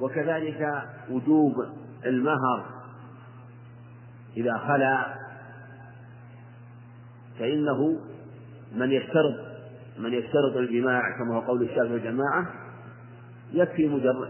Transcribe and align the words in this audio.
وكذلك 0.00 0.82
وجوب 1.10 1.54
المهر 2.06 2.64
إذا 4.36 4.58
خلا 4.58 5.06
فإنه 7.38 7.98
من 8.76 8.92
يشترط 8.92 9.34
من 9.98 10.12
يشترط 10.12 10.56
الجماع 10.56 11.18
كما 11.18 11.36
هو 11.36 11.40
قول 11.40 11.62
الشافعي 11.62 11.92
والجماعة 11.92 12.46
يكفي 13.52 13.88
مجرد 13.88 14.28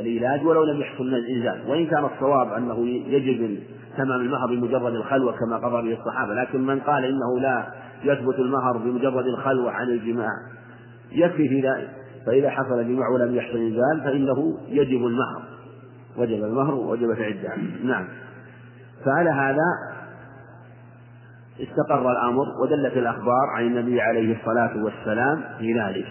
العلاج 0.00 0.46
ولو 0.46 0.64
لم 0.64 0.80
يحصل 0.80 1.06
من 1.06 1.14
الإنزال. 1.14 1.70
وإن 1.70 1.86
كان 1.86 2.04
الصواب 2.04 2.52
أنه 2.52 2.88
يجب 2.88 3.58
تمام 3.96 4.20
المهر 4.20 4.46
بمجرد 4.46 4.94
الخلوة 4.94 5.32
كما 5.32 5.56
قضى 5.56 5.88
به 5.88 6.00
الصحابة 6.00 6.34
لكن 6.34 6.60
من 6.60 6.80
قال 6.80 7.04
إنه 7.04 7.40
لا 7.40 7.74
يثبت 8.04 8.38
المهر 8.38 8.76
بمجرد 8.76 9.26
الخلوة 9.26 9.70
عن 9.70 9.88
الجماع 9.88 10.30
يكفي 11.12 11.48
في 11.48 11.60
ذلك. 11.60 11.99
فإذا 12.26 12.50
حصل 12.50 12.80
الجماع 12.80 13.08
ولم 13.08 13.34
يحصل 13.34 13.56
إنزال 13.56 14.00
فإنه 14.04 14.58
يجب 14.68 15.06
المهر. 15.06 15.42
وجب 16.16 16.44
المهر 16.44 16.74
وجبت 16.74 17.18
العدة. 17.18 17.56
نعم. 17.84 18.08
فعلى 19.04 19.30
هذا 19.30 19.64
استقر 21.60 22.12
الأمر 22.12 22.46
ودلت 22.62 22.96
الأخبار 22.96 23.46
عن 23.56 23.66
النبي 23.66 24.00
عليه 24.00 24.36
الصلاة 24.40 24.84
والسلام 24.84 25.44
في 25.58 25.80
ذلك. 25.80 26.06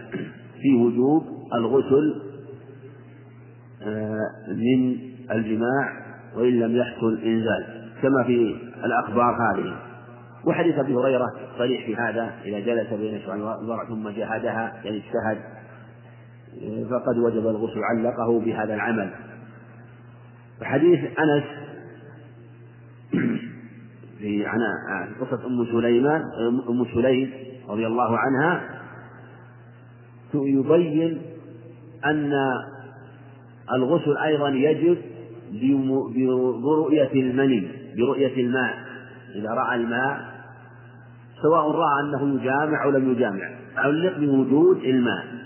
في 0.62 0.76
وجوب 0.76 1.24
الغسل 1.54 2.22
آه، 3.84 4.18
من 4.48 4.98
الجماع 5.32 5.92
وإن 6.36 6.60
لم 6.60 6.76
يحصل 6.76 7.20
إنزال. 7.24 7.90
كما 8.02 8.24
في 8.24 8.56
الأخبار 8.86 9.36
هذه. 9.36 9.90
وحديث 10.46 10.80
أبي 10.80 10.96
هريرة 10.96 11.28
صريح 11.58 11.86
في 11.86 11.96
هذا 11.96 12.32
إذا 12.46 12.60
جلس 12.60 12.94
بين 12.94 13.22
شعر 13.26 13.86
ثم 13.88 14.10
جاهدها 14.10 14.74
يعني 14.84 14.98
اجتهد 14.98 15.59
فقد 16.90 17.18
وجب 17.18 17.48
الغسل 17.48 17.80
علقه 17.84 18.40
بهذا 18.40 18.74
العمل. 18.74 19.10
وحديث 20.62 21.00
أنس 21.00 21.44
في 24.20 24.46
عن 24.46 24.60
قصة 25.22 25.48
أم 25.48 25.66
سليمان 25.66 26.22
أم 26.70 26.86
سليم 26.94 27.32
رضي 27.70 27.88
الله 27.88 28.18
عنها 28.18 28.80
يبين 30.34 31.22
أن 32.06 32.34
الغسل 33.74 34.18
أيضا 34.18 34.50
يجب 34.50 34.98
برؤية 36.64 37.14
المني 37.14 37.68
برؤية 37.98 38.44
الماء. 38.46 38.74
إذا 39.36 39.50
رأى 39.50 39.76
الماء 39.76 40.30
سواء 41.42 41.72
رأى 41.72 42.02
أنه 42.04 42.42
يجامع 42.42 42.84
أو 42.84 42.90
لم 42.90 43.12
يجامع 43.12 43.50
علق 43.76 44.18
بوجود 44.18 44.78
الماء. 44.78 45.39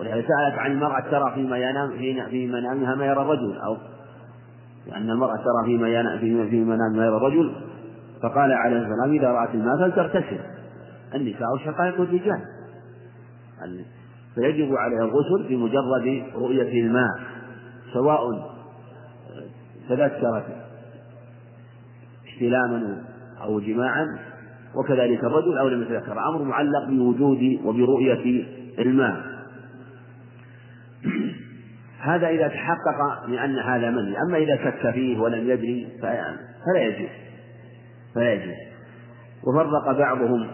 ولهذا 0.00 0.20
سألت 0.20 0.58
عن 0.58 0.72
المرأة 0.72 1.00
ترى 1.00 1.32
فيما 1.34 1.58
ينام 1.58 1.90
في 2.30 2.46
منامها 2.46 2.94
ما 2.94 3.06
يرى 3.06 3.22
الرجل 3.22 3.56
أو 3.66 3.76
لأن 4.86 5.10
المرأة 5.10 5.36
ترى 5.36 5.64
فيما 5.64 5.88
ينام 5.88 6.18
في 6.18 6.64
منامها 6.64 6.96
ما 6.96 7.06
يرى 7.06 7.16
الرجل 7.16 7.52
فقال 8.22 8.52
عليه 8.52 8.76
السلام 8.76 9.12
إذا 9.12 9.28
رأت 9.28 9.54
الماء 9.54 9.76
فلتغتسل. 9.76 10.40
النساء 11.14 11.56
شقائق 11.64 12.00
الرجال 12.00 12.40
فيجب 14.34 14.76
عليها 14.76 15.04
الغسل 15.04 15.48
بمجرد 15.48 16.24
رؤية 16.34 16.82
الماء 16.82 17.20
سواء 17.92 18.50
تذكرت 19.88 20.44
احتلاما 22.28 23.02
أو 23.42 23.60
جماعا 23.60 24.06
وكذلك 24.74 25.24
الرجل 25.24 25.58
أو 25.58 25.68
لم 25.68 25.82
يتذكر 25.82 26.28
أمر 26.28 26.42
معلق 26.42 26.88
بوجود 26.88 27.60
وبرؤية 27.64 28.46
الماء. 28.78 29.33
هذا 32.04 32.28
إذا 32.28 32.48
تحقق 32.48 33.28
من 33.28 33.38
أن 33.38 33.58
هذا 33.58 33.90
مني. 33.90 34.14
أما 34.22 34.36
إذا 34.36 34.56
شك 34.56 34.90
فيه 34.90 35.18
ولم 35.18 35.50
يدري 35.50 35.88
فلا 36.02 36.82
يجوز. 36.82 37.08
فلا 38.14 38.32
يجوز. 38.32 38.54
وفرق 39.46 39.98
بعضهم 39.98 40.46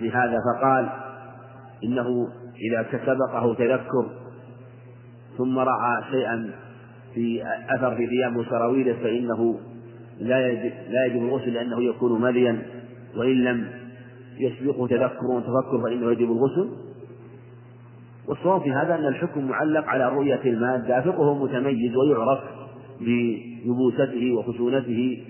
بهذا 0.00 0.38
فقال 0.54 0.88
إنه 1.84 2.28
إذا 2.70 2.86
سبقه 3.06 3.54
تذكر 3.54 4.10
ثم 5.38 5.58
رأى 5.58 6.04
شيئا 6.10 6.50
في 7.14 7.42
أثر 7.70 7.96
في 7.96 8.06
ثيابه 8.06 8.44
سراويله 8.50 8.92
فإنه 8.92 9.60
لا 10.20 10.48
يجب, 10.48 10.72
لا 10.88 11.04
يجب 11.06 11.22
الغسل 11.22 11.54
لأنه 11.54 11.82
يكون 11.82 12.20
مليا. 12.22 12.62
وإن 13.16 13.44
لم 13.44 13.68
يسبقه 14.38 14.86
تذكر 14.86 15.26
وتفكر 15.26 15.82
فإنه 15.84 16.10
يجب 16.10 16.30
الغسل. 16.32 16.87
والصواب 18.28 18.62
في 18.62 18.72
هذا 18.72 18.94
أن 18.94 19.06
الحكم 19.06 19.44
معلق 19.48 19.84
على 19.84 20.08
رؤية 20.08 20.40
الماء 20.44 20.76
الدافق 20.76 21.20
وهو 21.20 21.44
متميز 21.44 21.96
ويعرف 21.96 22.38
بيبوسته 23.00 24.32
وخشونته 24.32 25.24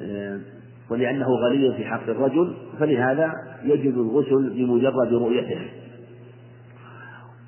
آه، 0.00 0.40
ولأنه 0.90 1.26
غليظ 1.26 1.74
في 1.74 1.84
حق 1.84 2.08
الرجل 2.08 2.54
فلهذا 2.78 3.32
يجب 3.64 3.94
الغسل 3.94 4.50
بمجرد 4.50 5.12
رؤيته. 5.12 5.60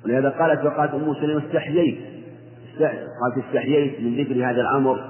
ولهذا 0.05 0.29
قالت 0.29 0.65
وقالت 0.65 0.93
أم 0.93 1.13
سلمة 1.13 1.45
استحييت 1.45 1.97
قالت 2.79 3.45
استحييت 3.47 4.01
من 4.01 4.17
ذكر 4.17 4.49
هذا 4.49 4.61
الأمر 4.61 5.09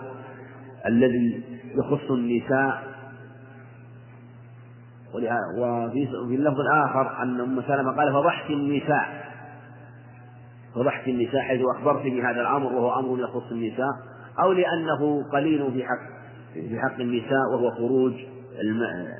الذي 0.85 1.43
يخص 1.75 2.11
النساء. 2.11 2.83
وفي 5.13 6.35
اللفظ 6.35 6.59
الآخر 6.59 7.23
أن 7.23 7.39
أم 7.39 7.61
سلمة 7.61 7.91
قال 7.91 8.13
فضحت 8.13 8.49
النساء. 8.49 9.34
فضحت 10.75 11.07
النساء 11.07 11.41
حيث 11.41 11.61
أخبرت 11.75 12.03
بهذا 12.03 12.41
الأمر 12.41 12.73
وهو 12.73 12.99
أمر 12.99 13.19
يخص 13.19 13.51
النساء 13.51 13.91
أو 14.39 14.51
لأنه 14.51 15.23
قليل 15.33 15.71
في 15.71 15.83
حق 15.83 16.15
في 16.53 16.79
حق 16.79 16.99
النساء 16.99 17.53
وهو 17.53 17.71
خروج 17.71 18.13
الماء, 18.61 19.17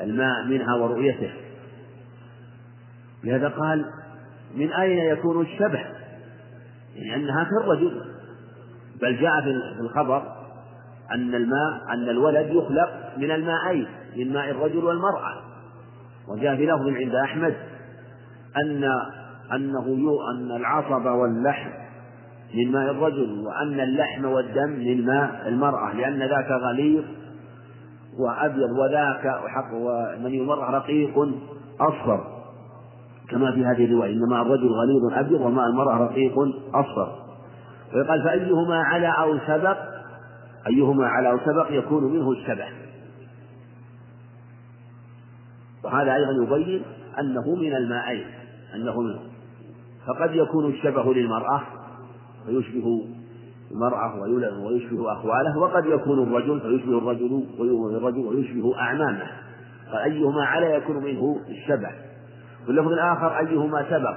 الماء 0.00 0.44
منها 0.44 0.74
ورؤيته. 0.74 1.30
لهذا 3.24 3.48
قال 3.48 3.84
من 4.54 4.72
أين 4.72 4.98
يكون 4.98 5.40
الشبه؟ 5.40 5.80
يعني 6.94 7.14
أنها 7.14 7.44
كالرجل 7.44 8.04
بل 9.02 9.20
جاء 9.20 9.40
في 9.40 9.80
الخبر 9.80 10.22
أن 11.14 11.34
الماء 11.34 11.92
أن 11.94 12.08
الولد 12.08 12.46
يخلق 12.50 13.12
من 13.16 13.30
الماءين 13.30 13.86
من 14.16 14.32
ماء 14.32 14.50
الرجل 14.50 14.84
والمرأة. 14.84 15.42
وجاء 16.28 16.56
في 16.56 16.66
لفظ 16.66 16.88
عند 16.88 17.14
أحمد 17.14 17.54
أن 18.64 18.84
أنه 19.52 19.86
أن 20.30 20.56
العصب 20.56 21.06
واللحم 21.06 21.70
من 22.54 22.72
ماء 22.72 22.90
الرجل 22.90 23.46
وأن 23.46 23.80
اللحم 23.80 24.24
والدم 24.24 24.70
من 24.70 25.06
ماء 25.06 25.48
المرأة 25.48 25.92
لأن 25.92 26.18
ذاك 26.18 26.50
غليظ 26.50 27.04
وأبيض 28.18 28.70
وذاك 28.70 29.40
ومن 29.72 30.40
المرأة 30.40 30.70
رقيق 30.70 31.18
أصفر. 31.80 32.40
كما 33.30 33.52
في 33.52 33.64
هذه 33.64 33.84
الرواية 33.84 34.12
إن 34.12 34.28
ماء 34.30 34.42
الرجل 34.42 34.68
غليظ 34.68 35.12
أبيض 35.12 35.40
وماء 35.40 35.66
المرأة 35.66 35.96
رقيق 35.96 36.38
أصفر. 36.74 37.12
ويقال 37.94 38.22
فأيهما 38.24 38.82
على 38.82 39.12
أو 39.18 39.38
سبق؟ 39.38 39.76
أيهما 40.66 41.06
على 41.06 41.30
أو 41.30 41.38
سبق 41.38 41.66
يكون 41.70 42.04
منه 42.04 42.30
الشبه. 42.30 42.66
وهذا 45.84 46.14
أيضا 46.14 46.32
يبين 46.44 46.82
أنه 47.18 47.54
من 47.54 47.76
الماءين 47.76 48.26
أنه 48.74 49.00
منه. 49.00 49.29
فقد 50.06 50.34
يكون 50.34 50.70
الشبه 50.70 51.14
للمرأة 51.14 51.62
فيشبه 52.46 53.06
المرأة 53.70 54.20
ويشبه 54.66 55.12
أخواله 55.12 55.58
وقد 55.58 55.86
يكون 55.86 56.22
الرجل 56.22 56.60
فيشبه 56.60 56.98
الرجل 56.98 57.44
الرجل 57.96 58.18
ويشبه 58.18 58.78
أعمامه. 58.78 59.26
فأيهما 59.92 60.44
على 60.44 60.74
يكون 60.74 60.96
منه 60.96 61.40
الشبه؟ 61.48 61.90
واللفظ 62.68 62.92
الآخر 62.92 63.38
أيهما 63.38 63.86
سبق؟ 63.90 64.16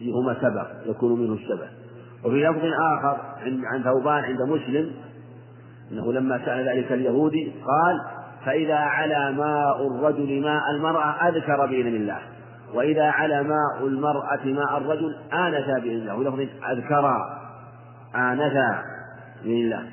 أيهما 0.00 0.36
سبق 0.40 0.66
يكون 0.86 1.20
منه 1.20 1.32
الشبه؟ 1.32 1.68
وفي 2.24 2.44
لفظ 2.44 2.64
آخر 2.80 3.18
عن 3.64 3.82
ثوبان 3.82 4.24
عند 4.24 4.42
مسلم 4.42 4.90
أنه 5.92 6.12
لما 6.12 6.44
سأل 6.44 6.68
ذلك 6.68 6.92
اليهودي 6.92 7.52
قال 7.66 8.00
فإذا 8.44 8.76
على 8.76 9.32
ماء 9.32 9.86
الرجل 9.86 10.40
ماء 10.42 10.62
المرأة 10.76 11.28
أذكر 11.28 11.66
بإذن 11.66 11.96
الله. 11.96 12.18
وإذا 12.74 13.04
على 13.04 13.42
ماء 13.42 13.86
المرأة 13.86 14.44
ماء 14.44 14.78
الرجل 14.78 15.16
آنثا 15.32 15.78
بإذن 15.78 16.00
الله 16.00 16.16
ولفظ 16.16 16.40
أذكرا 16.70 17.40
آنثا 18.16 18.82
بإذن 19.44 19.56
الله 19.56 19.86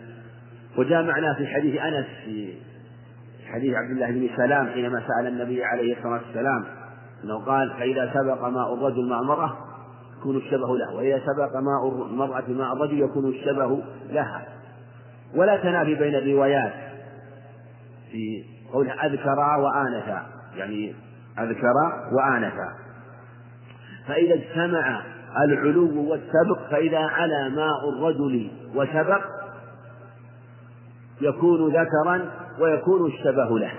وجاء 0.77 1.03
معنا 1.03 1.33
في 1.33 1.47
حديث 1.47 1.81
أنس 1.81 2.05
في 2.25 2.53
حديث 3.45 3.75
عبد 3.75 3.91
الله 3.91 4.11
بن 4.11 4.29
سلام 4.35 4.67
حينما 4.67 5.03
سأل 5.07 5.27
النبي 5.27 5.63
عليه 5.63 5.97
الصلاة 5.97 6.21
والسلام 6.27 6.65
أنه 7.23 7.45
قال 7.45 7.73
فإذا 7.73 8.13
سبق 8.13 8.47
ماء 8.47 8.73
الرجل 8.73 9.09
مع 9.09 9.19
المرأة 9.19 9.57
يكون 10.19 10.37
الشبه 10.37 10.77
له 10.77 10.95
وإذا 10.95 11.19
سبق 11.19 11.55
ماء 11.55 12.05
المرأة 12.09 12.43
مع 12.49 12.73
الرجل 12.73 12.99
يكون 12.99 13.29
الشبه 13.29 13.83
لها. 14.09 14.47
ولا 15.35 15.57
تنافي 15.57 15.95
بين 15.95 16.15
الروايات 16.15 16.73
في 18.11 18.43
قوله 18.73 19.05
أذكرا 19.05 19.55
وآنثا 19.55 20.25
يعني 20.55 20.93
أذكر 21.39 21.73
وآنفا 22.11 22.73
فإذا 24.07 24.33
اجتمع 24.33 25.01
العلو 25.45 26.09
والسبق 26.09 26.69
فإذا 26.71 26.99
علا 26.99 27.49
ماء 27.49 27.89
الرجل 27.89 28.51
وسبق 28.75 29.21
يكون 31.21 31.69
ذكرا 31.69 32.31
ويكون 32.59 33.11
الشبه 33.11 33.59
له. 33.59 33.71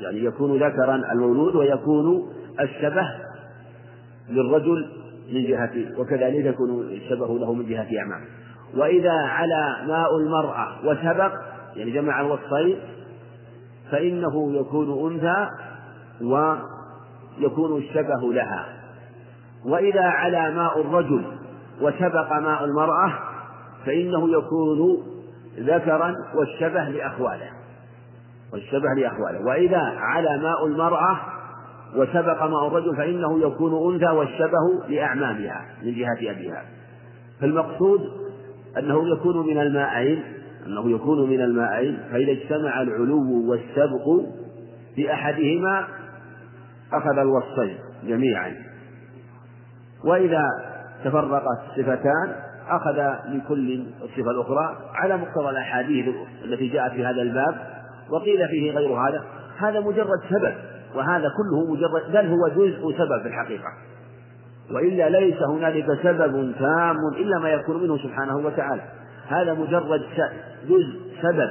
يعني 0.00 0.24
يكون 0.24 0.62
ذكرا 0.62 1.12
المولود 1.12 1.54
ويكون 1.54 2.32
الشبه 2.60 3.02
للرجل 4.28 4.88
من 5.32 5.46
جهة 5.46 6.00
وكذلك 6.00 6.44
يكون 6.44 6.88
الشبه 6.88 7.38
له 7.38 7.52
من 7.52 7.68
جهة 7.68 7.86
أعمامه 7.98 8.26
وإذا 8.76 9.12
علا 9.12 9.84
ماء 9.86 10.16
المرأة 10.16 10.86
وسبق 10.86 11.32
يعني 11.76 11.90
جمع 11.90 12.20
الوصفين 12.20 12.78
فإنه 13.90 14.56
يكون 14.56 15.12
أنثى 15.12 15.48
ويكون 16.20 17.78
الشبه 17.78 18.32
لها. 18.32 18.66
وإذا 19.64 20.04
علا 20.04 20.50
ماء 20.50 20.80
الرجل 20.80 21.24
وسبق 21.80 22.32
ماء 22.32 22.64
المرأة 22.64 23.12
فإنه 23.86 24.38
يكون 24.38 25.02
ذكرا 25.58 26.14
والشبه 26.34 26.84
لأخواله. 26.84 27.50
والشبه 28.52 28.88
لأخواله. 28.96 29.46
وإذا 29.46 29.92
علا 29.98 30.36
ماء 30.36 30.66
المرأة 30.66 31.18
وسبق 31.96 32.42
ماء 32.42 32.66
الرجل 32.66 32.96
فإنه 32.96 33.40
يكون 33.40 33.94
أنثى 33.94 34.12
والشبه 34.12 34.88
لأعمامها 34.88 35.66
من 35.82 35.94
جهة 35.94 36.30
أبيها. 36.30 36.64
فالمقصود 37.40 38.00
أنه 38.78 39.08
يكون 39.08 39.46
من 39.46 39.58
الماءين 39.58 40.22
أنه 40.66 40.90
يكون 40.90 41.30
من 41.30 41.40
الماءين 41.40 41.98
فإذا 42.12 42.32
اجتمع 42.32 42.82
العلو 42.82 43.50
والسبق 43.50 44.24
في 44.94 45.12
أحدهما 45.12 45.86
أخذ 46.92 47.18
الوصفين 47.18 47.78
جميعا. 48.04 48.54
وإذا 50.04 50.42
تفرقت 51.04 51.42
الصفتان 51.70 52.36
أخذ 52.68 53.14
لكل 53.28 53.84
الصفة 54.02 54.30
الأخرى 54.30 54.76
على 54.94 55.16
مقتضى 55.16 55.50
الأحاديث 55.50 56.14
التي 56.44 56.68
جاءت 56.68 56.92
في 56.92 57.04
هذا 57.04 57.22
الباب 57.22 57.54
وقيل 58.10 58.48
فيه 58.48 58.72
غير 58.72 58.92
هذا. 58.92 59.24
هذا 59.58 59.80
مجرد 59.80 60.20
سبب 60.30 60.54
وهذا 60.94 61.28
كله 61.36 61.72
مجرد 61.72 62.12
بل 62.12 62.26
هو 62.26 62.48
جزء 62.48 62.98
سبب 62.98 63.22
في 63.22 63.28
الحقيقة. 63.28 63.72
وإلا 64.70 65.08
ليس 65.08 65.42
هنالك 65.42 65.86
سبب 66.02 66.52
تام 66.58 66.96
إلا 67.16 67.38
ما 67.38 67.48
يكون 67.48 67.82
منه 67.82 67.98
سبحانه 67.98 68.36
وتعالى. 68.36 68.82
هذا 69.28 69.54
مجرد 69.54 70.02
جزء 70.68 71.00
سبب. 71.22 71.50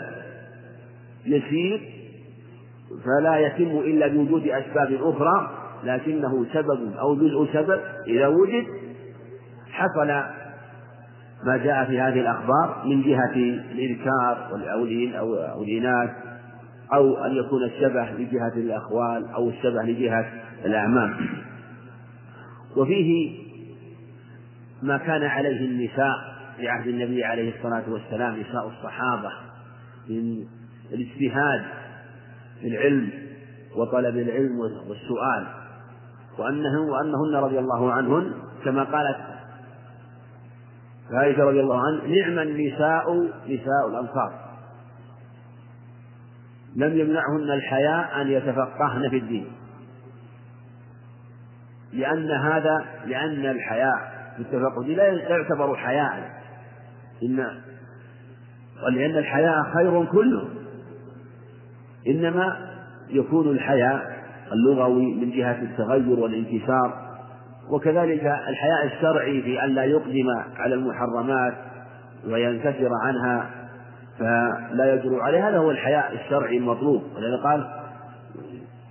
يسير 1.25 1.94
فلا 3.05 3.37
يتم 3.37 3.77
إلا 3.77 4.07
بوجود 4.07 4.47
أسباب 4.47 4.93
أخرى 5.01 5.49
لكنه 5.83 6.45
سبب 6.53 6.93
أو 6.99 7.15
جزء 7.15 7.53
سبب 7.53 7.79
إذا 8.07 8.27
وجد 8.27 8.65
حصل 9.71 10.07
ما 11.43 11.57
جاء 11.57 11.85
في 11.85 11.99
هذه 11.99 12.19
الأخبار 12.19 12.83
من 12.85 13.01
جهة 13.01 13.35
الإنكار 13.71 14.49
أو 14.51 15.63
الإناث 15.63 16.09
أو 16.93 17.25
أن 17.25 17.35
يكون 17.35 17.63
الشبه 17.63 18.11
لجهة 18.11 18.53
الأخوال 18.55 19.25
أو 19.31 19.49
الشبه 19.49 19.83
لجهة 19.83 20.25
الأعمام. 20.65 21.15
وفيه 22.77 23.37
ما 24.81 24.97
كان 24.97 25.23
عليه 25.23 25.65
النساء 25.65 26.35
في 26.57 26.67
عهد 26.67 26.87
النبي 26.87 27.23
عليه 27.23 27.57
الصلاة 27.57 27.83
والسلام 27.87 28.39
نساء 28.39 28.67
الصحابة 28.67 29.31
من 30.09 30.45
الاجتهاد 30.93 31.61
في 32.61 32.67
العلم 32.67 33.09
وطلب 33.75 34.17
العلم 34.17 34.59
والسؤال 34.59 35.47
وأنه 36.37 36.81
وأنهن 36.81 37.43
رضي 37.43 37.59
الله 37.59 37.91
عنهن 37.91 38.33
كما 38.63 38.83
قالت 38.83 39.17
عائشة 41.11 41.43
رضي 41.43 41.59
الله 41.59 41.81
عنها 41.87 42.07
نعم 42.07 42.39
النساء 42.39 43.23
نساء 43.47 43.89
الأنصار 43.89 44.45
لم 46.75 46.99
يمنعهن 46.99 47.51
الحياء 47.51 48.21
أن 48.21 48.27
يتفقهن 48.27 49.09
في 49.09 49.17
الدين. 49.17 49.47
لأن 51.93 52.31
هذا 52.31 52.85
لأن 53.05 53.45
الحياء 53.45 54.31
في 54.35 54.41
التفقه 54.41 54.83
لا 54.83 55.03
يعتبر 55.07 55.75
حياء. 55.75 56.41
إن 57.23 57.45
ولأن 58.83 59.17
الحياء 59.17 59.63
خير 59.73 60.05
كله. 60.05 60.49
إنما 62.07 62.57
يكون 63.09 63.47
الحياء 63.47 64.15
اللغوي 64.51 65.15
من 65.15 65.31
جهة 65.31 65.61
التغير 65.61 66.19
والانكسار 66.19 67.05
وكذلك 67.69 68.23
الحياء 68.23 68.85
الشرعي 68.85 69.41
في 69.41 69.63
أن 69.63 69.69
لا 69.69 69.83
يقدم 69.83 70.27
على 70.57 70.75
المحرمات 70.75 71.53
وينكسر 72.27 72.89
عنها 73.03 73.49
فلا 74.19 74.93
يجرؤ 74.93 75.19
عليه 75.19 75.49
هذا 75.49 75.57
هو 75.57 75.71
الحياء 75.71 76.13
الشرعي 76.13 76.57
المطلوب. 76.57 77.01
ولذا 77.15 77.37
قال 77.43 77.67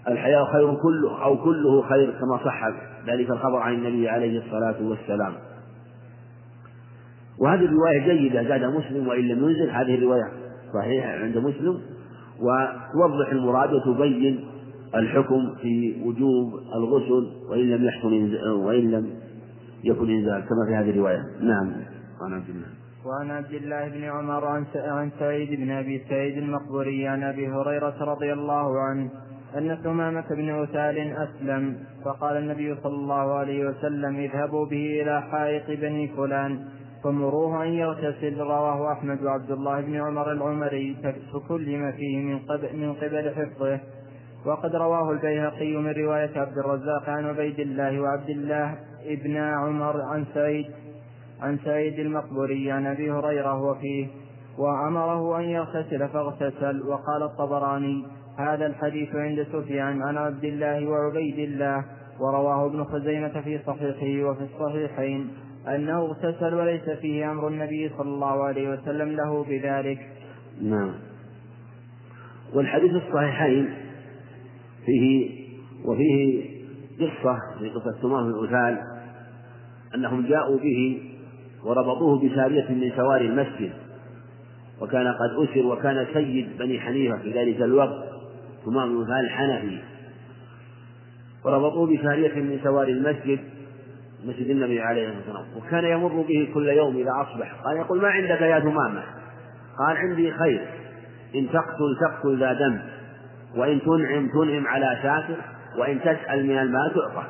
الحياء 0.09 0.45
خير 0.53 0.75
كله 0.75 1.25
أو 1.25 1.37
كله 1.37 1.83
خير 1.83 2.11
كما 2.11 2.45
صح 2.45 2.69
ذلك 3.07 3.31
الخبر 3.31 3.57
عن 3.57 3.75
النبي 3.75 4.09
عليه 4.09 4.39
الصلاة 4.39 4.89
والسلام. 4.89 5.33
وهذه 7.39 7.65
الرواية 7.65 8.15
جيدة 8.15 8.43
زاد 8.43 8.65
مسلم 8.65 9.09
وإن 9.09 9.29
لم 9.29 9.51
ينزل 9.51 9.71
هذه 9.71 9.95
الرواية 9.95 10.29
صحيحة 10.75 11.09
عند 11.09 11.39
مسلم. 11.39 11.81
وتوضح 12.41 13.33
المراد 13.33 13.73
وتبين 13.73 14.45
الحكم 14.95 15.55
في 15.63 16.03
وجوب 16.05 16.55
الغسل 16.75 17.33
وإن 17.51 17.71
لم 17.71 17.85
يحصل 17.85 18.37
وإن 18.51 18.91
لم 18.91 19.11
يكن 19.85 20.11
إنزال 20.11 20.41
كما 20.49 20.67
في 20.67 20.75
هذه 20.75 20.91
الرواية. 20.91 21.25
نعم. 21.41 21.73
عن 22.23 22.33
عبد 22.33 22.49
الله. 22.49 22.67
وعن 23.07 23.31
عبد 23.31 23.53
الله 23.53 23.89
بن 23.89 24.05
عمر 24.05 24.47
عن 24.87 25.11
سعيد 25.19 25.61
بن 25.61 25.71
أبي 25.71 26.05
سعيد 26.09 26.39
المقبوري 26.39 27.09
عن 27.09 27.23
أبي 27.23 27.49
هريرة 27.49 28.05
رضي 28.05 28.33
الله 28.33 28.81
عنه 28.81 29.11
أن 29.59 29.77
ثمامة 29.83 30.25
بن 30.31 30.51
عثال 30.51 30.99
أسلم 30.99 31.77
فقال 32.05 32.37
النبي 32.37 32.77
صلى 32.83 32.95
الله 32.95 33.35
عليه 33.35 33.69
وسلم 33.69 34.17
اذهبوا 34.17 34.67
به 34.67 35.03
إلى 35.03 35.23
حائط 35.23 35.81
بني 35.81 36.09
فلان. 36.09 36.65
فمروه 37.05 37.63
أن 37.63 37.69
يغتسل 37.69 38.41
رواه 38.41 38.93
أحمد 38.93 39.23
وعبد 39.23 39.51
الله 39.51 39.81
بن 39.81 40.01
عمر 40.01 40.33
العمري 40.33 40.97
فكلم 41.33 41.93
فيه 41.93 42.19
من 42.19 42.39
قبل 42.39 42.77
من 42.77 42.93
قبل 42.93 43.35
حفظه. 43.35 43.81
وقد 44.47 44.77
رواه 44.77 45.11
البيهقي 45.11 45.77
من 45.77 45.91
رواية 45.91 46.31
عبد 46.37 46.59
الرزاق 46.59 47.09
عن 47.09 47.25
عبيد 47.25 47.61
الله 47.61 48.01
وعبد 48.01 48.31
الله 48.31 48.79
ابن 49.07 49.37
عمر 49.37 50.03
عن 50.03 50.25
سعيد 50.35 50.67
عن 51.43 51.59
سعيد 51.65 51.99
المقبوري 51.99 52.73
عن 52.73 52.87
أبي 52.87 53.13
هريرة 53.13 53.63
وفيه 53.63 54.07
وأمره 54.59 55.39
أن 55.39 55.45
يغتسل 55.45 56.09
فاغتسل. 56.09 56.83
وقال 56.89 57.23
الطبراني 57.23 58.07
هذا 58.39 58.67
الحديث 58.67 59.15
عند 59.15 59.47
سفيان 59.53 60.03
عن 60.03 60.17
عبد 60.17 60.45
الله 60.45 60.89
وعبيد 60.89 61.39
الله. 61.39 61.85
ورواه 62.21 62.67
ابن 62.67 62.85
خزيمة 62.85 63.41
في 63.41 63.59
صحيحه 63.67 64.31
وفي 64.31 64.43
الصحيحين. 64.43 65.44
أنه 65.69 65.99
اغتسل 65.99 66.55
وليس 66.55 66.91
فيه 67.01 67.31
أمر 67.31 67.49
النبي 67.49 67.91
صلى 67.99 68.09
الله 68.09 68.45
عليه 68.45 68.69
وسلم 68.69 69.09
له 69.09 69.45
بذلك. 69.45 70.09
نعم. 70.63 70.95
والحديث 72.55 72.93
الصحيحين 72.93 73.75
فيه 74.87 75.31
وفيه 75.85 76.45
قصة 77.01 77.39
في 77.59 77.69
قصة 77.69 78.01
ثمان 78.03 78.31
الأثال 78.31 78.79
أنهم 79.95 80.27
جاءوا 80.27 80.59
به 80.59 81.03
وربطوه 81.65 82.19
بسارية 82.19 82.69
من 82.69 82.93
سواري 82.97 83.27
المسجد 83.27 83.73
وكان 84.81 85.07
قد 85.07 85.49
أسر 85.49 85.67
وكان 85.67 86.07
سيد 86.15 86.59
بني 86.59 86.81
حنيفة 86.81 87.19
في 87.19 87.33
ذلك 87.33 87.63
الوقت 87.63 88.05
ثمام 88.65 89.05
بن 89.05 89.13
الحنفي. 89.25 89.79
وربطوه 91.45 91.97
بسارية 91.97 92.35
من 92.35 92.59
سواري 92.65 92.93
المسجد 92.93 93.39
مسجد 94.25 94.51
النبي 94.51 94.81
عليه 94.81 95.09
الصلاة 95.09 95.39
والسلام. 95.39 95.67
وكان 95.67 95.85
يمر 95.85 96.25
به 96.29 96.51
كل 96.55 96.69
يوم 96.69 96.97
إذا 96.97 97.11
أصبح. 97.11 97.55
قال 97.65 97.77
يقول 97.77 98.03
ما 98.03 98.09
عندك 98.09 98.41
يا 98.41 98.61
ثمامة 98.61 99.03
قال 99.79 99.97
عندي 99.97 100.33
خير. 100.33 100.69
إن 101.35 101.49
تقتل 101.53 101.97
تقتل 102.01 102.39
ذا 102.39 102.53
دم 102.53 102.79
وإن 103.57 103.81
تنعم 103.81 104.29
تنعم 104.29 104.67
على 104.67 104.99
شاكر 105.03 105.37
وإن 105.79 106.01
تسأل 106.01 106.47
من 106.47 106.59
الماء 106.59 106.89
تعطى. 106.89 107.27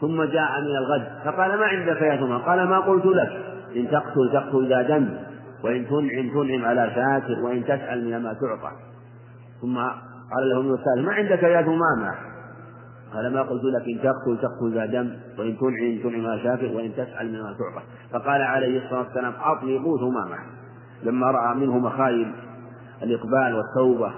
ثم 0.00 0.22
جاء 0.22 0.60
من 0.60 0.76
الغد. 0.76 1.08
فقال 1.24 1.58
ما 1.58 1.66
عندك 1.66 2.02
يا 2.02 2.16
ثمان 2.16 2.38
قال 2.38 2.68
ما 2.68 2.78
قلت 2.78 3.06
لك. 3.06 3.44
إن 3.76 3.90
تقتل 3.90 4.30
تقتل 4.32 4.68
ذا 4.68 4.82
دم 4.82 5.08
وإن 5.64 5.86
تنعم 5.88 6.30
تنعم 6.30 6.64
على 6.64 6.90
شاكر 6.94 7.44
وإن 7.44 7.64
تسأل 7.64 8.04
من 8.04 8.22
ما 8.22 8.32
تعطى. 8.32 8.76
ثم 9.60 9.76
قال 10.34 10.48
له 10.48 10.60
ابن 10.60 11.02
ما 11.04 11.12
عندك 11.12 11.42
يا 11.42 11.62
ثمامة 11.62 12.27
قال 13.14 13.32
ما 13.32 13.42
قلت 13.42 13.64
لك 13.64 13.82
إن 13.82 13.98
تقتل 13.98 14.38
تقتل 14.42 14.74
ذا 14.74 14.86
دم 14.86 15.16
وإن 15.38 15.56
تنعم 15.58 15.98
تنعم 16.02 16.38
شاكر 16.38 16.76
وإن 16.76 16.92
تسأل 16.92 17.32
من 17.32 17.42
ما 17.42 17.56
تعطى 17.58 17.86
فقال 18.12 18.42
عليه 18.42 18.84
الصلاة 18.84 19.00
والسلام 19.00 19.32
أطلقوا 19.40 19.98
ثمامة 19.98 20.36
لما 21.02 21.30
رأى 21.30 21.54
منه 21.54 21.78
مخايل 21.78 22.32
الإقبال 23.02 23.54
والتوبة 23.54 24.12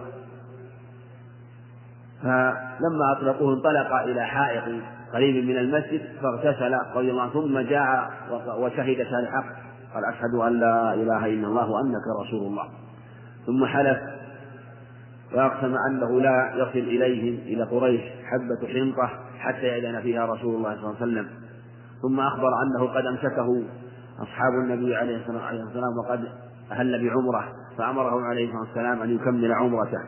فلما 2.22 3.12
أطلقوه 3.12 3.54
انطلق 3.54 3.92
إلى 3.94 4.24
حائط 4.24 4.82
قريب 5.12 5.44
من 5.44 5.56
المسجد 5.56 6.00
فاغتسل 6.22 6.74
رضي 6.94 7.10
الله 7.10 7.22
عنه 7.22 7.32
ثم 7.32 7.58
جاء 7.58 8.10
وشهد 8.58 8.76
شهادة 8.76 9.18
الحق 9.18 9.46
قال 9.94 10.04
أشهد 10.04 10.34
أن 10.34 10.60
لا 10.60 10.94
إله 10.94 11.26
إلا 11.26 11.46
الله 11.46 11.70
وأنك 11.70 12.26
رسول 12.26 12.46
الله. 12.46 12.68
ثم 13.46 13.66
حلف 13.66 13.98
وأقسم 15.34 15.74
أنه 15.90 16.20
لا 16.20 16.52
يصل 16.54 16.78
إليهم 16.78 17.38
إلى 17.46 17.62
قريش. 17.62 18.00
حبة 18.30 18.68
حنطة 18.68 19.10
حتى 19.38 19.66
يأذن 19.66 20.00
فيها 20.00 20.26
رسول 20.26 20.54
الله 20.54 20.74
صلى 20.74 20.84
الله 20.84 20.96
عليه 21.00 21.12
وسلم. 21.12 21.28
ثم 22.02 22.20
أخبر 22.20 22.48
أنه 22.62 22.86
قد 22.86 23.06
أمسكه 23.06 23.62
أصحاب 24.22 24.52
النبي 24.64 24.96
عليه 24.96 25.16
الصلاة 25.16 25.64
والسلام 25.64 25.98
وقد 26.04 26.24
أهل 26.72 27.08
بعمرة 27.08 27.52
فأمره 27.78 28.22
عليه 28.22 28.44
الصلاة 28.44 28.60
والسلام 28.60 29.02
أن 29.02 29.14
يكمل 29.14 29.52
عمرته. 29.52 30.00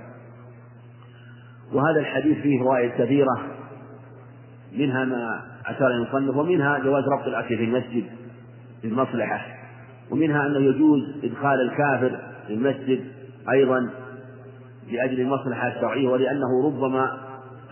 وهذا 1.73 2.01
الحديث 2.01 2.39
فيه 2.39 2.61
فوائد 2.61 2.91
كثيرة 2.91 3.41
منها 4.73 5.05
ما 5.05 5.41
أشار 5.67 5.91
المصنف 5.91 6.37
ومنها 6.37 6.79
جواز 6.79 7.05
ربط 7.05 7.27
الأكل 7.27 7.57
في 7.57 7.65
المسجد 7.65 8.05
للمصلحة 8.85 9.47
ومنها 10.11 10.47
أنه 10.47 10.59
يجوز 10.59 11.01
إدخال 11.25 11.61
الكافر 11.61 12.19
في 12.47 12.55
المسجد 12.55 13.05
أيضا 13.53 13.91
لأجل 14.93 15.21
المصلحة 15.21 15.69
الشرعية 15.69 16.09
ولأنه 16.09 16.67
ربما 16.67 17.19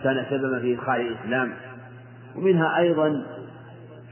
كان 0.03 0.25
سببا 0.29 0.59
في 0.59 0.73
إدخال 0.73 1.01
الإسلام. 1.01 1.51
ومنها 2.35 2.77
أيضا 2.77 3.23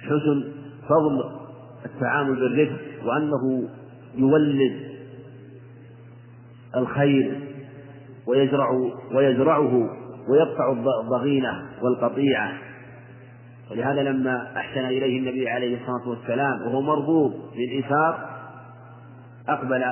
حسن 0.01 0.43
فضل 0.89 1.39
التعامل 1.86 2.36
بالرفق 2.36 2.81
وأنه 3.05 3.69
يولد 4.15 4.89
الخير 6.75 7.39
ويزرع 8.27 8.69
ويزرعه 9.13 9.89
ويقطع 10.29 10.72
الضغينة 11.01 11.65
والقطيعة. 11.81 12.53
ولهذا 13.72 14.03
لما 14.03 14.51
أحسن 14.58 14.86
إليه 14.86 15.19
النبي 15.19 15.50
عليه 15.50 15.77
الصلاة 15.81 16.10
والسلام 16.10 16.62
وهو 16.62 16.81
مرغوب 16.81 17.34
بالإيثار 17.55 18.29
أقبل 19.50 19.84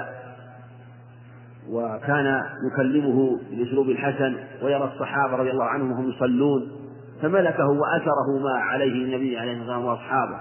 وكان 1.71 2.43
يكلمه 2.71 3.39
بالأسلوب 3.49 3.89
الحسن 3.89 4.35
ويرى 4.63 4.91
الصحابة 4.93 5.35
رضي 5.35 5.51
الله 5.51 5.65
عنهم 5.65 5.91
وهم 5.91 6.09
يصلون 6.09 6.71
فملكه 7.21 7.67
وأثره 7.67 8.39
ما 8.43 8.59
عليه 8.59 8.91
النبي 8.91 9.37
عليه 9.37 9.51
الصلاة 9.51 9.79
والسلام 9.79 9.85
وأصحابه 9.85 10.39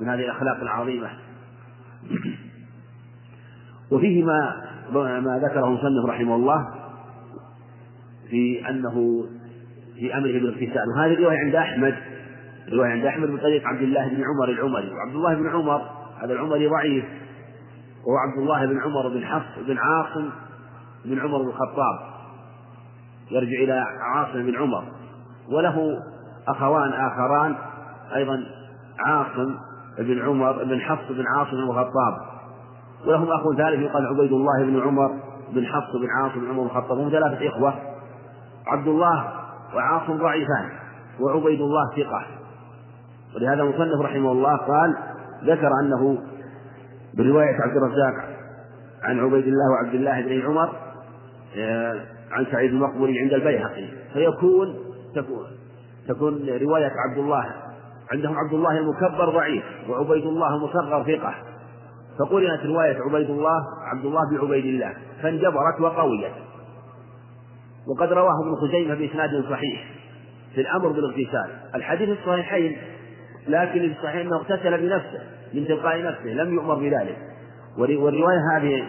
من 0.00 0.08
هذه 0.08 0.20
الأخلاق 0.20 0.60
العظيمة. 0.60 1.08
وفيه 3.92 4.24
ما 4.24 4.66
ما 5.20 5.40
ذكره 5.44 5.66
المصنف 5.66 6.04
رحمه 6.08 6.34
الله 6.34 6.68
في 8.30 8.70
أنه 8.70 9.24
في 9.94 10.14
أمره 10.14 10.32
بالاغتسال 10.32 10.88
وهذه 10.96 11.12
الرواية 11.12 11.38
عند 11.38 11.54
أحمد 11.54 11.94
الرواية 12.68 12.90
عند 12.90 13.04
أحمد 13.04 13.30
من 13.30 13.38
طريق 13.38 13.66
عبد 13.66 13.82
الله 13.82 14.08
بن 14.08 14.24
عمر 14.24 14.48
العمري. 14.48 14.90
وعبد 14.90 15.14
الله 15.14 15.34
بن 15.34 15.48
عمر 15.48 15.82
هذا 16.22 16.32
العمري 16.32 16.66
ضعيف 16.66 17.04
وهو 18.06 18.16
عبد 18.16 18.38
الله 18.38 18.66
بن 18.66 18.80
عمر 18.80 19.08
بن 19.08 19.24
حفص 19.24 19.58
بن 19.66 19.78
عاصم 19.78 20.30
بن 21.04 21.20
عمر 21.20 21.42
بن 21.42 21.48
الخطاب 21.48 21.98
يرجع 23.30 23.62
إلى 23.64 23.84
عاصم 24.00 24.42
بن 24.42 24.56
عمر 24.56 24.84
وله 25.50 26.02
أخوان 26.48 26.92
آخران 26.92 27.56
أيضا 28.14 28.46
عاصم 28.98 29.54
بن 29.98 30.22
عمر 30.22 30.64
بن 30.64 30.80
حفص 30.80 31.12
بن 31.12 31.24
عاصم 31.26 31.50
بن 31.50 31.62
الخطاب 31.62 32.14
ولهم 33.06 33.28
أخ 33.28 33.56
ثالث 33.56 33.80
يقال 33.80 34.06
عبيد 34.06 34.32
الله 34.32 34.64
بن 34.64 34.80
عمر 34.80 35.08
بن 35.52 35.66
حفص 35.66 35.96
بن 35.96 36.08
عاصم 36.10 36.40
بن 36.40 36.48
عمر 36.50 36.60
بن 36.62 36.66
الخطاب 36.66 36.98
هم 36.98 37.10
ثلاثة 37.10 37.48
إخوة 37.48 37.74
عبد 38.66 38.88
الله 38.88 39.32
وعاصم 39.74 40.16
ضعيفان 40.18 40.68
وعبيد 41.20 41.60
الله 41.60 41.90
ثقة. 41.96 42.26
ولهذا 43.34 43.62
المصنف 43.62 44.00
رحمه 44.00 44.32
الله 44.32 44.56
قال 44.56 44.96
ذكر 45.44 45.70
أنه 45.82 46.18
برواية 47.14 47.56
عبد 47.62 47.76
الرزاق 47.76 48.14
عن 49.02 49.18
عبيد 49.18 49.46
الله 49.46 49.70
وعبد 49.72 49.94
الله 49.94 50.20
بن 50.20 50.46
عمر 50.46 50.72
عن 52.30 52.46
سعيد 52.52 52.70
المقبري 52.70 53.18
عند 53.18 53.32
البيهقي. 53.32 53.88
فيكون 54.12 54.74
تكون 55.14 55.46
تكون 56.08 56.48
رواية 56.48 56.92
عبد 57.08 57.18
الله 57.18 57.46
عندهم 58.12 58.36
عبد 58.38 58.54
الله 58.54 58.78
المكبر 58.78 59.30
ضعيف 59.30 59.64
وعبيد 59.88 60.26
الله 60.26 60.56
المصغر 60.56 61.04
ثقة. 61.04 61.34
فقرنت 62.18 62.66
رواية 62.66 62.96
عبيد 63.08 63.30
الله 63.30 63.60
عبد 63.92 64.04
الله 64.04 64.20
بعبيد 64.32 64.64
الله 64.64 64.94
فانجبرت 65.22 65.80
وقويت. 65.80 66.32
وقد 67.88 68.12
رواه 68.12 68.34
ابن 68.44 68.68
خزيمة 68.68 68.94
بإسناد 68.94 69.44
صحيح 69.50 69.84
في 70.54 70.60
الأمر 70.60 70.88
بالاغتسال. 70.88 71.50
الحديث 71.74 72.08
الصحيحين 72.08 72.76
لكن 73.48 73.90
الصحيح 73.90 74.16
أنه 74.16 74.36
اغتسل 74.36 74.78
بنفسه 74.78 75.20
من 75.54 75.66
تلقاء 75.66 76.02
نفسه 76.02 76.26
لم 76.26 76.54
يؤمر 76.54 76.74
بذلك. 76.74 77.16
والرواية 77.78 78.38
هذه 78.56 78.84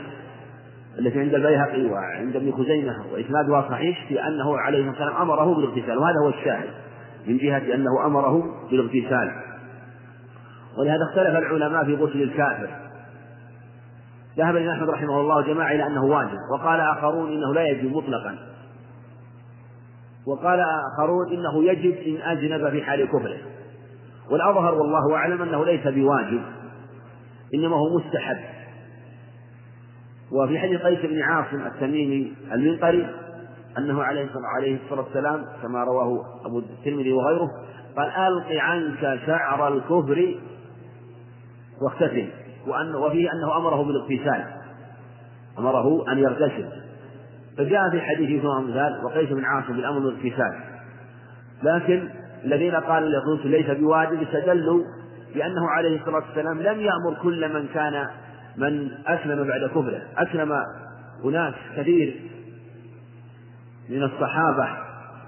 التي 1.00 1.20
عند 1.20 1.34
البيهقي 1.34 1.86
وعند 1.86 2.36
ابن 2.36 2.52
خزيمة 2.52 3.06
وإسنادها 3.14 3.70
صحيح 3.70 4.08
في 4.08 4.28
أنه 4.28 4.58
عليه 4.58 4.88
والسلام 4.88 5.16
أمره 5.16 5.56
بالاغتسال 5.56 5.98
وهذا 5.98 6.16
هو 6.24 6.30
الشاهد 6.30 6.70
من 7.28 7.38
جهة 7.38 7.76
أنه 7.76 8.06
أمره 8.06 8.44
بالاغتسال. 8.70 9.32
ولهذا 10.78 11.04
اختلف 11.10 11.38
العلماء 11.38 11.86
في 11.86 11.96
غسل 11.96 12.22
الكافر. 12.22 12.70
ذهب 14.38 14.56
الإمام 14.56 14.76
أحمد 14.76 14.90
رحمه 14.90 15.22
الله 15.22 15.42
جماعة 15.42 15.72
إلى 15.72 15.88
أنه 15.88 16.06
واجب 16.06 16.38
وقال 16.54 16.80
آخرون 16.80 17.32
إنه 17.32 17.54
لا 17.54 17.68
يجب 17.68 17.96
مطلقا. 17.96 18.36
وقال 20.28 20.60
آخرون 20.60 21.32
إنه 21.32 21.64
يجب 21.64 21.96
إن 22.08 22.32
أجنب 22.32 22.70
في 22.70 22.82
حال 22.82 23.08
كفره. 23.08 23.38
والأظهر 24.32 24.74
والله 24.74 25.16
أعلم 25.16 25.42
أنه 25.42 25.66
ليس 25.66 25.88
بواجب 25.88 26.42
إنما 27.54 27.76
هو 27.76 27.98
مستحب. 27.98 28.57
وفي 30.32 30.60
حديث 30.60 30.82
قيس 30.82 31.00
بن 31.00 31.22
عاصم 31.22 31.68
التميمي 31.68 32.34
المنقري 32.54 33.08
أنه 33.78 34.04
عليه 34.04 34.80
الصلاة 34.84 35.02
والسلام 35.02 35.46
كما 35.62 35.84
رواه 35.84 36.26
أبو 36.46 36.60
الترمذي 36.60 37.12
وغيره 37.12 37.50
قال 37.98 38.10
ألق 38.10 38.62
عنك 38.62 39.20
شعر 39.26 39.68
الكفر 39.68 40.36
واختتم 41.82 42.28
وأن 42.68 42.96
وفيه 42.96 43.30
أنه 43.34 43.58
أمره 43.58 43.84
بالإغتسال 43.84 44.46
أمره 45.60 46.12
أن 46.12 46.18
يغتسل. 46.18 46.70
فجاء 47.58 47.90
في 47.92 48.02
حديث 48.02 48.42
ثم 48.42 48.70
مثال 48.70 49.06
وقيس 49.06 49.30
بن 49.30 49.46
عاصم 49.46 49.74
بالأمر 49.74 50.00
بالإغتسال. 50.00 50.60
لكن 51.64 52.10
الذين 52.44 52.76
قالوا 52.76 53.10
الغسل 53.10 53.50
ليس 53.50 53.70
بواجب 53.70 54.22
استدلوا 54.22 54.84
بأنه 55.36 55.70
عليه 55.70 56.00
الصلاة 56.00 56.16
والسلام 56.16 56.62
لم 56.62 56.82
يأمر 56.82 57.18
كل 57.22 57.54
من 57.54 57.68
كان 57.74 58.08
من 58.58 58.92
أسلم 59.08 59.48
بعد 59.48 59.70
كفره. 59.70 60.02
أسلم 60.18 60.64
أناس 61.26 61.54
كثير 61.78 62.22
من 63.90 64.04
الصحابة 64.04 64.68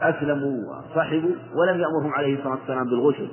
أسلموا 0.02 0.58
وصحبوا 0.70 1.36
ولم 1.56 1.80
يأمرهم 1.82 2.14
عليه 2.14 2.38
الصلاة 2.38 2.54
والسلام 2.54 2.90
بالغسل. 2.90 3.28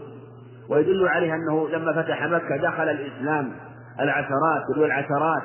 ويدل 0.69 1.09
عليه 1.09 1.35
أنه 1.35 1.69
لما 1.69 2.03
فتح 2.03 2.27
مكة 2.27 2.57
دخل 2.57 2.89
الإسلام 2.89 3.53
العشرات 4.01 4.63
بل 4.77 4.85
العشرات 4.85 5.43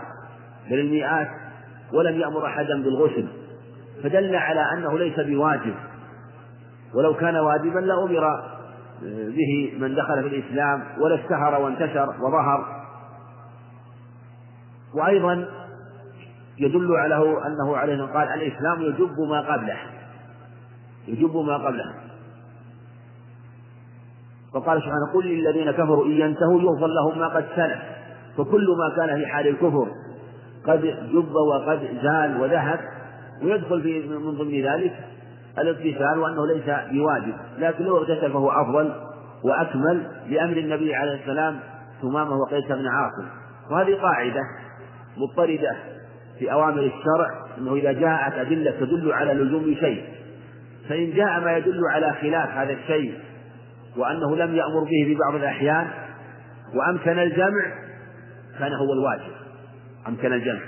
بل 0.69 0.79
المئات 0.79 1.27
ولم 1.93 2.19
يأمر 2.19 2.45
أحدا 2.45 2.83
بالغسل. 2.83 3.27
فدل 4.03 4.35
على 4.35 4.65
أنه 4.73 4.97
ليس 4.99 5.19
بواجب. 5.19 5.75
ولو 6.93 7.13
كان 7.13 7.35
واجبا 7.35 7.79
لأمر 7.79 8.41
به 9.01 9.73
من 9.79 9.95
دخل 9.95 10.21
في 10.21 10.27
الإسلام 10.27 10.83
ولا 10.99 11.15
اشتهر 11.15 11.61
وانتشر 11.61 12.09
وظهر. 12.21 12.80
وأيضا 14.95 15.47
يدل 16.57 16.95
على 16.95 17.15
أنه 17.47 17.77
عليه 17.77 18.03
قال 18.03 18.27
الإسلام 18.27 18.81
يجب 18.81 19.19
ما 19.19 19.53
قبله. 19.53 19.77
يجب 21.07 21.35
ما 21.35 21.57
قبله. 21.57 21.93
وقال 24.53 24.81
سبحانه 24.81 25.13
قل 25.13 25.25
للذين 25.25 25.71
كفروا 25.71 26.05
إن 26.05 26.11
ينتهوا 26.11 26.61
يغفر 26.61 26.87
لهم 26.87 27.19
ما 27.19 27.27
قد 27.27 27.45
سلف. 27.55 27.79
فكل 28.37 28.67
ما 28.77 28.95
كان 28.95 29.17
في 29.17 29.27
حال 29.27 29.47
الكفر 29.47 29.87
قد 30.67 30.81
جب 31.11 31.35
وقد 31.35 31.79
زال 32.03 32.41
وذهب. 32.41 32.79
ويدخل 33.43 33.81
في 33.81 34.07
من 34.07 34.31
ضمن 34.31 34.61
ذلك 34.61 34.93
الاغتسال 35.57 36.19
وأنه 36.19 36.47
ليس 36.47 36.65
بواجب 36.65 37.33
لكن 37.57 37.83
لو 37.83 37.97
اغتسل 37.97 38.31
فهو 38.31 38.51
أفضل 38.51 38.93
وأكمل 39.43 40.07
لأمر 40.29 40.57
النبي 40.57 40.95
عليه 40.95 41.21
السلام 41.21 41.59
ثمامة 42.01 42.35
وقيس 42.35 42.65
بن 42.65 42.87
عاصم. 42.87 43.27
وهذه 43.71 43.95
قاعدة. 44.01 44.41
مضطردة 45.17 45.75
في 46.39 46.51
أوامر 46.51 46.79
الشرع 46.79 47.57
أنه 47.57 47.75
إذا 47.75 47.91
جاءت 47.91 48.33
أدلة 48.33 48.71
تدل 48.71 49.11
على 49.11 49.33
لزوم 49.33 49.75
شيء 49.79 50.03
فإن 50.89 51.13
جاء 51.13 51.39
ما 51.39 51.57
يدل 51.57 51.81
على 51.93 52.13
خلاف 52.21 52.49
هذا 52.49 52.73
الشيء 52.73 53.19
وأنه 53.97 54.35
لم 54.35 54.55
يأمر 54.55 54.83
به 54.83 55.05
في 55.05 55.15
بعض 55.15 55.35
الأحيان 55.35 55.87
وأمكن 56.75 57.19
الجمع 57.19 57.61
كان 58.59 58.73
هو 58.73 58.93
الواجب 58.93 59.31
أمكن 60.07 60.33
الجمع. 60.33 60.61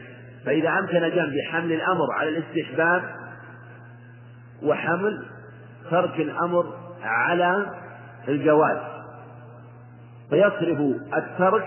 فإذا 0.45 0.69
أمكن 0.69 1.03
الجمع 1.03 1.25
بحمل 1.25 1.73
الأمر 1.73 2.13
على 2.13 2.29
الاستحباب 2.29 3.03
وحمل 4.63 5.25
ترك 5.91 6.19
الأمر 6.19 6.73
على 7.03 7.65
الجواز 8.27 8.77
فيصرف 10.29 10.79
الترك 11.17 11.65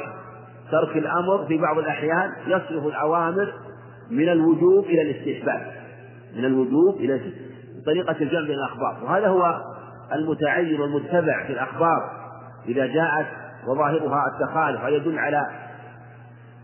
ترك 0.71 0.97
الأمر 0.97 1.47
في 1.49 1.59
بعض 1.59 1.79
الأحيان 1.79 2.33
يصرف 2.47 2.87
الأوامر 2.87 3.53
من 4.11 4.29
الوجوب 4.29 4.85
إلى 4.85 5.03
الاستحباب. 5.03 5.73
من 6.37 6.45
الوجوب 6.45 6.97
إلى 6.97 7.21
طريقة 7.87 8.17
الجمع 8.21 8.41
بين 8.41 8.55
الأخبار. 8.55 9.05
وهذا 9.05 9.29
هو 9.29 9.63
المتعين 10.13 10.81
والمتبع 10.81 11.47
في 11.47 11.53
الأخبار. 11.53 12.11
إذا 12.69 12.87
جاءت 12.87 13.27
وظاهرها 13.67 14.23
التخالف 14.35 14.81
هذا 14.81 14.89
يدل 14.89 15.19
على 15.19 15.47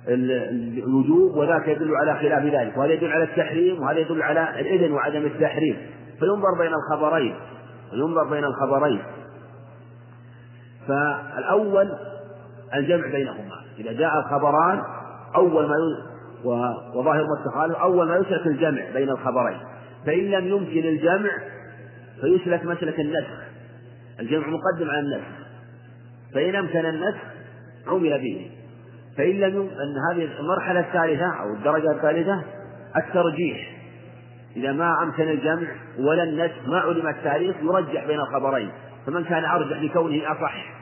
الوجوب 0.08 1.36
وذاك 1.36 1.68
يدل 1.68 1.96
على 1.96 2.14
خلاف 2.14 2.44
ذلك. 2.44 2.76
وهذا 2.76 2.92
يدل 2.92 3.12
على 3.12 3.24
التحريم 3.24 3.82
وهذا 3.82 3.98
يدل 3.98 4.22
على 4.22 4.60
الإذن 4.60 4.92
وعدم 4.92 5.26
التحريم. 5.26 5.76
فينظر 6.20 6.58
بين 6.58 6.72
الخبرين. 6.74 7.34
ينظر 7.92 8.24
بين 8.30 8.44
الخبرين. 8.44 9.02
فالأول 10.88 11.88
الجمع 12.74 13.06
بينهما. 13.06 13.64
إذا 13.78 13.92
جاء 13.92 14.18
الخبران 14.18 14.82
أول 15.36 15.66
ما 15.66 15.76
وظاهر 16.94 17.24
التخالف 17.38 17.76
أول 17.76 18.08
ما 18.08 18.16
يسلك 18.16 18.46
الجمع 18.46 18.80
بين 18.94 19.08
الخبرين. 19.08 19.58
فإن 20.06 20.30
لم 20.30 20.48
يمكن 20.48 20.88
الجمع 20.88 21.30
فيسلك 22.20 22.64
مسلك 22.64 23.00
النسخ. 23.00 23.42
الجمع 24.20 24.46
مقدم 24.46 24.90
على 24.90 25.00
النسخ. 25.00 25.28
فإن 26.34 26.56
أمكن 26.56 26.86
النسخ 26.86 27.20
عمل 27.86 28.18
به. 28.18 28.50
فإن 29.16 29.40
لم 29.40 29.56
يمكن 29.56 29.74
أن 29.74 29.94
هذه 30.10 30.40
المرحلة 30.40 30.80
الثالثة 30.80 31.40
أو 31.40 31.54
الدرجة 31.54 31.90
الثالثة 31.90 32.42
الترجيح. 32.96 33.72
إذا 34.56 34.72
ما 34.72 35.02
أمكن 35.02 35.28
الجمع 35.28 35.68
ولا 35.98 36.22
النسخ 36.22 36.68
ما 36.68 36.78
علم 36.78 37.08
التاريخ 37.08 37.56
يرجح 37.62 38.06
بين 38.06 38.20
الخبرين. 38.20 38.70
فمن 39.06 39.24
كان 39.24 39.44
أرجح 39.44 39.82
لكونه 39.82 40.32
أصح. 40.32 40.81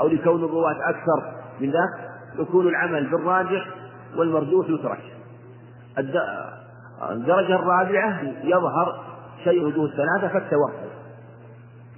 أو 0.00 0.08
لكون 0.08 0.44
الرواة 0.44 0.76
أكثر 0.88 1.32
من 1.60 1.70
ذاك 1.70 2.10
يكون 2.38 2.68
العمل 2.68 3.10
بالراجح 3.10 3.68
والمرجوح 4.16 4.66
يترك. 4.70 5.02
الدرجة 7.10 7.54
الرابعة 7.54 8.22
يظهر 8.44 9.00
شيء 9.44 9.64
وجوه 9.64 9.84
الثلاثة 9.84 10.28
فالتوقف. 10.28 10.90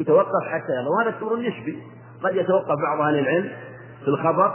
يتوقف 0.00 0.44
حتى 0.48 0.72
يظهر. 0.72 0.90
وهذا 0.90 1.08
الأمر 1.08 1.36
نسبي 1.36 1.82
قد 2.24 2.36
يتوقف 2.36 2.74
بعض 2.82 3.00
أهل 3.00 3.18
العلم 3.18 3.50
في 4.04 4.08
الخبر 4.08 4.52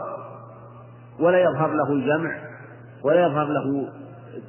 ولا 1.20 1.40
يظهر 1.40 1.74
له 1.74 1.92
الجمع 1.92 2.32
ولا 3.04 3.26
يظهر 3.26 3.46
له 3.46 3.88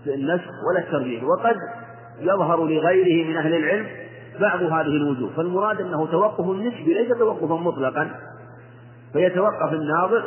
النسخ 0.07 0.51
ولا 0.71 0.79
الترجيح. 0.79 1.25
وقد 1.25 1.57
يظهر 2.21 2.65
لغيره 2.65 3.29
من 3.29 3.37
أهل 3.37 3.55
العلم 3.55 3.87
بعض 4.41 4.63
هذه 4.63 4.97
الوجوه. 4.97 5.31
فالمراد 5.37 5.81
أنه 5.81 6.07
توقف 6.07 6.45
نسبي 6.45 6.95
ليس 6.95 7.19
توقفا 7.19 7.55
مطلقا. 7.55 8.11
فيتوقف 9.13 9.73
الناظر 9.73 10.25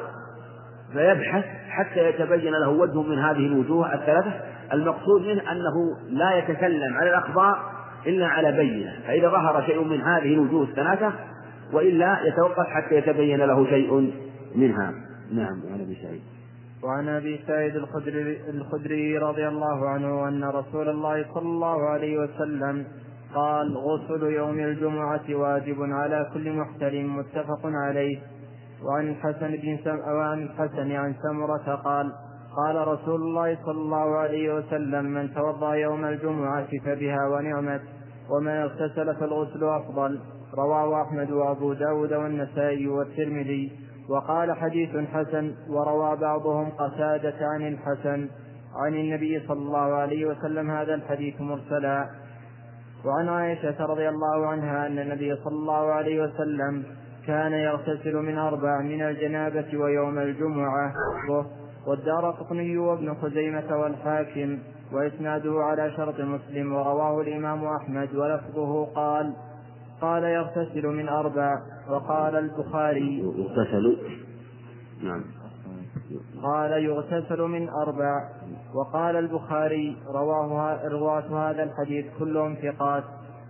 فيبحث 0.94 1.46
حتى 1.70 2.10
يتبين 2.10 2.54
له 2.54 2.70
وجه 2.70 3.02
من 3.02 3.20
هذه 3.20 3.48
الوجوه 3.48 3.94
الثلاثة. 3.94 4.34
المقصود 4.74 5.22
منه 5.22 5.52
أنه 5.52 5.98
لا 6.10 6.38
يتكلم 6.38 6.94
على 6.94 7.10
الأخبار 7.10 7.72
إلا 8.08 8.28
على 8.28 8.52
بينة 8.52 8.92
فإذا 9.08 9.30
ظهر 9.30 9.64
شيء 9.66 9.84
من 9.84 10.02
هذه 10.02 10.34
الوجوه 10.34 10.64
الثلاثة 10.64 11.14
وإلا 11.74 12.18
يتوقف 12.28 12.68
حتى 12.68 12.96
يتبين 12.96 13.40
له 13.40 13.66
شيء 13.66 14.14
منها. 14.56 14.94
نعم 15.32 15.66
وعن 15.66 15.82
أبي 15.82 15.98
سعيد. 16.04 16.22
وعن 16.84 17.10
أبي 17.10 17.40
سعيد 17.48 17.76
الخدري, 17.76 18.42
الخدري 18.50 19.18
رضي 19.18 19.48
الله 19.48 19.90
عنه 19.90 20.28
أن 20.28 20.44
رسول 20.44 20.90
الله 20.90 21.26
صلى 21.34 21.50
الله 21.50 21.90
عليه 21.90 22.20
وسلم 22.20 22.86
قال 23.36 23.78
غسل 23.78 24.24
يوم 24.24 24.60
الجمعة 24.60 25.24
واجب 25.30 25.78
على 25.82 26.30
كل 26.34 26.52
محترم 26.52 27.18
متفق 27.18 27.62
عليه. 27.64 28.20
وعن 28.86 29.10
الحسن 29.10 29.52
بن 29.52 29.78
سم 29.84 30.00
وعن 30.00 30.44
الحسن 30.44 30.92
عن 30.92 31.16
سمرة 31.24 31.76
قال 31.76 32.12
قال 32.56 32.88
رسول 32.88 33.22
الله 33.22 33.58
صلى 33.66 33.82
الله 33.82 34.16
عليه 34.16 34.54
وسلم 34.54 35.06
من 35.06 35.34
توضأ 35.34 35.74
يوم 35.74 36.06
الجمعة 36.06 36.68
فبها 36.86 37.28
ونعمت 37.28 37.82
ومن 38.30 38.52
اغتسل 38.52 39.16
فالغسل 39.16 39.64
أفضل. 39.64 40.20
رواه 40.54 41.02
أحمد 41.02 41.32
وأبو 41.32 41.74
داود 41.74 42.14
والنسائي 42.14 42.88
والترمذي. 42.88 43.72
وقال 44.10 44.52
حديث 44.52 44.90
حسن 44.90 45.56
وروى 45.70 46.16
بعضهم 46.16 46.70
قسادة 46.70 47.36
عن 47.42 47.68
الحسن 47.68 48.30
عن 48.76 48.94
النبي 48.94 49.48
صلى 49.48 49.60
الله 49.60 49.94
عليه 49.94 50.26
وسلم 50.26 50.72
هذا 50.72 50.94
الحديث 50.94 51.42
مرسلا. 51.42 52.10
وعن 53.06 53.30
عائشة 53.30 53.86
رضي 53.86 54.10
الله 54.10 54.48
عنها 54.48 54.88
أن 54.88 55.00
النبي 55.00 55.36
صلى 55.36 55.56
الله 55.56 55.92
عليه 55.92 56.24
وسلم 56.24 56.84
كان 57.28 57.54
يغتسل 57.54 58.16
من 58.16 58.38
أربع 58.38 58.82
من 58.82 59.02
الجنابة 59.02 59.78
ويوم 59.78 60.20
الجمعة. 60.20 60.94
والدار 61.88 62.32
قطني 62.32 62.78
وابن 62.78 63.14
خزيمة 63.14 63.78
والحاكم 63.78 64.60
وإسناده 64.94 65.54
على 65.64 65.92
شرط 65.98 66.20
مسلم 66.20 66.74
ورواه 66.74 67.22
الإمام 67.22 67.66
أحمد 67.66 68.16
ولفظه 68.16 68.86
قال 68.86 69.34
قال 70.02 70.24
يغتسل 70.24 70.88
من 70.88 71.10
أربع 71.10 71.62
وقال 71.90 72.36
البخاري 72.36 73.20
يغتسل. 73.20 73.98
نعم. 75.04 75.24
قال 76.44 76.72
يغتسل 76.72 77.42
من 77.42 77.70
أربع 77.70 78.30
وقال 78.74 79.16
البخاري 79.16 79.98
رواه 80.08 80.88
رواة 80.88 81.50
هذا 81.50 81.64
الحديث 81.64 82.06
كلهم 82.20 82.56
ثقات. 82.56 83.04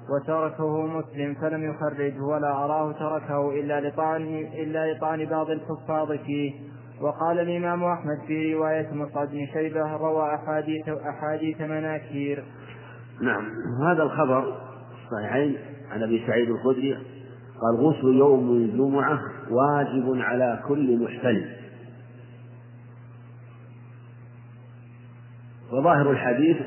وتركه 0.10 0.88
مسلم 0.88 1.36
فلم 1.42 1.70
يخرجه 1.70 2.22
ولا 2.22 2.52
أراه 2.52 2.92
تركه 2.92 3.60
إلا 3.60 3.90
لطعن 3.90 4.22
إلا 4.54 4.94
لطعن 4.94 5.26
بعض 5.26 5.50
الحفاظ 5.50 6.12
فيه. 6.12 6.54
وقال 7.02 7.40
الإمام 7.40 7.84
أحمد 7.84 8.18
في 8.28 8.54
رواية 8.54 8.94
مصعب 8.94 9.28
بن 9.28 9.46
شيبة 9.54 9.96
روى 9.98 10.36
أحاديث 10.36 10.90
أحاديث 10.90 11.62
مناكير. 11.62 12.44
نعم. 13.22 13.44
هذا 13.88 14.04
الخبر 14.04 14.58
صحيحين. 15.12 15.58
عن 15.92 16.04
أبي 16.04 16.24
سعيد 16.28 16.50
الخدري 16.50 16.94
قال 17.62 17.76
غسل 17.76 18.18
يوم 18.18 18.52
الجمعة 18.52 19.20
واجب 19.50 20.22
على 20.22 20.64
كل 20.68 21.04
محتلم 21.04 21.46
وظاهر 25.72 26.12
الحديث 26.12 26.58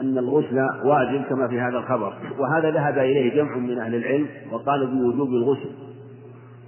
أن 0.00 0.18
الغسل 0.18 0.58
واجب 0.84 1.22
كما 1.22 1.48
في 1.48 1.60
هذا 1.60 1.78
الخبر. 1.78 2.14
وهذا 2.38 2.70
ذهب 2.70 2.98
إليه 2.98 3.34
جمع 3.34 3.56
من 3.56 3.78
أهل 3.78 3.94
العلم 3.94 4.26
وقالوا 4.52 4.86
بوجوب 4.86 5.28
الغسل. 5.28 5.70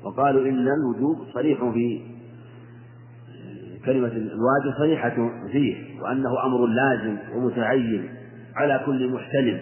وقالوا 0.05 0.49
إن 0.49 0.69
الوجوب 0.69 1.27
صريح 1.35 1.59
في 1.59 2.01
كلمة 3.87 4.09
الواجب 4.09 4.79
صريحة 4.79 5.31
فيه 5.53 6.01
وأنه 6.03 6.45
أمر 6.45 6.67
لازم 6.67 7.17
ومتعين 7.35 8.09
على 8.57 8.81
كل 8.87 9.12
محتلم. 9.12 9.59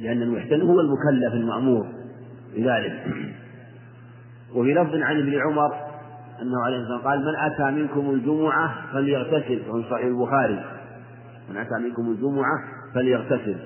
لأن 0.00 0.22
المحتلم 0.22 0.66
هو 0.66 0.80
المكلف 0.80 1.34
المأمور 1.34 1.86
بذلك. 2.56 3.04
وفي 4.54 4.74
لفظ 4.74 4.94
عن 4.94 5.18
ابن 5.18 5.40
عمر 5.40 5.74
أنه 6.42 6.64
عليه 6.64 6.76
الصلاة 6.76 6.94
والسلام 6.96 7.12
قال 7.12 7.24
من 7.24 7.36
أتى 7.36 7.70
منكم 7.70 8.10
الجمعة 8.10 8.92
فليغتسل 8.92 9.60
وفي 9.70 9.90
صحيح 9.90 10.06
البخاري. 10.06 10.64
من 11.50 11.56
أتى 11.56 11.74
منكم 11.74 12.10
الجمعة 12.10 12.58
فليغتسل 12.94 13.56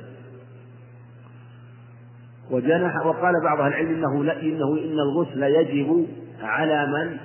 وجنح 2.51 3.07
وقال 3.07 3.35
بعض 3.45 3.61
أهل 3.61 3.73
العلم 3.73 3.89
إنه 3.89 4.33
إنه 4.33 4.79
إن 4.85 4.99
الغسل 4.99 5.43
يجب 5.43 6.07
على 6.43 6.87
من 6.87 7.17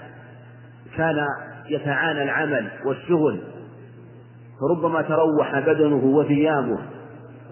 كان 0.98 1.28
يتعانى 1.70 2.24
العمل 2.24 2.70
والشغل 2.86 3.40
فربما 4.60 5.02
تروح 5.02 5.60
بدنه 5.60 6.06
وثيابه 6.06 6.80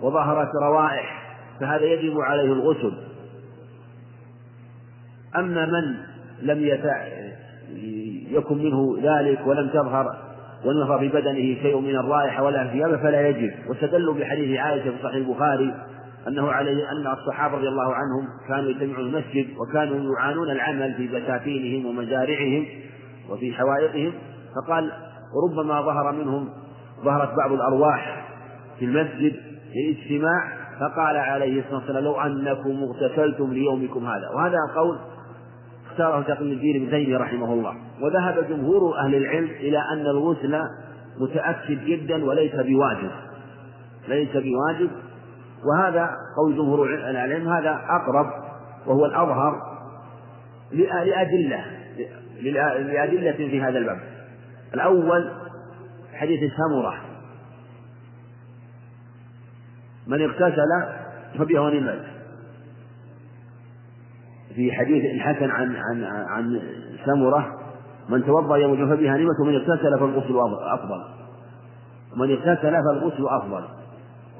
وظهرت 0.02 0.50
روائح 0.64 1.36
فهذا 1.60 1.84
يجب 1.84 2.20
عليه 2.20 2.54
الغسل 2.54 2.94
أما 5.36 5.66
من 5.66 5.96
لم. 6.42 6.64
يكن 8.34 8.58
منه 8.58 8.98
ذلك 9.04 9.48
ولم 9.48 9.70
تظهر 9.70 10.23
في 11.00 11.08
بدنه 11.08 11.62
شيء 11.62 11.80
من 11.80 11.96
الرائحة 11.96 12.44
ولا 12.44 12.68
ثيابه 12.68 12.98
فلا 12.98 13.28
يجب 13.28 13.52
واستدلوا 13.70 14.14
بحديث 14.14 14.60
عائشة 14.60 14.84
في 14.92 15.04
صحيح 15.04 15.16
البخاري 15.16 15.74
أنه 16.28 16.52
عليه 16.52 16.92
أن 16.92 17.08
الصحابة 17.08 17.58
رضي 17.58 17.68
الله 17.68 17.94
عنهم 17.94 18.28
كانوا 18.48 18.70
يجتمعون 18.70 19.06
المسجد 19.06 19.48
وكانوا 19.58 20.16
يعانون 20.16 20.50
العمل 20.50 20.94
في 20.94 21.08
بساتينهم 21.08 21.86
ومزارعهم 21.86 22.66
وفي 23.30 23.54
حوائطهم 23.54 24.14
فقال 24.56 24.92
ربما 25.50 25.82
ظهر 25.82 26.12
منهم 26.12 26.50
ظهرت 27.04 27.38
بعض 27.38 27.52
الأرواح 27.52 28.26
في 28.80 28.86
المسجد 28.86 29.36
للاجتماع 29.76 30.64
فقال 30.80 31.18
عليه 31.18 31.60
الصلاة 31.60 31.76
والسلام 31.76 32.04
لو 32.04 32.22
أنكم 32.22 32.84
اغتسلتم 32.84 33.54
ليومكم 33.54 34.06
هذا. 34.06 34.30
وهذا 34.36 34.58
قول 34.76 34.98
اختاره 35.94 36.22
تقي 36.22 36.54
الدين 36.54 36.82
ابن 36.82 36.92
تيمية 36.92 37.18
رحمه 37.18 37.54
الله. 37.54 37.76
وذهب 38.02 38.48
جمهور 38.50 38.98
أهل 38.98 39.16
العلم 39.16 39.46
إلى 39.46 39.78
أن 39.94 40.02
الغسل 40.02 40.60
متأكد 41.20 41.86
جدا 41.86 42.26
وليس 42.26 42.56
بواجب. 42.56 43.12
ليس 44.08 44.30
بواجب. 44.30 44.90
وهذا 45.66 46.10
قول 46.38 46.56
جمهور 46.56 46.86
العلم 46.94 47.50
هذا 47.50 47.82
أقرب 47.90 48.26
وهو 48.88 49.06
الأظهر 49.06 49.62
لأدلة. 50.72 51.66
لأدلة 52.42 53.32
في 53.32 53.62
هذا 53.62 53.78
الباب. 53.78 54.00
الأول 54.74 55.32
حديث 56.14 56.40
سمرة 56.54 56.94
من 60.08 60.22
اغتسل 60.22 60.70
فبها 61.40 61.60
ونعمت 61.62 62.13
في 64.56 64.72
حديث 64.72 65.06
الحسن 65.06 65.52
عن 65.52 65.76
عن 65.76 66.04
عن 66.04 66.62
سمرة 67.06 67.60
من 68.10 68.26
توضأ 68.26 68.58
يوم 68.58 68.74
الجمعة 68.74 68.96
فبها 68.96 69.18
نعمة 69.18 69.42
ومن 69.42 69.56
اغتسل 69.56 70.00
فالغسل 70.00 70.36
أفضل. 70.74 71.04
من 72.18 72.32
اغتسل 72.32 72.72
فالغسل 72.72 73.28
أفضل. 73.28 73.64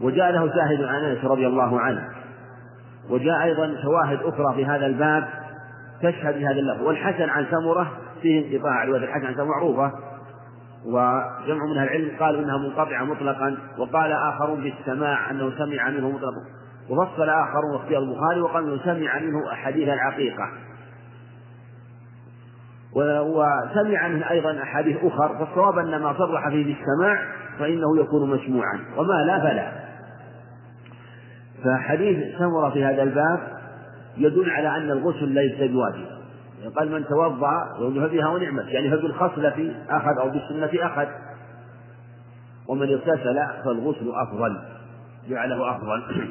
وجاء 0.02 0.32
له 0.32 0.48
شاهد 0.48 0.84
عن 0.84 1.04
أنس 1.04 1.26
رضي 1.26 1.48
الله 1.48 1.80
عنه. 1.80 2.10
وجاء 3.10 3.44
أيضا 3.44 3.76
شواهد 3.84 4.20
أخرى 4.24 4.56
في 4.56 4.66
هذا 4.66 4.86
الباب 4.86 5.28
تشهد 6.02 6.40
بهذا 6.40 6.60
اللفظ. 6.60 6.82
والحسن 6.84 7.30
عن 7.30 7.46
سمرة 7.52 7.92
فيه 8.22 8.56
انقطاع 8.56 8.84
رواية 8.84 9.04
الحسن 9.04 9.26
عن 9.26 9.34
سمرة 9.34 9.46
معروفة. 9.46 9.92
وجمع 10.86 11.66
من 11.66 11.84
العلم 11.84 12.12
قالوا 12.20 12.42
إنها 12.42 12.58
منقطعة 12.58 13.04
مطلقا 13.04 13.58
وقال 13.78 14.12
آخرون 14.12 14.62
بالسماع 14.64 15.32
أنه 15.32 15.52
سمع 15.58 15.90
منه 15.90 16.10
مطلقا. 16.10 16.42
وفصل 16.90 17.30
اخرون 17.30 17.74
واختيار 17.74 18.02
البخاري 18.02 18.42
وقال 18.42 18.80
سمع 18.84 19.20
منه 19.20 19.52
أحاديث 19.52 19.90
العقيقه 19.90 20.50
وسمع 22.96 24.08
منه 24.08 24.30
أيضا 24.30 24.64
أحاديث 24.64 24.98
اخر 25.04 25.38
فالصواب 25.38 25.78
أن 25.78 26.02
ما 26.02 26.14
صرح 26.18 26.50
فيه 26.50 26.66
بالسماع 26.66 27.26
فإنه 27.60 28.00
يكون 28.00 28.30
مسموعا 28.30 28.80
وما 28.98 29.14
لا 29.14 29.40
فلا. 29.40 29.72
فحديث 31.64 32.38
سمرة 32.38 32.70
في 32.70 32.86
هذا 32.86 33.04
الباب 33.04 33.40
يدل 34.18 34.50
على 34.50 34.78
أن 34.78 34.92
الغسل 34.92 35.28
ليس 35.28 35.72
بواجب. 35.72 36.06
قال 36.78 36.92
من 36.92 37.06
توضأ 37.06 37.74
فبها 37.80 38.28
ونعمت 38.28 38.66
يعني 38.66 38.92
فبالخصلة 38.92 39.76
أخذ 39.90 40.18
أو 40.20 40.30
بالسنة 40.30 40.86
أخذ. 40.86 41.08
ومن 42.68 42.90
اغتسل 42.90 43.64
فالغسل 43.66 44.12
أفضل 44.16 44.58
جعله 45.30 45.76
أفضل. 45.76 46.28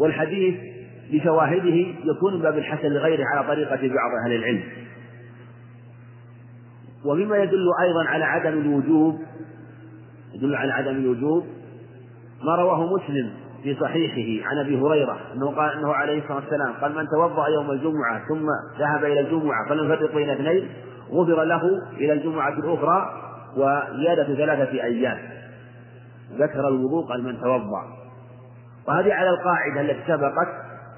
والحديث 0.00 0.54
بشواهده 1.12 1.86
يكون 2.04 2.42
باب 2.42 2.58
الحسن 2.58 2.88
لغيره 2.88 3.24
على 3.34 3.46
طريقة 3.48 3.94
بعض 3.94 4.10
أهل 4.24 4.32
العلم. 4.32 4.62
ومما 7.04 7.36
يدل 7.36 7.66
أيضا 7.82 8.04
على 8.04 8.24
عدم 8.24 8.58
الوجوب 8.58 9.18
يدل 10.34 10.54
على 10.54 10.72
عدم 10.72 10.96
الوجوب 10.96 11.46
ما 12.44 12.54
رواه 12.54 12.94
مسلم 12.96 13.30
في 13.62 13.74
صحيحه 13.74 14.48
عن 14.48 14.58
أبي 14.58 14.80
هريرة 14.80 15.18
أنه 15.34 15.46
قال 15.46 15.72
أنه 15.72 15.92
عليه 15.92 16.18
الصلاة 16.18 16.36
والسلام 16.36 16.72
قال 16.72 16.94
من 16.94 17.06
توضأ 17.08 17.48
يوم 17.48 17.70
الجمعة 17.70 18.28
ثم 18.28 18.46
ذهب 18.78 19.04
إلى 19.04 19.20
الجمعة 19.20 19.68
فلم 19.68 19.92
يفرق 19.92 20.14
بين 20.14 20.30
اثنين 20.30 20.68
غفر 21.10 21.44
له 21.44 21.62
إلى 21.96 22.12
الجمعة 22.12 22.52
الأخرى 22.52 23.22
وزيادة 23.56 24.34
ثلاثة 24.34 24.82
أيام. 24.82 25.18
ذكر 26.38 26.68
الوضوء 26.68 27.06
قال 27.06 27.24
من 27.24 27.40
توضأ. 27.40 27.97
وهذه 28.88 29.14
على 29.14 29.30
القاعدة 29.30 29.80
التي 29.80 30.02
سبقت 30.06 30.48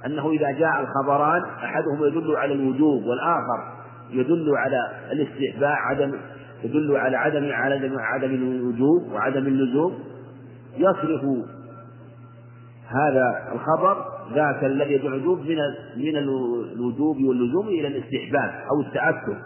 أنه 0.07 0.31
إذا 0.31 0.51
جاء 0.51 0.81
الخبران 0.81 1.43
احدهما 1.65 2.07
يدل 2.07 2.37
على 2.37 2.55
الوجوب 2.55 3.05
والآخر 3.05 3.73
يدل 4.11 4.57
على 4.57 4.91
الاستحباب 5.13 5.77
عدم 5.77 6.13
يدل 6.65 6.97
على 6.97 7.17
عدم 7.17 7.49
عدم 7.53 7.99
عدم 7.99 8.31
الوجوب 8.35 9.13
وعدم 9.13 9.47
اللزوم. 9.47 9.99
يصرف 10.77 11.21
هذا 12.89 13.53
الخبر 13.53 14.05
ذاك 14.35 14.65
الذي 14.65 14.93
يدعو 14.93 15.09
الوجوب 15.09 15.39
من 15.39 15.57
من 15.97 16.17
الوجوب 16.17 17.17
واللزوم 17.17 17.69
إلى 17.69 17.89
الاستحباب 17.89 18.51
أو 18.71 18.81
التأكد 18.81 19.37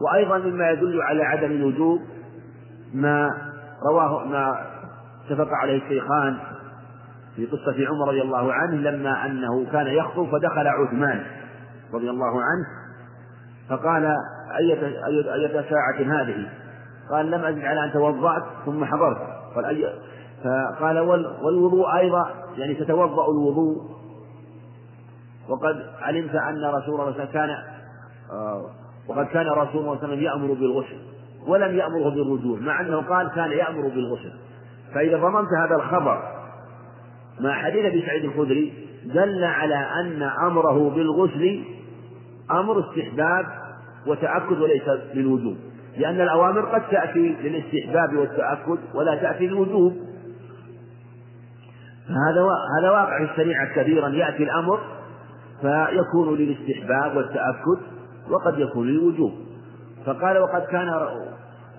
وأيضا 0.00 0.38
مما 0.38 0.70
يدل 0.70 1.02
على 1.02 1.22
عدم 1.22 1.50
الوجوب 1.50 2.00
ما 2.94 3.30
رواه 3.90 4.24
ما 4.24 4.66
اتفق 5.26 5.48
عليه 5.62 5.82
الشيخان 5.82 6.36
في 7.36 7.46
قصة 7.46 7.88
عمر 7.88 8.08
رضي 8.08 8.22
الله 8.22 8.52
عنه 8.52 8.74
لما 8.74 9.26
أنه 9.26 9.66
كان 9.72 9.86
يخطب 9.86 10.26
فدخل 10.32 10.66
عثمان 10.66 11.26
رضي 11.94 12.10
الله 12.10 12.42
عنه 12.42 12.66
فقال 13.68 14.16
أية 14.58 14.86
أية 15.34 15.64
ساعة 15.70 16.22
هذه؟ 16.22 16.48
قال 17.10 17.30
لم 17.30 17.44
أزد 17.44 17.64
على 17.64 17.84
أن 17.84 17.92
توضأت 17.92 18.42
ثم 18.64 18.84
حضرت. 18.84 19.18
قال 19.54 19.64
أي 19.64 19.92
فقال 20.44 20.98
والوضوء 21.42 21.96
أيضا 21.96 22.30
يعني 22.56 22.74
تتوضأ 22.74 23.30
الوضوء. 23.30 23.76
وقد 25.48 25.82
علمت 26.00 26.34
أن 26.34 26.64
رسول 26.64 27.00
الله 27.00 27.24
كان 27.24 27.50
آه، 28.32 28.70
وقد 29.08 29.26
كان 29.26 29.46
رسول 29.46 29.56
الله 29.56 29.68
صلى 29.70 29.82
الله 29.82 29.88
عليه 29.88 30.08
وسلم 30.08 30.20
يأمر 30.20 30.54
بالغسل 30.54 30.98
ولم 31.46 31.76
يأمره 31.76 32.10
بالرجوع 32.10 32.58
مع 32.58 32.80
أنه 32.80 33.00
قال 33.00 33.28
كان 33.28 33.50
يأمر 33.50 33.88
بالغسل. 33.88 34.32
فإذا 34.94 35.16
ضمنت 35.16 35.48
هذا 35.52 35.74
الخبر 35.76 36.35
مع 37.40 37.52
حديث 37.52 37.84
أبي 37.84 38.02
سعيد 38.06 38.24
الخدري 38.24 38.72
دل 39.04 39.44
على 39.44 39.74
أن 39.74 40.22
أمره 40.22 40.90
بالغسل 40.90 41.64
أمر 42.50 42.80
استحباب 42.80 43.46
وتأكد 44.06 44.60
وليس 44.60 44.82
للوجوب 45.14 45.56
لأن 45.98 46.20
الأوامر 46.20 46.60
قد 46.60 46.82
تأتي 46.90 47.36
للاستحباب 47.42 48.16
والتأكد 48.16 48.78
ولا 48.94 49.14
تأتي 49.16 49.46
للوجوب. 49.46 49.96
فهذا 52.08 52.46
هذا 52.80 52.90
واقع 52.90 53.18
في 53.18 53.32
الشريعة 53.32 53.74
كثيرا 53.74 54.08
يأتي 54.08 54.42
الأمر 54.42 54.80
فيكون 55.60 56.36
للاستحباب 56.36 57.16
والتأكد 57.16 57.78
وقد 58.30 58.58
يكون 58.58 58.86
للوجوب. 58.86 59.32
فقال 60.06 60.38
وقد 60.38 60.62
كان 60.62 61.08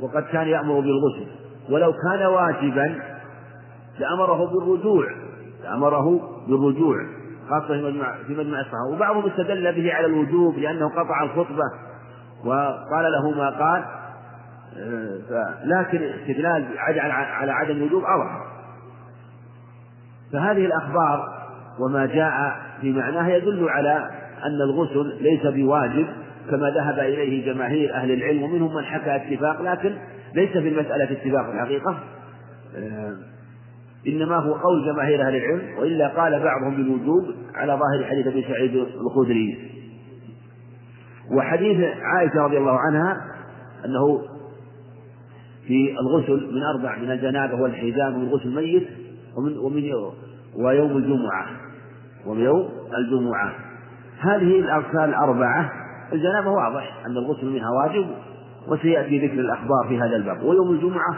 وقد 0.02 0.24
كان 0.24 0.48
يأمر 0.48 0.80
بالغسل 0.80 1.28
ولو 1.70 1.94
كان 1.94 2.26
واجبا 2.26 3.02
لأمره 4.00 4.46
بالرجوع. 4.46 5.06
لأمره 5.64 6.20
بالرجوع 6.48 6.98
خاصة 7.50 7.68
في 7.68 7.84
مجمع 7.84 8.16
في 8.28 8.34
مجمع 8.34 8.60
الصحابة. 8.60 8.96
وبعضهم 8.96 9.30
استدل 9.30 9.74
به 9.74 9.94
على 9.94 10.06
الوجوب 10.06 10.58
لأنه 10.58 10.90
قطع 10.90 11.24
الخطبة 11.24 11.64
وقال 12.46 13.12
له 13.12 13.32
ما 13.32 13.50
قال. 13.50 13.84
لكن 15.64 16.04
استدلال 16.04 16.66
على 16.78 17.52
عدم 17.52 17.76
الوجوب 17.76 18.04
أظهر 18.04 18.48
فهذه 20.34 20.66
الأخبار 20.66 21.38
وما 21.80 22.06
جاء 22.06 22.60
في 22.82 22.94
معناها 22.94 23.36
يدل 23.36 23.70
على 23.70 24.10
أن 24.46 24.62
الغسل 24.62 25.24
ليس 25.24 25.46
بواجب 25.46 26.08
كما 26.50 26.70
ذهب 26.70 27.00
إليه 27.00 27.54
جماهير 27.54 27.94
أهل 27.96 28.12
العلم 28.12 28.44
ومنهم 28.44 28.76
من 28.76 28.84
حكى 28.84 29.16
اتفاق 29.16 29.62
لكن 29.62 29.98
ليس 30.36 30.52
في 30.52 30.68
المسألة 30.70 31.04
اتفاق 31.04 31.50
الحقيقة. 31.50 32.00
آه، 32.76 33.16
إنما 34.08 34.36
هو 34.36 34.54
قول 34.54 34.86
جماهير 34.86 35.22
أهل 35.22 35.36
العلم 35.36 35.80
وإلا 35.80 36.08
قال 36.08 36.44
بعضهم 36.44 36.76
بالوجوب 36.76 37.36
على 37.56 37.74
ظاهر 37.74 38.10
حديث 38.10 38.28
أبي 38.28 38.44
سعيد 38.44 38.76
الخدري. 38.76 39.72
وحديث 41.32 41.78
عائشة 42.02 42.42
رضي 42.42 42.58
الله 42.58 42.78
عنها 42.80 43.22
أنه 43.86 44.22
في 45.68 45.96
الغسل 46.00 46.56
من 46.56 46.64
أربع 46.64 46.98
من 46.98 47.12
الجنابة 47.12 47.62
والحجاب 47.62 48.16
ومن 48.16 48.30
غسل 48.30 48.48
الميت 48.50 48.88
ومن 49.38 49.58
ومن 49.58 49.92
ويوم 50.56 50.98
الجمعة. 50.98 51.48
ويوم 52.26 52.70
الجمعة. 52.98 53.54
هذه 54.20 54.60
الأركان 54.60 55.10
الأربعة 55.10 55.72
الجنابة 56.14 56.50
واضح 56.50 57.06
أن 57.06 57.12
الغسل 57.12 57.46
منها 57.46 57.70
واجب 57.70 58.08
وسيأتي 58.68 59.28
ذكر 59.28 59.40
الأخبار 59.40 59.86
في 59.88 59.98
هذا 59.98 60.16
الباب. 60.16 60.44
ويوم 60.44 60.72
الجمعة 60.72 61.18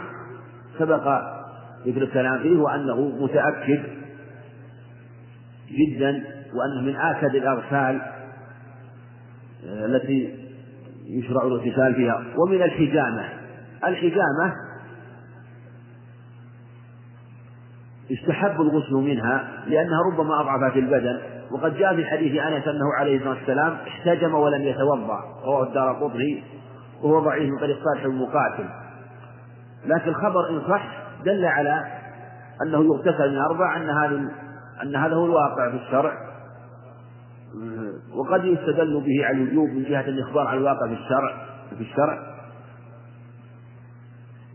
سبق 0.78 1.39
ذكر 1.86 2.02
الكلام 2.02 2.42
فيه 2.42 2.58
وأنه 2.58 3.00
متأكد 3.00 3.82
جدا 5.70 6.24
وأنه 6.54 6.82
من 6.82 6.96
آكد 6.96 7.34
الأغسال 7.34 8.00
آه، 9.66 9.86
التي 9.86 10.34
يشرع 11.06 11.46
الاغتسال 11.46 11.94
فيها 11.94 12.24
ومن 12.36 12.62
الحجامة 12.62 13.28
الحجامة 13.84 14.54
يستحب 18.10 18.60
الغسل 18.60 18.94
منها 18.94 19.64
لأنها 19.66 19.98
ربما 20.12 20.40
أضعفت 20.40 20.76
البدن. 20.76 21.20
وقد 21.50 21.76
جاء 21.78 21.96
في 21.96 22.06
حديث 22.06 22.42
أنس 22.42 22.68
أنه 22.68 22.94
عليه 22.98 23.16
الصلاة 23.16 23.34
والسلام 23.34 23.72
احتجم 23.72 24.34
ولم 24.34 24.62
يتوضأ 24.62 25.20
رواه 25.44 25.68
الدار 25.68 25.92
قطري 25.92 26.44
وهو 27.02 27.20
ضعيف 27.20 27.50
من 27.50 27.58
طريق 27.58 27.78
صالح 27.84 28.04
المقاتل. 28.04 28.64
لكن 29.86 30.08
الخبر 30.08 30.50
إن 30.50 30.60
صح 30.68 31.09
دل 31.24 31.44
على 31.44 31.84
أنه 32.62 32.84
يغتسل 32.84 33.30
من 33.30 33.38
أربع 33.38 33.76
أن 33.76 33.90
هذا 33.90 34.30
أن 34.82 34.96
هذا 34.96 35.14
هو 35.14 35.26
الواقع 35.26 35.70
في 35.70 35.76
الشرع. 35.76 36.12
وقد 38.14 38.44
يستدل 38.44 39.00
به 39.00 39.26
على 39.26 39.36
الوجوب 39.36 39.68
من 39.68 39.84
جهة 39.84 40.08
الإخبار 40.08 40.46
عن 40.46 40.58
الواقع 40.58 40.86
في 40.86 40.92
الشرع 40.92 41.46
في 41.76 41.80
الشرع. 41.80 42.18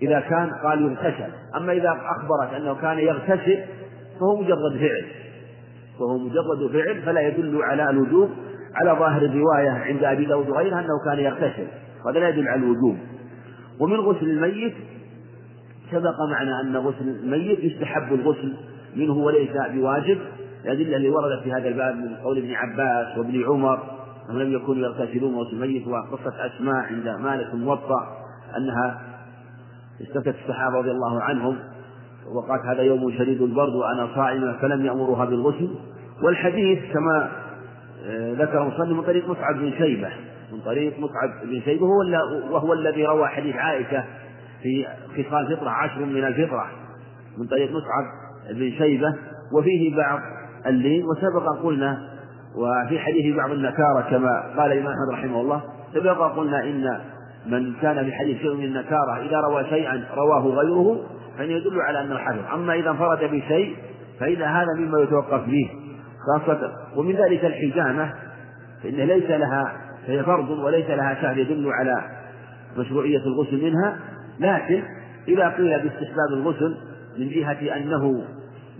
إذا 0.02 0.20
كان 0.20 0.52
قال 0.64 0.82
يغتسل 0.82 1.32
أما 1.56 1.74
إذا 1.74 1.90
أخبرت 1.90 2.54
أنه 2.54 2.76
كان 2.76 3.00
يغتسل 3.00 3.64
فهو 4.20 4.42
مجرد 4.42 4.78
فعل. 4.80 5.06
وهو 6.00 6.18
مجرد 6.18 6.72
فعل 6.74 7.02
فلا 7.02 7.22
يدل 7.22 7.62
على 7.64 7.90
الوجوب. 7.90 8.30
على 8.76 9.00
ظاهر 9.00 9.22
الرواية 9.22 9.70
عند 9.70 10.04
أبي 10.04 10.26
داود 10.26 10.50
وغيره 10.50 10.80
أنه 10.80 11.00
كان 11.06 11.20
يغتسل 11.20 11.68
هذا 12.10 12.20
لا 12.20 12.30
يدل 12.30 12.48
على 12.48 12.62
الوجوب. 12.62 12.98
ومن 13.80 13.96
غسل 13.96 14.26
الميت 14.26 14.74
سبق 15.92 16.22
معنا 16.32 16.62
أن 16.62 16.78
غسل 16.78 17.10
الميت 17.24 17.64
يستحب 17.64 18.14
الغسل 18.14 18.54
منه 18.96 19.14
وليس 19.14 19.52
بواجب 19.74 20.18
الأدلة 20.66 20.98
اللي 20.98 21.10
وردت 21.10 21.44
في 21.44 21.54
هذا 21.54 21.68
الباب 21.68 21.96
من 21.96 22.16
قول 22.16 22.38
ابن 22.38 22.54
عباس 22.54 23.18
وابن 23.18 23.44
عمر 23.46 23.80
أنهم 24.30 24.42
لم 24.42 24.54
يكونوا 24.54 24.88
يغتسلون 24.88 25.36
غسل 25.36 25.56
الميت 25.56 25.88
وقصة 25.88 26.46
أسماء 26.46 26.76
عند 26.76 27.08
مالك 27.08 27.54
الموطأ 27.54 28.18
أنها 28.58 29.02
استفتت 30.02 30.36
الصحابة 30.44 30.78
رضي 30.78 30.92
الله 30.92 31.22
عنهم 31.22 31.58
وقالت 32.36 32.66
هذا 32.66 32.82
يوم 32.82 33.12
شديد 33.12 33.42
البرد 33.42 33.74
وأنا 33.76 34.08
صائمة 34.16 34.58
فلم 34.62 34.86
يأمرها 34.86 35.26
بالغسل. 35.26 35.70
والحديث 36.24 36.80
كما 36.94 37.32
آه، 38.08 38.34
ذكر 38.34 38.64
مصنف 38.64 38.90
من 38.90 39.02
طريق 39.02 39.30
مصعب 39.30 39.56
بن 39.56 39.72
شيبة 39.78 40.10
من 40.54 40.60
طريق 40.60 41.00
مصعب 41.00 41.30
بن 41.46 41.62
شيبة 41.62 41.86
هو 41.86 42.00
وهو 42.52 42.74
الذي 42.74 43.06
روى 43.06 43.28
حديث 43.28 43.56
عائشة 43.56 44.04
في 44.66 44.88
خصال 45.12 45.58
فطرة 45.58 45.70
عشر 45.70 46.06
من 46.06 46.24
الفطرة 46.24 46.66
من 47.38 47.48
طريق 47.48 47.70
مصعب 47.70 48.06
بن 48.50 48.72
شيبة 48.72 49.16
وفيه 49.54 49.96
بعض 49.96 50.20
اللين 50.66 51.06
وسبق 51.06 51.64
قلنا 51.64 51.98
وفي 52.56 53.00
حديث 53.00 53.36
بعض 53.36 53.52
النكارة 53.52 54.02
كما 54.10 54.54
قال 54.58 54.72
الإمام 54.72 54.94
أحمد 54.94 55.14
رحمه 55.14 55.42
الله 55.42 55.62
سبق 55.94 56.36
قلنا 56.36 56.64
إن 56.64 57.00
من 57.46 57.74
كان 57.82 58.06
في 58.06 58.12
حديث 58.12 58.38
شيء 58.42 58.56
من 58.56 58.64
النكارة 58.64 59.18
إذا 59.30 59.40
روى 59.40 59.66
شيئا 59.70 60.04
رواه 60.16 60.48
غيره 60.48 61.00
فإنه 61.38 61.54
يدل 61.54 61.82
على 61.82 62.02
أنه 62.02 62.18
حدث 62.18 62.54
أما 62.54 62.74
إذا 62.74 62.90
انفرد 62.90 63.20
بشيء 63.24 63.76
فإن 64.20 64.42
هذا 64.42 64.74
مما 64.78 65.00
يتوقف 65.00 65.46
به 65.48 65.70
خاصة 66.28 66.72
ومن 66.96 67.16
ذلك 67.16 67.46
الحجامة 67.46 68.14
فإن 68.84 68.96
ليس 68.96 69.30
لها 69.30 69.74
فهي 70.08 70.24
فرض 70.24 70.50
وليس 70.50 70.90
لها 70.90 71.22
شهر 71.22 71.38
يدل 71.38 71.70
على 71.72 72.04
مشروعية 72.78 73.20
الغسل 73.26 73.64
منها. 73.64 74.00
لكن 74.40 74.84
إذا 75.28 75.50
قيل 75.50 75.84
باستحباب 75.84 76.30
الغسل 76.34 76.78
من 77.18 77.30
جهة 77.30 77.78
أنه 77.78 78.24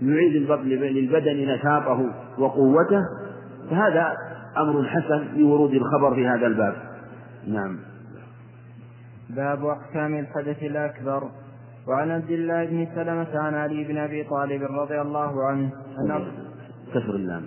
يعيد 0.02 0.50
للبدن 0.64 1.48
نشاطه 1.48 2.14
وقوته 2.38 3.02
فهذا 3.70 4.16
أمر 4.56 4.84
حسن 4.84 5.26
لورود 5.36 5.72
الخبر 5.72 6.14
في 6.14 6.28
هذا 6.28 6.46
الباب. 6.46 6.74
نعم. 7.46 7.78
باب 9.30 9.66
أحكام 9.66 10.18
الحدث 10.18 10.62
الأكبر. 10.62 11.30
وعن 11.88 12.10
عبد 12.10 12.30
الله 12.30 12.64
بن 12.64 12.86
سلمة 12.94 13.38
عن 13.38 13.54
علي 13.54 13.84
بن 13.84 13.98
أبي 13.98 14.24
طالب 14.24 14.62
رضي 14.62 15.00
الله 15.00 15.46
عنه 15.46 15.70
أن 15.98 16.26
كسر 16.94 17.14
اللام. 17.14 17.42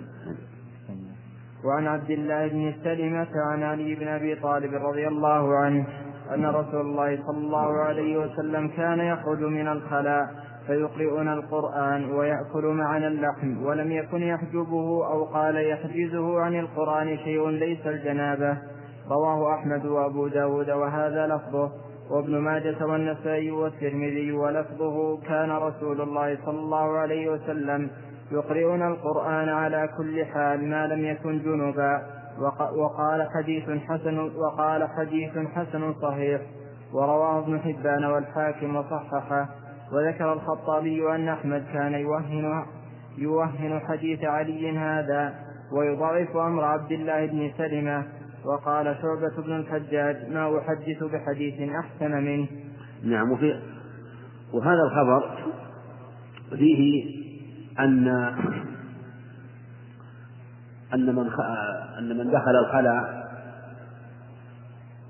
وعن 1.64 1.86
عبد 1.86 2.10
الله 2.10 2.48
بن 2.48 2.74
سلمة 2.84 3.28
عن 3.52 3.62
علي 3.62 3.94
بن 3.94 4.08
أبي 4.08 4.34
طالب 4.34 4.74
رضي 4.74 5.08
الله 5.08 5.56
عنه 5.56 5.86
أن 6.34 6.46
رسول 6.46 6.80
الله 6.80 7.18
صلى 7.26 7.38
الله 7.38 7.80
عليه 7.80 8.18
وسلم 8.18 8.68
كان 8.68 9.00
يخرج 9.00 9.42
من 9.42 9.68
الخلاء 9.68 10.26
فيقرئنا 10.66 11.34
القرآن 11.34 12.12
ويأكل 12.12 12.66
معنا 12.66 13.08
اللحم 13.08 13.66
ولم 13.66 13.92
يكن 13.92 14.22
يحجبه 14.22 15.06
أو 15.06 15.24
قال 15.24 15.56
يحجزه 15.56 16.40
عن 16.40 16.60
القرآن 16.60 17.16
شيء 17.16 17.48
ليس 17.48 17.86
الجنابة. 17.86 18.58
رواه 19.10 19.54
أحمد 19.54 19.86
وأبو 19.86 20.28
داود 20.28 20.70
وهذا 20.70 21.26
لفظه. 21.26 21.72
وابن 22.10 22.38
ماجة 22.38 22.86
والنسائي 22.86 23.50
والترمذي 23.50 24.32
ولفظه 24.32 25.20
كان 25.20 25.50
رسول 25.50 26.00
الله 26.00 26.38
صلى 26.46 26.58
الله 26.58 26.98
عليه 26.98 27.30
وسلم 27.30 27.90
يقرئنا 28.32 28.88
القرآن 28.88 29.48
على 29.48 29.88
كل 29.98 30.24
حال 30.24 30.70
ما 30.70 30.86
لم 30.86 31.04
يكن 31.04 31.42
جنبا. 31.42 32.19
وقال 32.76 33.28
حديث 33.34 33.64
حسن 33.88 34.18
وقال 34.18 34.88
حديث 34.88 35.38
حسن 35.38 35.94
صحيح 36.02 36.40
ورواه 36.92 37.38
ابن 37.38 37.60
حبان 37.60 38.04
والحاكم 38.04 38.76
وصححه 38.76 39.48
وذكر 39.92 40.32
الخطابي 40.32 41.14
أن 41.14 41.28
أحمد 41.28 41.64
كان 41.72 41.94
يوهن 41.94 42.64
يوهن 43.18 43.80
حديث 43.88 44.24
علي 44.24 44.78
هذا 44.78 45.34
ويضعف 45.72 46.36
أمر 46.36 46.64
عبد 46.64 46.92
الله 46.92 47.26
بن 47.26 47.50
سلمة 47.58 48.04
وقال 48.44 48.96
شعبة 49.02 49.46
بن 49.46 49.52
الحجاج 49.56 50.16
ما 50.32 50.58
أحدث 50.58 51.02
بحديث 51.02 51.70
أحسن 51.70 52.10
منه. 52.10 52.48
نعم 53.04 53.32
وفي 53.32 53.60
وهذا 54.52 54.80
الخبر 54.82 55.38
فيه 56.50 57.04
أن 57.78 58.08
أن 60.94 61.14
من 61.14 61.26
أن 61.98 62.18
من 62.18 62.30
دخل 62.30 62.56
الخلاء 62.56 63.30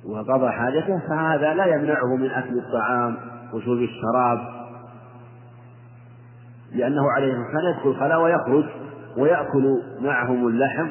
وقضى 0.05 0.51
حاجته 0.51 1.01
فهذا 1.09 1.55
لا 1.55 1.67
يمنعه 1.67 2.17
من 2.17 2.31
أكل 2.31 2.59
الطعام 2.59 3.17
وشرب 3.55 3.79
الشراب. 3.79 4.39
لأنه 6.73 7.11
عليه 7.17 7.33
الصلاة 7.33 7.71
يدخل 7.71 7.91
الخلاء 7.91 8.23
ويخرج 8.23 8.65
ويأكل 9.17 9.81
معهم 10.01 10.49
اللحم 10.49 10.87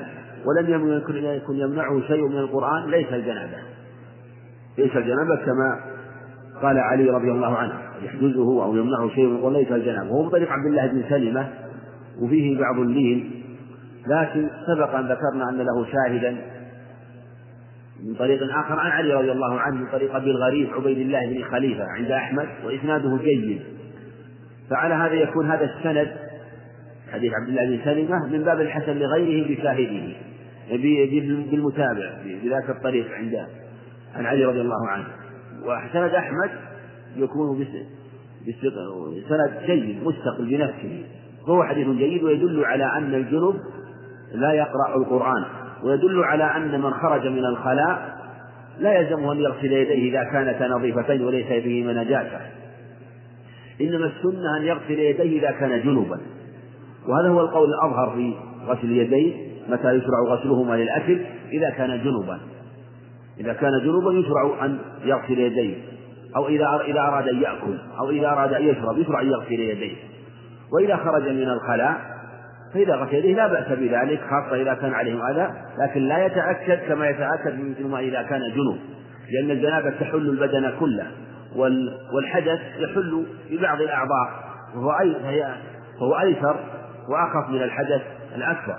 ولم 0.45 0.89
يكن 1.37 1.55
يمنعه 1.55 2.01
شيء 2.07 2.27
من 2.27 2.37
القرآن 2.37 2.89
ليس 2.89 3.13
الجنابة. 3.13 3.57
ليس 4.77 4.95
الجنابة 4.95 5.35
كما 5.35 5.79
قال 6.61 6.77
علي 6.77 7.09
رضي 7.09 7.31
الله 7.31 7.57
عنه 7.57 7.73
يحجزه 8.01 8.63
أو 8.63 8.75
يمنعه 8.75 9.09
شيء 9.09 9.27
من 9.27 9.35
القرآن 9.35 9.53
ليس 9.53 9.71
الجنابة. 9.71 10.11
وهو 10.11 10.23
بطريق 10.23 10.51
عبد 10.51 10.65
الله 10.65 10.87
بن 10.87 11.03
سلمة 11.09 11.47
وفيه 12.21 12.59
بعض 12.59 12.79
اللين. 12.79 13.38
لكن 14.09 14.49
سبق 14.67 14.95
أن 14.95 15.05
ذكرنا 15.05 15.49
أن 15.49 15.57
له 15.57 15.85
شاهدا 15.91 16.37
من 18.03 18.15
طريق 18.15 18.43
آخر 18.43 18.79
عن 18.79 18.91
علي 18.91 19.13
رضي 19.13 19.31
الله 19.31 19.59
عنه 19.59 19.75
من 19.75 19.87
طريق 19.91 20.15
أبي 20.15 20.31
الغريب 20.31 20.73
عبيد 20.73 20.97
الله 20.97 21.27
بن 21.27 21.43
خليفة 21.43 21.83
عند 21.97 22.11
أحمد 22.11 22.47
وإسناده 22.65 23.17
جيد. 23.17 23.61
فعلى 24.69 24.93
هذا 24.93 25.13
يكون 25.13 25.51
هذا 25.51 25.65
السند 25.65 26.07
حديث 27.11 27.33
عبد 27.41 27.49
الله 27.49 27.65
بن 27.65 27.79
سلمة 27.83 28.27
من 28.27 28.43
باب 28.43 28.61
الحسن 28.61 28.97
لغيره 28.97 29.47
بشاهده 29.47 30.15
بالمتابع 31.51 32.13
بذاك 32.43 32.69
الطريق 32.69 33.11
عنده 33.11 33.47
عن 34.15 34.25
علي 34.25 34.45
رضي 34.45 34.61
الله 34.61 34.87
عنه. 34.87 35.05
وسند 35.63 36.15
أحمد 36.15 36.49
يكون 37.15 37.59
بسند 37.59 39.51
جيد 39.65 40.03
مستقل 40.03 40.45
بنفسه. 40.45 41.03
فهو 41.47 41.63
حديث 41.63 41.87
جيد 41.87 42.23
ويدل 42.23 42.65
على 42.65 42.97
أن 42.97 43.13
الجنب 43.13 43.59
لا 44.33 44.53
يقرأ 44.53 44.95
القرآن 44.95 45.45
ويدل 45.83 46.23
على 46.23 46.43
أن 46.43 46.81
من 46.81 46.93
خرج 46.93 47.27
من 47.27 47.45
الخلاء 47.45 48.19
لا 48.79 48.99
يلزمه 48.99 49.31
أن 49.31 49.37
يغسل 49.37 49.71
يديه 49.71 50.09
إذا 50.09 50.23
كانتا 50.23 50.67
نظيفتين 50.67 51.25
وليس 51.25 51.47
فيهما 51.47 52.03
نجاسة. 52.03 52.39
إنما 53.81 54.05
السنة 54.05 54.57
أن 54.57 54.63
يغسل 54.63 54.99
يديه 54.99 55.39
إذا 55.39 55.51
كان 55.51 55.81
جنبا 55.81 56.19
وهذا 57.07 57.29
هو 57.29 57.41
القول 57.41 57.69
الأظهر 57.69 58.15
في 58.15 58.33
غسل 58.67 58.85
اليدين 58.85 59.51
متى 59.69 59.93
يشرع 59.93 60.19
غسلهما 60.27 60.75
للأكل؟ 60.75 61.21
إذا 61.51 61.69
كان 61.69 62.03
جنبا 62.03 62.39
إذا 63.39 63.53
كان 63.53 63.71
جنبا 63.83 64.11
يشرع 64.13 64.65
أن 64.65 64.79
يغسل 65.03 65.39
يديه. 65.39 65.75
أو 66.35 66.47
إذا 66.47 66.81
إذا 66.87 66.99
أراد 66.99 67.27
أن 67.27 67.41
يأكل 67.41 67.77
أو 67.99 68.09
إذا 68.09 68.27
أراد 68.27 68.53
أن 68.53 68.67
يشرب 68.67 68.97
يشرع 68.97 69.21
أن 69.21 69.27
يغسل 69.27 69.59
يديه. 69.59 69.95
وإذا 70.73 70.95
خرج 70.95 71.29
من 71.29 71.49
الخلاء 71.49 72.18
فإذا 72.73 72.95
غسل 72.95 73.15
يديه 73.15 73.35
لا 73.35 73.47
بأس 73.47 73.67
بذلك 73.67 74.21
خاصة 74.29 74.61
إذا 74.61 74.73
كان 74.73 74.93
عليهم 74.93 75.21
أذى 75.25 75.53
لكن 75.79 76.01
لا 76.01 76.25
يتأكد 76.25 76.79
كما 76.87 77.09
يتأكد 77.09 77.59
مثل 77.59 77.87
ما 77.87 77.99
إذا 77.99 78.21
كان 78.21 78.41
جنوب 78.51 78.77
لأن 79.31 79.51
الجنابة 79.51 79.89
تحل 79.89 80.29
البدن 80.29 80.71
كله 80.79 81.07
والحدث 82.13 82.59
يحل 82.77 83.25
ببعض 83.51 83.81
الأعضاء 83.81 84.29
وهو 84.75 84.91
فهو 85.99 86.19
أيسر 86.19 86.55
وأخف 87.09 87.49
من 87.49 87.61
الحدث 87.63 88.01
الأكبر. 88.35 88.75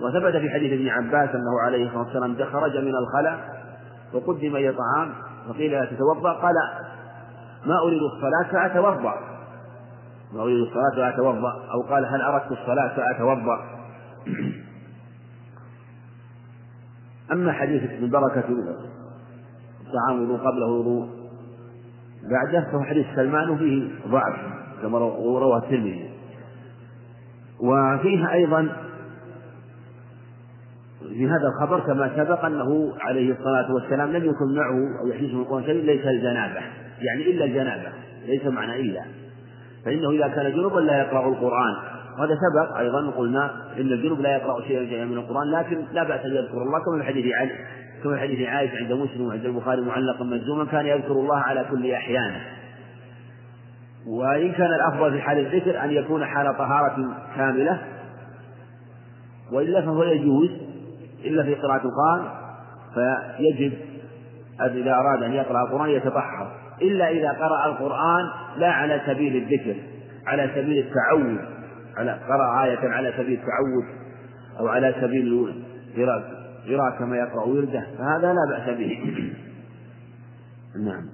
وثبت 0.00 0.36
في 0.36 0.50
حديث 0.50 0.72
ابن 0.72 0.88
عباس 0.88 1.34
أنه 1.34 1.60
عليه 1.66 1.86
الصلاة 1.86 2.02
والسلام 2.02 2.50
خرج 2.52 2.76
من 2.76 2.92
الخلاء 2.94 3.38
وقدم 4.14 4.56
إلى 4.56 4.72
طعام 4.72 5.12
فقيل 5.48 5.86
تتوضأ 5.86 6.32
قال 6.32 6.54
ما 7.66 7.78
أريد 7.86 8.00
الصلاة 8.02 8.68
فأتوضأ. 8.68 9.14
أريد 10.40 10.58
الصلاة 10.60 11.10
فأتوضأ 11.10 11.52
أو 11.74 11.82
قال 11.82 12.04
هل 12.06 12.20
أردت 12.20 12.52
الصلاة 12.52 12.96
فأتوضأ. 12.96 13.64
أما 17.32 17.52
حديث 17.52 17.82
من 18.00 18.10
بركة 18.10 18.44
الطعام 19.80 20.22
وضوء 20.22 20.38
قبله 20.38 20.66
وضوء 20.66 21.08
بعده 22.30 22.70
فهو 22.72 22.82
حديث 22.82 23.06
سلمان 23.16 23.58
فيه 23.58 23.88
ضعف 24.08 24.36
كما 24.82 24.98
رواه 24.98 25.58
الترمذي. 25.58 26.10
وفيها 27.60 28.32
أيضا 28.32 28.68
في 31.00 31.26
هذا 31.26 31.48
الخبر 31.48 31.80
كما 31.80 32.16
سبق 32.16 32.44
أنه 32.44 32.94
عليه 33.00 33.32
الصلاة 33.32 33.74
والسلام 33.74 34.12
لم 34.12 34.24
يكن 34.24 34.54
معه 34.54 35.00
أو 35.00 35.06
يحدثه 35.06 35.40
القرآن 35.42 35.64
شيء 35.64 35.84
ليس 35.84 36.06
الجنابة 36.06 36.60
يعني 37.00 37.30
إلا 37.30 37.44
الجنابة 37.44 37.92
ليس 38.26 38.46
معنى 38.46 38.80
إلا. 38.80 39.04
فإنه 39.86 40.10
إذا 40.10 40.28
كان 40.28 40.52
جنوبا 40.52 40.80
لا 40.80 40.98
يقرأ 40.98 41.28
القرآن. 41.28 41.74
وهذا 42.18 42.34
سبق 42.34 42.76
أيضا 42.76 43.10
قلنا 43.10 43.50
إن 43.76 43.92
الجنوب 43.92 44.20
لا 44.20 44.36
يقرأ 44.36 44.62
شيئا 44.62 45.04
من 45.04 45.16
القرآن 45.16 45.50
لكن 45.50 45.84
لا 45.92 46.04
بأس 46.04 46.20
أن 46.24 46.30
يذكر 46.30 46.62
الله. 46.62 46.78
كما 46.84 46.98
في 46.98 47.04
حديث 47.04 47.34
علي 47.34 47.52
كما 48.04 48.14
في 48.14 48.20
حديث 48.20 48.48
عائشة 48.48 48.76
عند 48.76 48.92
مسلم 48.92 49.26
وعند 49.26 49.44
البخاري 49.44 49.80
معلقا 49.80 50.24
مجزوما 50.24 50.64
كان 50.64 50.86
يذكر 50.86 51.12
الله 51.12 51.36
على 51.36 51.64
كل 51.70 51.90
أحيانه 51.90 52.40
وإن 54.06 54.52
كان 54.52 54.70
الأفضل 54.72 55.12
في 55.12 55.20
حال 55.20 55.38
الذكر 55.38 55.84
أن 55.84 55.90
يكون 55.90 56.24
حال 56.24 56.58
طهارة 56.58 57.14
كاملة. 57.36 57.78
وإلا 59.52 59.80
فهو 59.80 60.02
يجوز 60.02 60.50
إلا 61.24 61.42
في 61.42 61.54
قراءة 61.54 61.82
القرآن 61.84 62.28
فيجب 62.94 63.72
إذا 64.60 64.94
أراد 64.94 65.22
أن 65.22 65.32
يقرأ 65.32 65.62
القرآن 65.62 65.90
يتطهر. 65.90 66.65
إلا 66.82 67.10
إذا 67.10 67.30
قرأ 67.30 67.66
القرآن 67.66 68.30
لا 68.56 68.70
على 68.70 69.00
سبيل 69.06 69.36
الذكر 69.36 69.76
على 70.26 70.50
سبيل 70.54 70.86
التعود 70.86 71.38
على 71.96 72.10
قرأ 72.28 72.64
آية 72.64 72.88
على 72.88 73.12
سبيل 73.16 73.40
التعود 73.40 73.84
أو 74.60 74.68
على 74.68 74.94
سبيل 75.00 75.54
قراءة 75.96 76.98
كما 76.98 77.16
يقرأ 77.16 77.44
ورده 77.44 77.86
فهذا 77.98 78.32
لا 78.32 78.40
بأس 78.50 78.78
به. 78.78 79.02
نعم. 80.86 81.04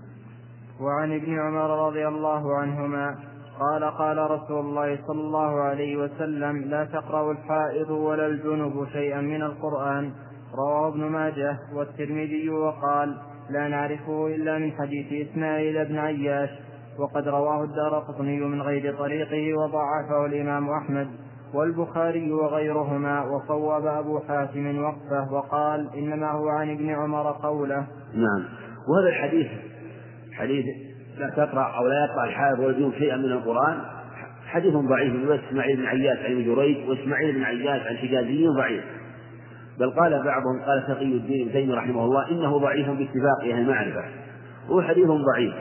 وعن 0.81 1.13
ابن 1.13 1.39
عمر 1.39 1.87
رضي 1.87 2.09
الله 2.09 2.57
عنهما 2.57 3.19
قال 3.61 3.85
قال 3.85 4.31
رسول 4.31 4.61
الله 4.61 4.99
صلى 5.07 5.21
الله 5.21 5.61
عليه 5.61 5.97
وسلم 5.97 6.57
لا 6.57 6.85
تقرأ 6.85 7.33
الحائض 7.33 7.91
ولا 7.91 8.27
الجنب 8.27 8.87
شيئا 8.93 9.21
من 9.21 9.43
القرآن. 9.43 10.13
رواه 10.55 10.89
ابن 10.89 11.01
ماجه 11.01 11.59
والترمذي 11.75 12.51
وقال 12.51 13.17
لا 13.51 13.69
نعرفه 13.69 14.27
إلا 14.27 14.59
من 14.59 14.73
حديث 14.73 15.29
إسماعيل 15.29 15.85
بن 15.85 15.99
عياش 15.99 16.51
وقد 16.99 17.29
رواه 17.29 17.65
الدار 17.65 17.99
قطني 17.99 18.41
من 18.41 18.63
غير 18.63 18.95
طريقه 18.95 19.55
وضعفه 19.59 20.27
الإمام 20.27 20.71
أحمد 20.71 21.09
والبخاري 21.55 22.33
وغيرهما 22.33 23.25
وصوب 23.25 23.87
أبو 23.87 24.21
حاتم 24.21 24.85
وقفه 24.85 25.33
وقال 25.33 25.89
إنما 25.97 26.31
هو 26.31 26.49
عن 26.49 26.71
ابن 26.71 26.91
عمر 26.91 27.33
قوله. 27.33 27.87
نعم. 28.15 28.45
وهذا 28.89 29.09
الحديث 29.09 29.47
حديث 30.33 30.67
لا 31.19 31.31
تقرأ 31.31 31.77
أو 31.79 31.87
لا 31.87 32.05
يقرأ 32.05 32.25
الحائض 32.25 32.59
والجنوب 32.59 32.93
شيئا 32.93 33.17
من 33.17 33.33
القرآن 33.33 33.81
حديث 34.47 34.75
ضعيف 34.75 35.15
من 35.15 35.39
إسماعيل 35.49 35.77
بن 35.77 35.87
عياش 35.87 36.19
عن 36.19 36.45
جريج 36.45 36.89
وإسماعيل 36.89 37.35
بن 37.35 37.45
عياش 37.45 37.87
عن 37.87 37.97
حجازي 37.97 38.47
ضعيف. 38.57 38.85
بل 39.79 39.91
قال 39.91 40.23
بعضهم 40.23 40.63
قال 40.67 40.87
تقي 40.87 41.05
الدين 41.05 41.43
ابن 41.43 41.53
تيمية 41.53 41.75
رحمه 41.75 42.05
الله 42.05 42.31
إنه 42.31 42.59
ضعيف 42.59 42.91
باتفاق 42.91 43.41
أهل 43.41 43.59
المعرفة. 43.59 44.05
هو 44.67 44.83
حديث 44.83 45.07
ضعيف. 45.07 45.55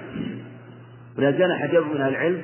ولذلك 1.18 1.36
جنح 1.36 1.66
جمع 1.66 1.88
من 1.88 2.02
العلم 2.02 2.42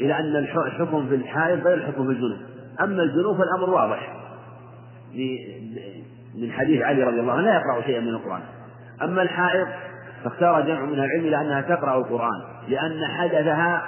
إلى 0.00 0.18
أن 0.18 0.36
الحكم 0.36 1.08
في 1.08 1.14
الحائض 1.14 1.66
غير 1.66 1.74
الحكم 1.74 2.06
في 2.06 2.10
الجنوب. 2.10 2.38
أما 2.80 3.02
الجنوب 3.02 3.38
فالأمر 3.38 3.70
واضح. 3.70 4.14
من 6.34 6.52
حديث 6.52 6.82
علي 6.82 7.02
رضي 7.02 7.20
الله 7.20 7.32
عنه 7.32 7.42
لا 7.42 7.54
يقرأ 7.54 7.82
شيئا 7.86 8.00
من 8.00 8.08
القرآن. 8.08 8.42
أما 9.02 9.22
الحائض 9.22 9.66
فاختار 10.24 10.60
جمع 10.60 10.84
من 10.84 10.94
العلم 10.94 11.24
إلى 11.24 11.40
أنها 11.40 11.60
تقرأ 11.60 11.98
القرآن 11.98 12.42
لأن 12.68 13.04
حدثها 13.06 13.82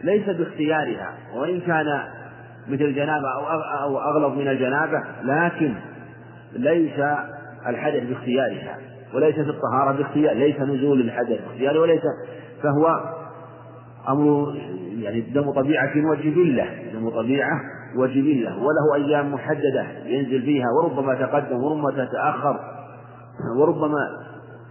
ليس 0.00 0.24
باختيارها 0.24 1.14
وإن 1.34 1.60
كان 1.60 2.00
مثل 2.68 2.84
الجنابة 2.84 3.28
أو 3.82 3.98
أغلظ 3.98 4.38
من 4.38 4.48
الجنابة 4.48 5.02
لكن 5.22 5.74
ليس 6.52 7.00
الحدث 7.66 8.08
باختيارها 8.08 8.78
وليس 9.14 9.34
في 9.34 9.50
الطهارة 9.50 9.92
باختيار 9.92 10.34
ليس 10.34 10.60
نزول 10.60 11.00
الحدث 11.00 11.40
باختياره 11.48 11.80
وليس 11.80 12.02
فهو 12.62 13.00
أمر 14.08 14.54
يعني 14.98 15.20
دم 15.20 15.50
طبيعة 15.50 15.92
وجبلة 16.10 16.66
دم 16.94 17.10
طبيعة 17.10 17.60
وجبلة 17.96 18.58
وله 18.58 19.04
أيام 19.04 19.34
محددة 19.34 19.86
ينزل 20.04 20.42
فيها 20.42 20.66
وربما 20.80 21.14
تقدم 21.14 21.56
وربما 21.56 21.90
تتأخر 21.90 22.60
وربما 23.60 23.98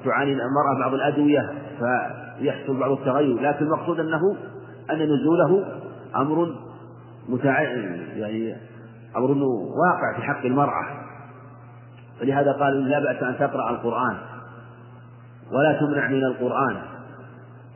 تعاني 0.06 0.32
المرأة 0.32 0.80
بعض 0.80 0.94
الأدوية 0.94 1.52
فيحصل 1.80 2.80
بعض 2.80 2.92
التغير 2.92 3.42
لكن 3.42 3.66
المقصود 3.66 4.00
أنه 4.00 4.36
أن 4.92 4.98
نزوله 4.98 5.66
أمر 6.16 6.56
متع... 7.30 7.62
يعني 8.16 8.56
أمر 9.18 9.32
واقع 9.32 10.16
في 10.16 10.22
حق 10.22 10.46
المرأة. 10.46 10.86
فلهذا 12.20 12.52
قال 12.52 12.90
لا 12.90 13.00
بأس 13.00 13.24
أن 13.24 13.38
تقرأ 13.40 13.70
القرآن 13.70 14.18
ولا 15.52 15.80
تمنع 15.80 16.08
من 16.08 16.24
القرآن. 16.24 16.78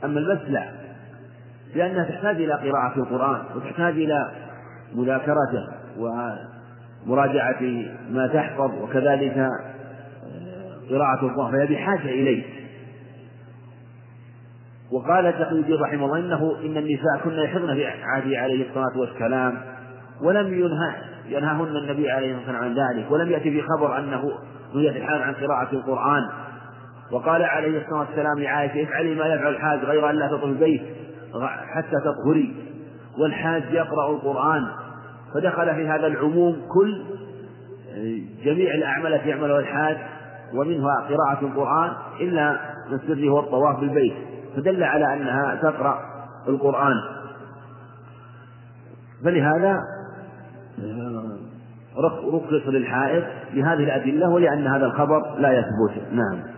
أما 0.04 0.20
المس 0.20 0.42
لا 0.50 0.64
لأنها 1.76 2.04
تحتاج 2.04 2.36
إلى 2.36 2.54
قراءة 2.54 2.98
القرآن 2.98 3.42
وتحتاج 3.56 3.94
إلى 3.94 4.32
مذاكرته 4.96 5.68
ومراجعة 5.98 7.62
ما 8.10 8.28
تحفظ 8.28 8.72
وكذلك 8.82 9.50
قراءة 10.90 11.26
القرآن 11.26 11.52
فهي 11.52 11.66
بحاجة 11.66 12.10
إليه. 12.10 12.57
وقال 14.92 15.34
تقي 15.40 15.52
الدين 15.52 15.82
رحمه 15.82 16.06
الله 16.06 16.20
إنه 16.20 16.56
إن 16.66 16.78
النساء 16.78 17.18
كن 17.24 17.32
يحضن 17.32 17.74
في 17.74 17.86
عهده 17.86 18.38
عليه 18.38 18.70
الصلاة 18.70 18.98
والسلام 19.00 19.58
ولم 20.22 20.54
ينهى 20.54 20.96
ينهاهن 21.28 21.76
النبي 21.76 22.12
عليه 22.12 22.38
الصلاة 22.38 22.62
والسلام 22.62 22.64
عن 22.64 22.76
ذلك 22.76 23.12
ولم 23.12 23.32
يأتي 23.32 23.52
في 23.52 23.62
خبر 23.62 23.98
أنه 24.00 24.32
نهي 24.74 24.90
الحال 24.90 25.22
عن 25.22 25.34
قراءة 25.34 25.74
القرآن. 25.74 26.22
وقال 27.12 27.44
عليه 27.44 27.82
الصلاة 27.82 28.00
والسلام 28.00 28.40
لعائشة 28.40 28.84
افعلي 28.84 29.16
ما 29.16 29.26
يفعل 29.26 29.48
الحاج 29.48 29.80
غير 29.80 30.10
أن 30.10 30.16
لا 30.16 30.28
تطهر 30.28 30.46
البيت 30.46 30.82
حتى 31.74 31.96
تطهري. 32.06 32.56
والحاج 33.20 33.64
يقرأ 33.72 34.12
القرآن. 34.12 34.68
فدخل 35.34 35.76
في 35.76 35.88
هذا 35.88 36.08
العموم 36.08 36.62
كل 36.74 37.04
جميع 38.44 38.74
الأعمال 38.74 39.14
التي 39.14 39.30
يعملها 39.30 39.60
الحاج 39.60 39.98
ومنها 40.54 41.08
قراءة 41.10 41.46
القرآن 41.46 41.92
إلا 42.20 42.60
من 43.10 43.28
هو 43.28 43.40
الطواف 43.40 43.80
بالبيت. 43.80 44.14
فدل 44.58 44.84
على 44.84 45.14
أنها 45.14 45.56
تقرأ 45.56 46.00
القرآن. 46.48 46.96
فلهذا 49.24 49.82
رخص 51.98 52.68
للحائض 52.68 53.24
بهذه 53.54 53.84
الأدلة 53.84 54.30
ولأن 54.30 54.68
هذا 54.68 54.86
الخبر 54.86 55.36
لا 55.40 55.60
يثبت. 55.60 56.12
نعم. 56.12 56.58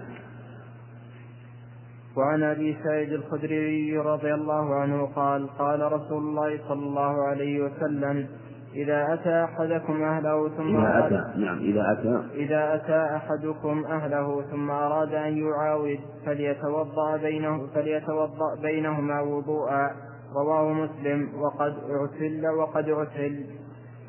وعن 2.18 2.44
أبي 2.44 2.78
سعيد 2.84 3.14
الخدري 3.14 3.98
رضي 3.98 4.34
الله 4.34 4.76
عنه 4.76 5.06
قال 5.06 5.48
قال 5.58 5.92
رسول 5.92 6.24
الله 6.24 6.60
صلى 6.68 6.86
الله 6.86 7.28
عليه 7.28 7.64
وسلم 7.64 8.28
إذا 8.73 9.13
أتى 9.13 9.43
أحدكم 9.43 10.03
أهله 10.03 10.49
ثم 10.49 10.77
إذا 10.77 11.08
أتى 11.08 11.39
نعم 11.39 11.58
إذا 11.60 11.91
أتى. 11.91 12.23
إذا 12.36 12.75
أتى 12.75 13.15
أحدكم 13.15 13.86
أهله 13.86 14.41
ثم 14.51 14.69
أراد 14.71 15.13
أن 15.13 15.38
يعاود 15.38 15.99
فليتوضأ 16.25 17.17
بينه 17.17 17.67
فليتوضأ 17.67 18.62
بينهما 18.62 19.21
وضوءا. 19.21 19.91
رواه 20.36 20.73
مسلم 20.73 21.29
وقد 21.36 21.73
اعتل 21.89 22.47
وقد 22.47 22.89
اعتل. 22.89 23.45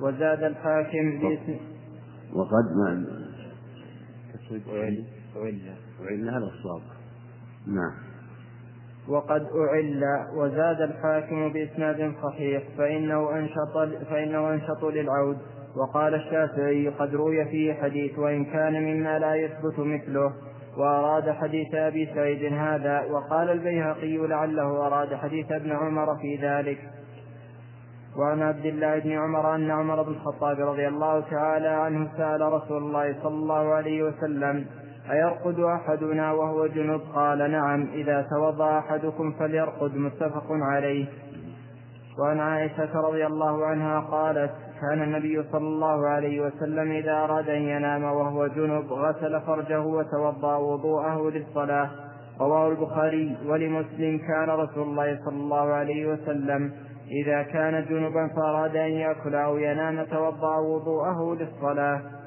وزاد 0.01 0.43
الحاكم 0.43 1.19
باسم 1.21 1.59
وقد 2.35 2.65
نعم 2.87 3.07
أعل 4.77 5.05
أعل 6.01 6.29
هذا 6.29 6.45
الصواب. 6.45 6.83
نعم. 7.67 8.10
وقد 9.09 9.47
أعل 9.57 10.05
وزاد 10.37 10.81
الحاكم 10.81 11.53
بإسناد 11.53 12.13
صحيح 12.23 12.63
فإنه 12.79 13.39
أنشط 13.39 14.05
فإنه 14.11 14.51
أنشط 14.51 14.85
للعود. 14.85 15.39
وقال 15.77 16.15
الشافعي 16.15 16.89
قد 16.89 17.15
روي 17.15 17.45
فيه 17.45 17.75
حديث 17.75 18.19
وإن 18.19 18.45
كان 18.45 18.73
مما 18.83 19.19
لا 19.19 19.35
يثبت 19.35 19.79
مثله 19.79 20.33
وأراد 20.77 21.31
حديث 21.31 21.75
أبي 21.75 22.09
سعيد 22.15 22.53
هذا. 22.53 23.05
وقال 23.11 23.51
البيهقي 23.51 24.17
لعله 24.17 24.87
أراد 24.87 25.15
حديث 25.15 25.53
ابن 25.53 25.73
عمر 25.73 26.17
في 26.17 26.37
ذلك. 26.37 26.79
وعن 28.17 28.43
عبد 28.43 28.67
الله 28.67 28.99
بن 28.99 29.13
عمر 29.13 29.55
أن 29.55 29.71
عمر 29.71 30.03
بن 30.03 30.13
الخطاب 30.13 30.61
رضي 30.61 30.89
الله 30.89 31.21
تعالى 31.21 31.69
عنه 31.69 32.09
سأل 32.17 32.41
رسول 32.41 32.83
الله 32.83 33.17
صلى 33.23 33.35
الله 33.35 33.75
عليه 33.75 34.03
وسلم 34.03 34.67
أيرقد 35.11 35.61
أحدنا 35.61 36.33
وهو 36.33 36.67
جنب؟ 36.67 37.01
قال 37.15 37.51
نعم 37.51 37.87
إذا 37.93 38.27
توضأ 38.31 38.79
أحدكم 38.79 39.33
فليرقد 39.33 39.97
متفق 39.97 40.47
عليه. 40.51 41.07
وعن 42.19 42.41
عائشة 42.41 43.01
رضي 43.01 43.27
الله 43.27 43.67
عنها 43.67 44.01
قالت 44.01 44.51
كان 44.81 45.03
النبي 45.03 45.43
صلى 45.53 45.69
الله 45.69 46.09
عليه 46.09 46.41
وسلم 46.41 46.91
إذا 46.93 47.13
أراد 47.13 47.49
أن 47.49 47.63
ينام 47.63 48.05
وهو 48.05 48.47
جنب 48.47 48.93
غسل 48.93 49.41
فرجه 49.41 49.81
وتوضأ 49.81 50.57
وضوءه 50.57 51.31
للصلاة. 51.31 51.91
رواه 52.41 52.69
البخاري 52.69 53.37
ولمسلم. 53.47 54.19
كان 54.19 54.51
رسول 54.51 54.83
الله 54.83 55.19
صلى 55.25 55.37
الله 55.37 55.73
عليه 55.73 56.13
وسلم 56.13 56.73
إذا 57.25 57.43
كان 57.43 57.85
جنبا 57.85 58.29
فأراد 58.37 58.77
أن 58.77 58.91
يأكل 58.91 59.35
أو 59.35 59.59
ينام 59.59 60.05
توضأ 60.05 60.57
وضوءه 60.57 61.37
للصلاة. 61.41 62.20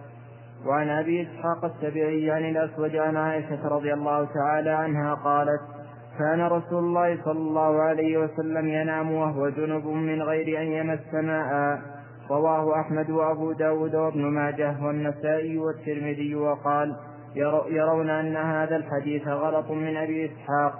وعن 0.68 0.90
أبي 0.90 1.22
إسحاق 1.22 1.66
السبيعي 1.66 2.32
عن 2.32 2.46
الأسود 2.46 2.96
عن 2.96 3.18
عائشة 3.18 3.68
رضي 3.68 3.94
الله 3.94 4.28
تعالى 4.34 4.70
عنها 4.70 5.14
قالت 5.14 5.62
كان 6.20 6.42
رسول 6.42 6.80
الله 6.80 7.24
صلى 7.24 7.40
الله 7.40 7.82
عليه 7.82 8.18
وسلم 8.18 8.68
ينام 8.68 9.12
وهو 9.12 9.50
جنب 9.50 9.86
من 9.86 10.22
غير 10.22 10.62
أن 10.62 10.68
يمس 10.68 11.14
ماء. 11.14 11.80
رواه 12.32 12.80
أحمد 12.80 13.10
وأبو 13.10 13.52
داود 13.52 13.96
وابن 13.96 14.22
ماجه 14.22 14.76
والنسائي 14.84 15.58
والترمذي 15.58 16.36
وقال 16.36 16.96
يرون 17.70 18.10
أن 18.10 18.38
هذا 18.38 18.76
الحديث 18.76 19.28
غلط 19.28 19.72
من 19.72 19.98
أبي 19.98 20.26
إسحاق. 20.26 20.74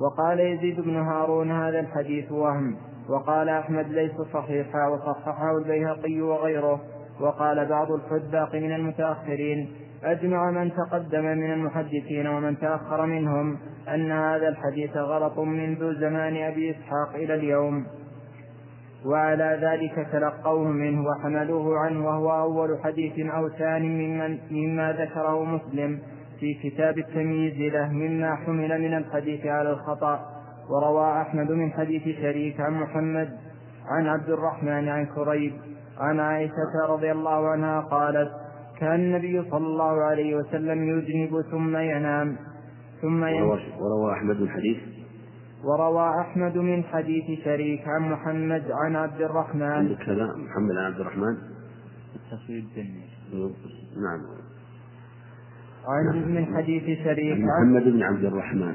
وقال 0.00 0.40
يزيد 0.40 0.80
بن 0.80 0.96
هارون 0.96 1.50
هذا 1.50 1.80
الحديث 1.80 2.32
وهم. 2.32 2.76
وقال 3.08 3.48
أحمد 3.48 3.88
ليس 3.88 4.20
صحيحا 4.32 4.88
وصححه 4.88 5.58
البيهقي 5.58 6.20
وغيره. 6.20 6.80
وقال 7.20 7.68
بعض 7.68 7.92
الحذاق 7.92 8.54
من 8.54 8.72
المتأخرين 8.72 9.68
أجمع 10.04 10.50
من 10.50 10.72
تقدم 10.72 11.24
من 11.24 11.52
المحدثين 11.52 12.26
ومن 12.26 12.58
تأخر 12.58 13.06
منهم 13.06 13.58
أن 13.88 14.12
هذا 14.12 14.48
الحديث 14.48 14.96
غلط 14.96 15.38
منذ 15.38 16.00
زمان 16.00 16.36
أبي 16.36 16.70
إسحاق 16.70 17.14
إلى 17.14 17.34
اليوم. 17.34 17.86
وعلى 19.06 19.58
ذلك 19.62 20.08
تلقوه 20.12 20.68
منه 20.68 21.04
وحملوه 21.06 21.78
عنه 21.78 22.06
وهو 22.06 22.30
أول 22.30 22.78
حديث 22.84 23.26
أو 23.26 23.48
ثاني 23.48 23.88
ممن 23.88 24.38
مما 24.50 24.92
ذكره 24.92 25.44
مسلم 25.44 25.98
في 26.40 26.54
كتاب 26.54 26.98
التمييز 26.98 27.72
له 27.74 27.88
مما 27.92 28.34
حمل 28.34 28.80
من 28.80 28.94
الحديث 28.94 29.46
على 29.46 29.70
الخطأ. 29.70 30.36
وروى 30.70 31.20
أحمد 31.20 31.50
من 31.50 31.72
حديث 31.72 32.02
شريك 32.02 32.60
عن 32.60 32.72
محمد 32.72 33.28
عن 33.88 34.06
عبد 34.06 34.30
الرحمن 34.30 34.88
عن 34.88 35.06
كريب 35.06 35.52
عن 36.00 36.20
عائشة 36.20 36.86
رضي 36.88 37.12
الله 37.12 37.48
عنها 37.48 37.80
قالت 37.80 38.30
كان 38.80 39.00
النبي 39.00 39.50
صلى 39.50 39.66
الله 39.66 40.02
عليه 40.04 40.36
وسلم 40.36 40.98
يجنب 40.98 41.42
ثم 41.50 41.76
ينام 41.76 42.36
ثم 43.02 43.24
ينام. 43.24 43.48
وروى 43.80 44.12
أحمد 44.12 44.40
الحديث 44.40 44.76
وروى 45.64 46.20
أحمد 46.20 46.56
من 46.58 46.84
حديث 46.84 47.44
شريك 47.44 47.88
عن 47.88 48.10
محمد 48.10 48.64
عن 48.70 48.96
عبد 48.96 49.20
الرحمن. 49.20 49.62
عندك 49.62 49.96
كذا؟ 49.96 50.26
محمد 50.26 50.76
عن 50.76 50.84
عبد 50.84 51.00
الرحمن؟ 51.00 51.36
التصوير 52.16 52.64
نعم. 53.96 54.20
عن 55.88 56.34
من 56.34 56.56
حديث 56.56 57.04
شريك 57.04 57.38
عن 57.38 57.72
محمد 57.72 57.84
بن 57.92 58.02
عبد 58.02 58.24
الرحمن. 58.24 58.74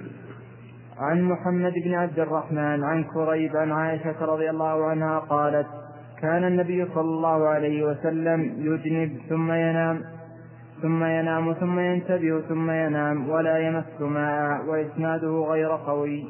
عن 0.98 1.22
محمد 1.22 1.74
بن 1.86 1.94
عبد 1.94 2.20
الرحمن 2.20 2.84
عن 2.84 3.04
كريب 3.04 3.58
عن 3.58 3.72
عائشة 3.72 4.26
رضي 4.26 4.50
الله 4.50 4.86
عنها 4.86 5.20
قالت 5.20 5.68
كان 6.22 6.44
النبي 6.44 6.86
صلى 6.86 7.02
الله 7.02 7.48
عليه 7.48 7.84
وسلم 7.84 8.42
يجنب 8.58 9.18
ثم 9.30 9.52
ينام 9.52 10.02
ثم 10.82 11.04
ينام 11.04 11.54
ثم 11.54 11.80
ينتبه 11.80 12.42
ثم 12.50 12.72
ينام 12.72 13.30
ولا 13.30 13.58
يمس 13.58 14.02
ماء 14.02 14.66
وإسناده 14.70 15.46
غير 15.50 15.70
قوي. 15.70 16.26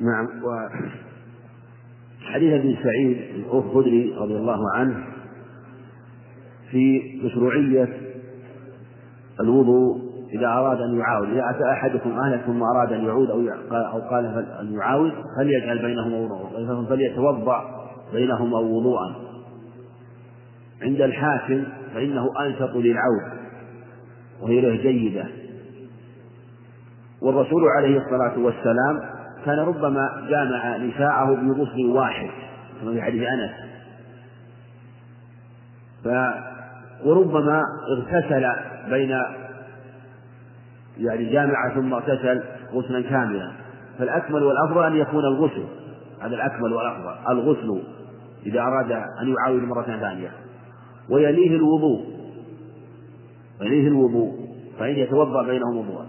نعم 0.00 0.26
و 0.26 0.68
حديث 2.32 2.52
ابن 2.52 2.76
سعيد 2.82 3.18
الخدري 3.52 4.14
رضي 4.18 4.36
الله 4.36 4.58
عنه 4.74 5.04
في 6.70 7.02
مشروعية 7.24 7.88
الوضوء 9.40 10.04
إذا 10.32 10.46
أراد 10.46 10.80
أن 10.80 10.98
يعاود 10.98 11.28
إذا 11.28 11.50
أتى 11.50 11.72
أحدكم 11.72 12.10
أهله 12.10 12.46
ثم 12.46 12.62
أراد 12.62 12.92
أن 12.92 13.04
يعود 13.04 13.30
أو 13.30 13.40
أو 13.72 14.00
قال 14.00 14.24
أن 14.60 14.72
يعاود 14.72 15.12
فليجعل 15.38 15.78
بينهما 15.78 16.16
وضوءا 16.16 16.86
فليتوضأ. 16.88 17.83
بينهما 18.14 18.58
وضوءا. 18.58 19.14
عند 20.82 21.00
الحاكم 21.00 21.64
فإنه 21.94 22.28
أنشط 22.40 22.76
للعود 22.76 23.32
وهي 24.42 24.60
له 24.60 24.82
جيدة. 24.82 25.26
والرسول 27.22 27.62
عليه 27.78 27.98
الصلاة 27.98 28.38
والسلام 28.38 29.00
كان 29.44 29.58
ربما 29.58 30.26
جامع 30.28 30.76
نساءه 30.76 31.34
بغسل 31.34 31.86
واحد 31.86 32.30
كما 32.80 32.92
في 32.92 33.02
حديث 33.02 33.22
أنس. 33.22 33.50
ف 36.04 36.08
وربما 37.04 37.62
اغتسل 37.96 38.46
بين 38.90 39.10
يعني 40.98 41.32
جامع 41.32 41.74
ثم 41.74 41.94
اغتسل 41.94 42.42
غسلا 42.72 43.02
كاملا. 43.02 43.52
فالأكمل 43.98 44.42
والأفضل 44.42 44.84
أن 44.84 44.96
يكون 44.96 45.24
الغسل. 45.24 45.64
هذا 46.20 46.34
الأكمل 46.34 46.72
والأفضل 46.72 47.14
الغسل. 47.28 47.82
إذا 48.46 48.60
أراد 48.60 48.92
أن 48.92 49.34
يعاود 49.34 49.62
مرة 49.62 49.82
ثانية 49.82 50.30
ويليه 51.10 51.56
الوضوء 51.56 52.14
يليه 53.60 53.88
الوضوء 53.88 54.32
فإن 54.78 54.94
يتوضأ 54.94 55.42
بينهم 55.42 55.76
وضوءا. 55.76 56.06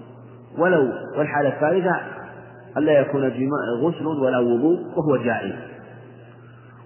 ولو 0.57 0.93
والحالة 1.17 1.49
الثالثة 1.49 2.01
ألا 2.77 2.99
يكون 2.99 3.23
غسل 3.81 4.05
ولا 4.05 4.39
وضوء 4.39 4.79
وهو 4.97 5.17
جائز. 5.23 5.55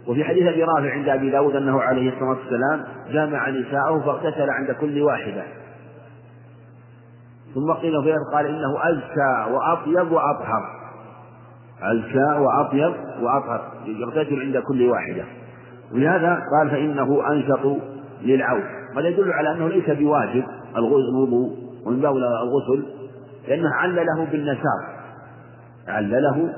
وفي 0.08 0.24
حديث 0.24 0.48
أبي 0.48 0.64
رافع 0.64 0.92
عند 0.92 1.10
أبي 1.10 1.30
داود 1.30 1.56
أنه 1.56 1.82
عليه 1.82 2.10
الصلاة 2.10 2.30
والسلام 2.30 2.86
جامع 3.12 3.50
نساءه 3.50 4.00
فاغتسل 4.00 4.50
عند 4.50 4.72
كل 4.72 5.02
واحدة. 5.02 5.44
ثم 7.56 7.72
قيل 7.72 8.04
في 8.04 8.14
قال 8.34 8.46
إنه 8.46 8.78
أزكى 8.90 9.54
وأطيب 9.54 10.12
وأطهر. 10.12 10.80
أزكى 11.82 12.40
وأطيب 12.40 12.94
وأطهر 13.22 13.72
يغتسل 13.86 14.40
عند 14.40 14.58
كل 14.58 14.90
واحدة. 14.90 15.24
ولهذا 15.94 16.42
قال 16.52 16.70
فإنه 16.70 17.32
أنشط 17.32 17.78
للعود 18.22 18.64
قد 18.96 19.06
يدل 19.06 19.32
على 19.32 19.52
أنه 19.52 19.68
ليس 19.68 19.90
بواجب 19.90 20.44
الوضوء 20.78 21.52
ومن 21.86 22.00
باب 22.02 22.16
الغسل 22.18 22.86
لأنه 23.48 23.70
علله 23.74 24.28
بالنشاط. 24.32 24.82
علله 25.88 26.54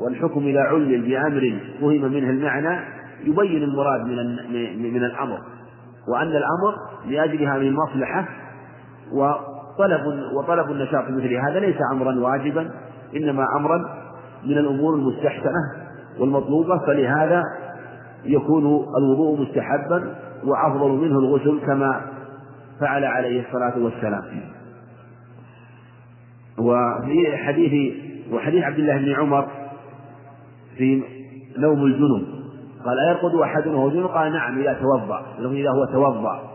والحكم 0.00 0.46
إذا 0.46 0.60
علل 0.60 1.00
بأمر 1.00 1.60
فهم 1.80 2.12
منه 2.12 2.30
المعنى 2.30 2.80
يبين 3.24 3.62
المراد 3.62 4.00
من 4.00 4.92
من 4.92 5.04
الأمر. 5.04 5.38
وأن 6.08 6.28
الأمر 6.28 6.74
لأجل 7.06 7.42
هذه 7.42 7.68
المصلحة 7.68 8.28
وطلب 9.12 10.06
وطلب 10.36 10.70
النشاط 10.70 11.04
مثل 11.10 11.34
هذا 11.34 11.60
ليس 11.60 11.76
أمرا 11.92 12.20
واجبا 12.20 12.70
إنما 13.16 13.46
أمرا 13.56 13.78
من 14.44 14.58
الأمور 14.58 14.94
المستحسنة 14.94 15.90
والمطلوبة 16.20 16.78
فلهذا 16.78 17.42
يكون 18.24 18.64
الوضوء 18.98 19.40
مستحبا 19.40 20.14
وأفضل 20.44 20.90
منه 20.90 21.18
الغسل 21.18 21.60
كما 21.66 22.00
فعل 22.80 23.04
عليه 23.04 23.46
الصلاة 23.46 23.78
والسلام. 23.78 24.24
وفي 26.58 27.36
حديث 27.36 27.94
وحديث 28.32 28.64
عبد 28.64 28.78
الله 28.78 28.96
بن 28.98 29.12
عمر 29.12 29.48
في 30.76 31.02
نوم 31.58 31.84
الجنوب. 31.84 32.22
قال 32.84 32.98
أيرقد 32.98 33.34
أحدنا 33.34 33.74
وهو 33.74 33.90
جنوب؟ 33.90 34.10
قال 34.10 34.32
نعم 34.32 34.58
إذا 34.58 34.72
توضأ. 34.72 35.22
إذا 35.38 35.70
هو 35.70 35.84
توضأ. 35.84 36.50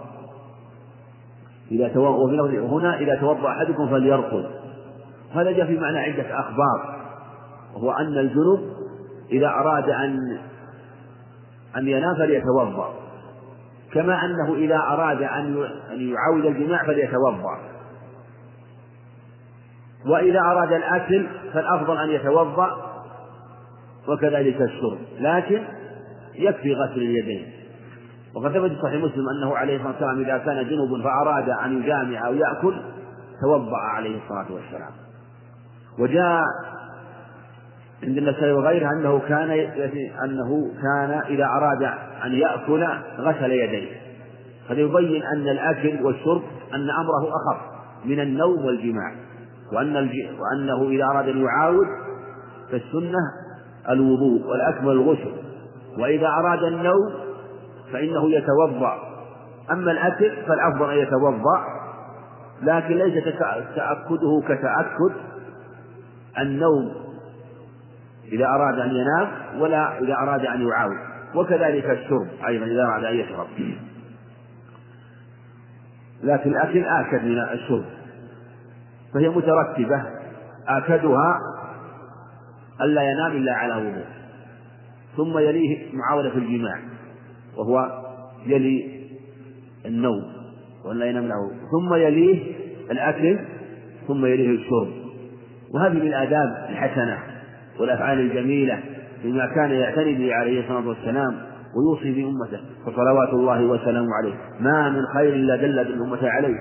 إذا 1.71 1.87
توضأ 1.87 2.49
هنا 2.59 2.99
إذا 2.99 3.15
توضأ 3.15 3.49
أحدكم 3.49 3.87
فليرقد. 3.87 4.45
هذا 5.33 5.51
جاء 5.51 5.65
في 5.65 5.79
معنى 5.79 5.97
عدة 5.97 6.39
أخبار. 6.39 6.95
وهو 7.75 7.91
أن 7.91 8.17
الجنوب 8.17 8.59
إذا 9.31 9.47
أراد 9.47 9.89
أن 9.89 10.37
أن 11.77 11.87
ينام 11.87 12.15
فليتوضأ. 12.15 12.93
كما 13.93 14.25
أنه 14.25 14.55
إذا 14.55 14.77
أراد 14.77 15.21
أن 15.21 15.69
يعاود 15.91 16.45
الجماع 16.45 16.85
فليتوضأ. 16.85 17.57
وإذا 20.05 20.39
أراد 20.39 20.73
الأكل 20.73 21.27
فالأفضل 21.53 21.97
أن 21.97 22.09
يتوضأ 22.09 22.71
وكذلك 24.07 24.61
الشرب. 24.61 24.97
لكن 25.19 25.63
يكفي 26.35 26.73
غسل 26.73 26.97
اليدين. 26.97 27.51
وقد 28.35 28.51
ثبت 28.51 28.71
في 28.71 28.81
صحيح 28.81 29.03
مسلم 29.03 29.29
أنه 29.29 29.57
عليه 29.57 29.75
الصلاة 29.75 29.91
والسلام 29.91 30.19
إذا 30.19 30.37
كان 30.37 30.69
جنوب 30.69 31.01
فأراد 31.03 31.49
أن 31.49 31.81
يجامع 31.81 32.27
أو 32.27 32.33
يأكل 32.33 32.75
توضأ 33.41 33.77
عليه 33.77 34.17
الصلاة 34.23 34.51
والسلام. 34.51 34.91
وجاء 35.99 36.43
عند 38.05 38.17
النسائي 38.17 38.51
وغيره 38.51 38.89
أنه 38.91 39.19
كان 39.19 39.49
أنه 40.23 40.71
كان 40.81 41.21
إذا 41.29 41.45
أراد 41.45 41.83
أن 42.25 42.31
يأكل 42.31 42.87
غسل 43.19 43.51
يديه. 43.51 43.87
هذا 44.69 44.79
يبين 44.79 45.23
أن 45.23 45.47
الأكل 45.47 46.05
والشرب 46.05 46.41
أن 46.73 46.89
أمره 46.89 47.29
أخف 47.29 47.61
من 48.05 48.19
النوم 48.19 48.65
والجماع 48.65 49.11
وأن 49.73 49.95
وأنه 50.39 50.89
إذا 50.89 51.03
أراد 51.03 51.27
أن 51.27 51.41
يعاود 51.41 51.87
فالسنة 52.71 53.19
الوضوء 53.89 54.47
والأكمل 54.47 54.91
الغسل. 54.91 55.31
وإذا 55.99 56.27
أراد 56.27 56.63
النوم 56.63 57.13
فإنه 57.93 58.31
يتوضأ. 58.31 58.93
أما 59.71 59.91
الأكل 59.91 60.31
فالأفضل 60.47 60.91
أن 60.91 60.97
يتوضأ 60.97 61.63
لكن 62.61 62.95
ليس 62.95 63.23
تأكده 63.75 64.41
كتأكد 64.47 65.11
النوم 66.39 67.04
إذا 68.31 68.45
أراد 68.45 68.79
أن 68.79 68.95
ينام 68.95 69.61
ولا 69.61 69.99
إذا 69.99 70.13
أراد 70.13 70.45
أن 70.45 70.67
يعاود. 70.67 70.97
وكذلك 71.35 71.85
الشرب 71.85 72.27
أيضا 72.47 72.65
إذا 72.65 72.83
أراد 72.83 73.03
أن 73.03 73.15
يشرب. 73.15 73.47
لكن 76.23 76.49
الأكل 76.49 76.85
آكد 76.85 77.25
من 77.25 77.39
الشرب. 77.39 77.85
فهي 79.13 79.29
مترتبة. 79.29 80.05
آكدها 80.67 81.37
ألا 82.81 83.01
ينام 83.01 83.31
إلا 83.31 83.53
على 83.53 83.75
وضوء. 83.75 84.05
ثم 85.17 85.37
يليه 85.37 85.95
معاولة 85.95 86.37
الجماع. 86.37 86.79
وهو 87.57 88.03
يلي 88.45 89.07
النوم. 89.85 90.23
ولا 90.85 91.05
ينام 91.05 91.27
له. 91.27 91.51
ثم 91.71 91.93
يليه 91.93 92.55
الأكل. 92.91 93.39
ثم 94.07 94.25
يليه 94.25 94.49
الشرب. 94.49 94.93
وهذه 95.73 95.93
من 95.93 96.07
الآداب 96.07 96.67
الحسنة. 96.69 97.34
والأفعال 97.79 98.19
الجميلة 98.19 98.79
بما 99.23 99.45
كان 99.45 99.71
يعتني 99.71 100.15
به 100.15 100.35
عليه 100.35 100.59
الصلاة 100.59 100.87
والسلام 100.87 101.35
ويوصي 101.75 102.11
بأمته 102.11 102.59
فصلوات 102.85 103.29
الله 103.29 103.65
وسلامه 103.65 104.07
عليه. 104.21 104.33
ما 104.59 104.89
من 104.89 105.01
خير 105.13 105.33
إلا 105.33 105.55
دل 105.55 105.83
بالأمة 105.83 106.29
عليه. 106.29 106.59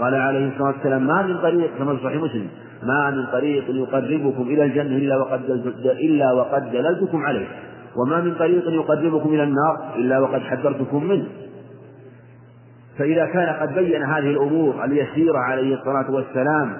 قال 0.00 0.14
عليه 0.14 0.48
الصلاة 0.48 0.68
والسلام 0.68 1.06
ما 1.06 1.22
من 1.22 1.38
طريق 1.38 1.78
كما 1.78 1.96
في 1.96 2.02
صحيح 2.04 2.22
مسلم 2.22 2.48
ما 2.82 3.10
من 3.10 3.26
طريق 3.26 3.64
يقربكم 3.68 4.42
إلى 4.42 4.64
الجنة 4.64 4.96
إلا 4.96 5.16
وقد 5.16 5.50
إلا 5.86 6.32
وقد 6.32 6.72
دللتكم 6.72 7.26
عليه. 7.26 7.46
وما 7.96 8.20
من 8.20 8.34
طريق 8.34 8.68
يقربكم 8.68 9.28
إلى 9.28 9.42
النار 9.42 9.94
إلا 9.96 10.18
وقد 10.18 10.40
حذرتكم 10.40 11.04
منه. 11.04 11.26
فإذا 12.98 13.26
كان 13.26 13.48
قد 13.48 13.74
بين 13.74 14.02
هذه 14.02 14.30
الأمور 14.30 14.84
اليسيرة 14.84 15.38
عليه 15.38 15.74
الصلاة 15.74 16.10
والسلام 16.10 16.76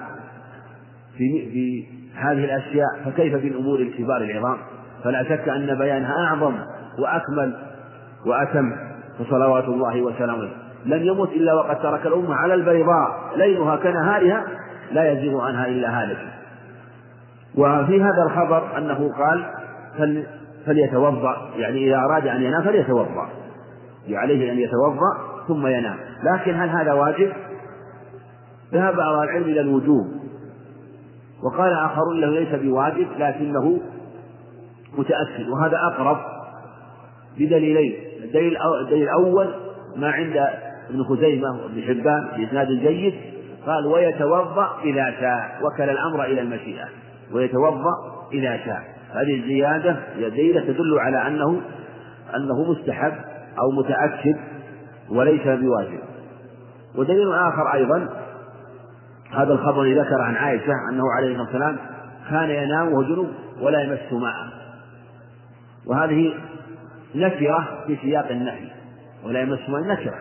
في 1.17 1.49
في 1.51 1.96
هذه 2.17 2.45
الأشياء 2.45 2.87
فكيف 3.05 3.33
بالأمور 3.33 3.79
الكبار 3.79 4.17
العظام؟ 4.17 4.57
فلا 5.03 5.23
شك 5.23 5.49
أن 5.49 5.77
بيانها 5.77 6.13
أعظم 6.27 6.53
وأكمل 6.99 7.53
وأتم 8.25 8.75
فصلوات 9.19 9.63
الله 9.63 10.01
وسلامه. 10.01 10.49
لم 10.85 11.03
يمت 11.03 11.29
إلا 11.29 11.53
وقد 11.53 11.79
ترك 11.79 12.05
الأمة 12.05 12.35
على 12.35 12.53
البيضاء. 12.53 13.31
ليلها 13.35 13.75
كنهارها 13.75 14.43
لا 14.91 15.11
يزيغ 15.11 15.41
عنها 15.41 15.67
إلا 15.67 16.01
هالك. 16.01 16.17
وفي 17.55 18.01
هذا 18.01 18.23
الخبر 18.25 18.77
أنه 18.77 19.13
قال 19.17 19.45
فل 19.97 20.23
فليتوضأ 20.65 21.49
يعني 21.55 21.87
إذا 21.87 21.97
أراد 21.97 22.27
أن 22.27 22.41
ينام 22.41 22.63
فليتوضأ. 22.63 23.29
عليه 24.09 24.51
أن 24.51 24.59
يتوضأ 24.59 25.17
ثم 25.47 25.67
ينام. 25.67 25.97
لكن 26.23 26.55
هل 26.55 26.69
هذا 26.69 26.93
واجب؟ 26.93 27.31
ذهب 28.73 28.95
بعض 28.95 29.23
العلم 29.23 29.43
إلى 29.43 29.61
الوجوب. 29.61 30.16
وقال 31.43 31.73
آخرون 31.73 32.21
له 32.21 32.29
ليس 32.29 32.55
بواجب 32.55 33.07
لكنه 33.17 33.79
متأكد. 34.97 35.49
وهذا 35.49 35.77
أقرب 35.77 36.17
بدليلين. 37.37 37.95
الدليل 38.23 38.57
الأول 38.91 39.53
ما 39.95 40.11
عند 40.11 40.37
ابن 40.89 41.03
خزيمة 41.03 41.63
وابن 41.63 41.81
حبان 41.81 42.27
بإسناد 42.37 42.67
جيد. 42.67 43.13
قال 43.65 43.85
ويتوضأ 43.85 44.69
إذا 44.83 45.11
شاء 45.19 45.59
وكل 45.63 45.89
الأمر 45.89 46.23
إلى 46.23 46.41
المشيئة. 46.41 46.85
ويتوضأ 47.33 47.93
إذا 48.33 48.57
شاء. 48.65 48.81
هذه 49.11 49.35
الزيادة 49.39 49.95
دليلة 50.19 50.61
تدل 50.61 50.99
على 50.99 51.27
أنه 51.27 51.61
أنه 52.35 52.71
مستحب 52.71 53.13
أو 53.59 53.71
متأكد 53.71 54.37
وليس 55.09 55.47
بواجب. 55.47 55.99
ودليل 56.95 57.33
آخر 57.33 57.73
أيضا 57.73 58.09
هذا 59.33 59.53
الخبر 59.53 59.81
الذي 59.81 59.99
ذكر 59.99 60.21
عن 60.21 60.35
عائشة 60.35 60.73
أنه 60.91 61.03
عليه 61.17 61.27
الصلاة 61.31 61.43
والسلام 61.43 61.77
كان 62.29 62.49
ينام 62.49 62.87
وهو 62.93 63.03
جنوب 63.03 63.27
ولا 63.61 63.81
يمس 63.81 64.13
ماء. 64.13 64.33
وهذه 65.85 66.33
نكرة 67.15 67.83
في 67.87 67.97
سياق 68.01 68.27
النهي 68.29 68.69
ولا 69.25 69.41
يمس 69.41 69.69
ماء 69.69 69.81
نكرة 69.81 70.15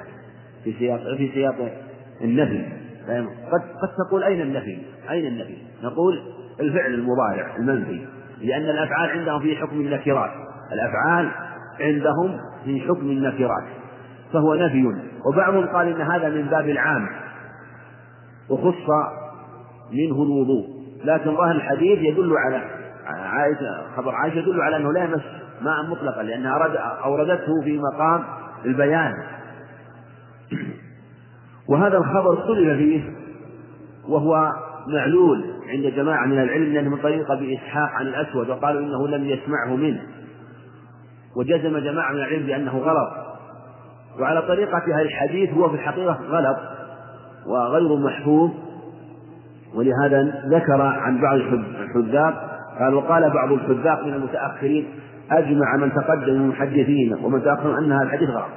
في 0.64 0.72
سياق 0.78 1.00
في 1.16 1.30
سياق 1.34 1.54
النفي 2.24 2.64
قد 3.52 3.60
قد 3.82 3.88
تقول 4.08 4.24
أين 4.24 4.40
النفي؟ 4.40 4.78
أين 5.10 5.26
النفي؟ 5.26 5.56
نقول 5.82 6.22
الفعل 6.60 6.94
المضارع 6.94 7.56
المنفي 7.56 8.06
لأن 8.42 8.62
الأفعال 8.62 9.10
عندهم 9.10 9.40
في 9.40 9.56
حكم 9.56 9.80
النكرات. 9.80 10.30
الأفعال 10.72 11.30
عندهم 11.80 12.40
في 12.64 12.80
حكم 12.80 13.10
النكرات 13.10 13.64
فهو 14.32 14.54
نفي. 14.54 14.84
وبعضهم 15.26 15.66
قال 15.66 15.88
إن 15.88 16.00
هذا 16.00 16.28
من 16.28 16.42
باب 16.42 16.68
العام 16.68 17.08
وخص 18.50 18.88
منه 19.92 20.22
الوضوء. 20.22 20.76
لكن 21.04 21.36
ظاهر 21.36 21.50
الحديث 21.50 21.98
يدل 21.98 22.32
على 22.36 22.62
عائشة 23.06 23.96
خبر 23.96 24.14
عائشة 24.14 24.38
يدل 24.38 24.60
على 24.60 24.76
أنه 24.76 24.92
لا 24.92 25.04
يمس 25.04 25.22
ماء 25.60 25.82
مطلقا 25.86 26.22
لأنها 26.22 26.52
أوردته 27.04 27.62
في 27.64 27.78
مقام 27.78 28.24
البيان. 28.64 29.14
وهذا 31.68 31.98
الخبر 31.98 32.32
اختلف 32.32 32.76
فيه 32.78 33.02
وهو 34.08 34.52
معلول 34.86 35.44
عند 35.68 35.86
جماعة 35.86 36.26
من 36.26 36.42
العلم 36.42 36.74
لأنه 36.74 36.90
من 36.90 36.96
طريق 36.96 37.30
أبي 37.30 37.54
إسحاق 37.54 37.90
عن 37.90 38.06
الأسود 38.06 38.50
وقالوا 38.50 38.80
إنه 38.80 39.08
لم 39.08 39.24
يسمعه 39.24 39.76
منه. 39.76 40.02
وجزم 41.36 41.78
جماعة 41.78 42.12
من 42.12 42.18
العلم 42.18 42.46
بأنه 42.46 42.78
غلط. 42.78 43.12
وعلى 44.20 44.42
طريقة 44.42 44.78
هذا 44.78 45.02
الحديث 45.02 45.50
هو 45.54 45.68
في 45.68 45.74
الحقيقة 45.74 46.18
غلط. 46.28 46.75
وغير 47.48 47.96
محفوظ. 47.96 48.50
ولهذا 49.74 50.42
ذكر 50.46 50.82
عن 50.82 51.20
بعض 51.20 51.34
الحذاق 51.34 52.60
قال 52.78 52.94
وقال 52.94 53.30
بعض 53.30 53.52
الحذاق 53.52 54.04
من 54.04 54.14
المتأخرين 54.14 54.88
أجمع 55.30 55.76
من 55.76 55.92
تقدم 55.92 56.32
من 56.32 56.40
المحدثين 56.40 57.14
ومن 57.24 57.42
تأخر 57.42 57.78
أن 57.78 57.92
هذا 57.92 58.02
الحديث 58.02 58.30
غلط. 58.30 58.48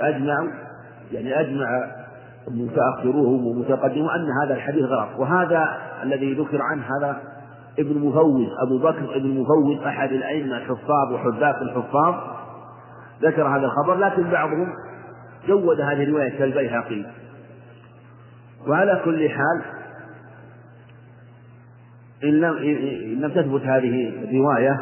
أجمع 0.00 0.46
يعني 1.12 1.40
أجمع 1.40 1.86
متأخروهم 2.50 3.46
ومتقدمون 3.46 4.10
أن 4.10 4.26
هذا 4.42 4.54
الحديث 4.54 4.84
غلط. 4.84 5.08
وهذا 5.18 5.68
الذي 6.02 6.34
ذكر 6.34 6.62
عنه 6.62 6.82
هذا 6.82 7.16
ابن 7.78 7.98
مفوز 7.98 8.46
أبو 8.66 8.78
بكر 8.78 9.16
ابن 9.16 9.40
مفوز 9.40 9.86
أحد 9.86 10.12
الأئمة 10.12 10.56
الحفاظ 10.56 11.12
وحذاق 11.12 11.62
الحفاظ. 11.62 12.14
ذكر 13.22 13.48
هذا 13.48 13.66
الخبر 13.66 13.94
لكن 13.94 14.30
بعضهم 14.30 14.68
جود 15.48 15.80
هذه 15.80 16.02
الرواية 16.02 16.38
كالبيهقي. 16.38 17.04
وعلى 18.68 19.00
كل 19.04 19.30
حال 19.30 19.62
إن 22.24 22.40
لم, 22.40 23.28
تثبت 23.28 23.62
هذه 23.62 24.12
الرواية 24.24 24.80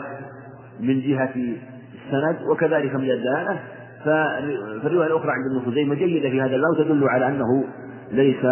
من 0.81 1.01
جهة 1.01 1.35
السند 1.35 2.43
وكذلك 2.51 2.95
من 2.95 3.11
الدلالة 3.11 3.59
فالرواية 4.05 5.07
الأخرى 5.07 5.31
عند 5.31 5.57
ابن 5.57 5.71
خزيمة 5.71 5.95
جيدة 5.95 6.31
في 6.31 6.41
هذا 6.41 6.57
الباب 6.57 6.77
تدل 6.79 7.09
على 7.09 7.29
أنه 7.29 7.65
ليس 8.13 8.47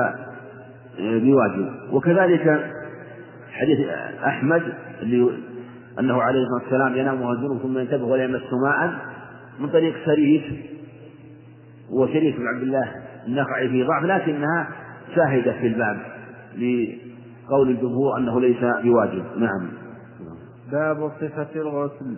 بواجب. 0.99 1.73
وكذلك 1.93 2.71
حديث 3.53 3.89
أحمد 4.27 4.63
اللي 5.03 5.31
أنه 6.01 6.23
عليه 6.23 6.41
الصلاة 6.41 6.63
والسلام 6.63 6.97
ينام 6.97 7.23
وهو 7.23 7.59
ثم 7.59 7.79
ينتبه 7.79 8.05
ولا 8.05 8.25
يمس 8.25 8.53
ماء 8.67 8.95
من 9.61 9.69
طريق 9.69 9.95
شريف 10.07 10.43
وشريف 11.91 12.37
بن 12.37 12.47
عبد 12.47 12.63
الله 12.63 12.93
النخعي 13.27 13.69
في 13.69 13.83
ضعف 13.83 14.05
لكنها 14.05 14.69
شاهدة 15.15 15.53
في 15.53 15.67
الباب 15.67 15.97
لقول 16.55 17.71
الجمهور 17.71 18.19
أنه 18.19 18.41
ليس 18.41 18.61
بواجب. 18.85 19.25
نعم. 19.37 19.69
باب 20.73 21.11
صفة 21.21 21.49
الغسل. 21.57 22.17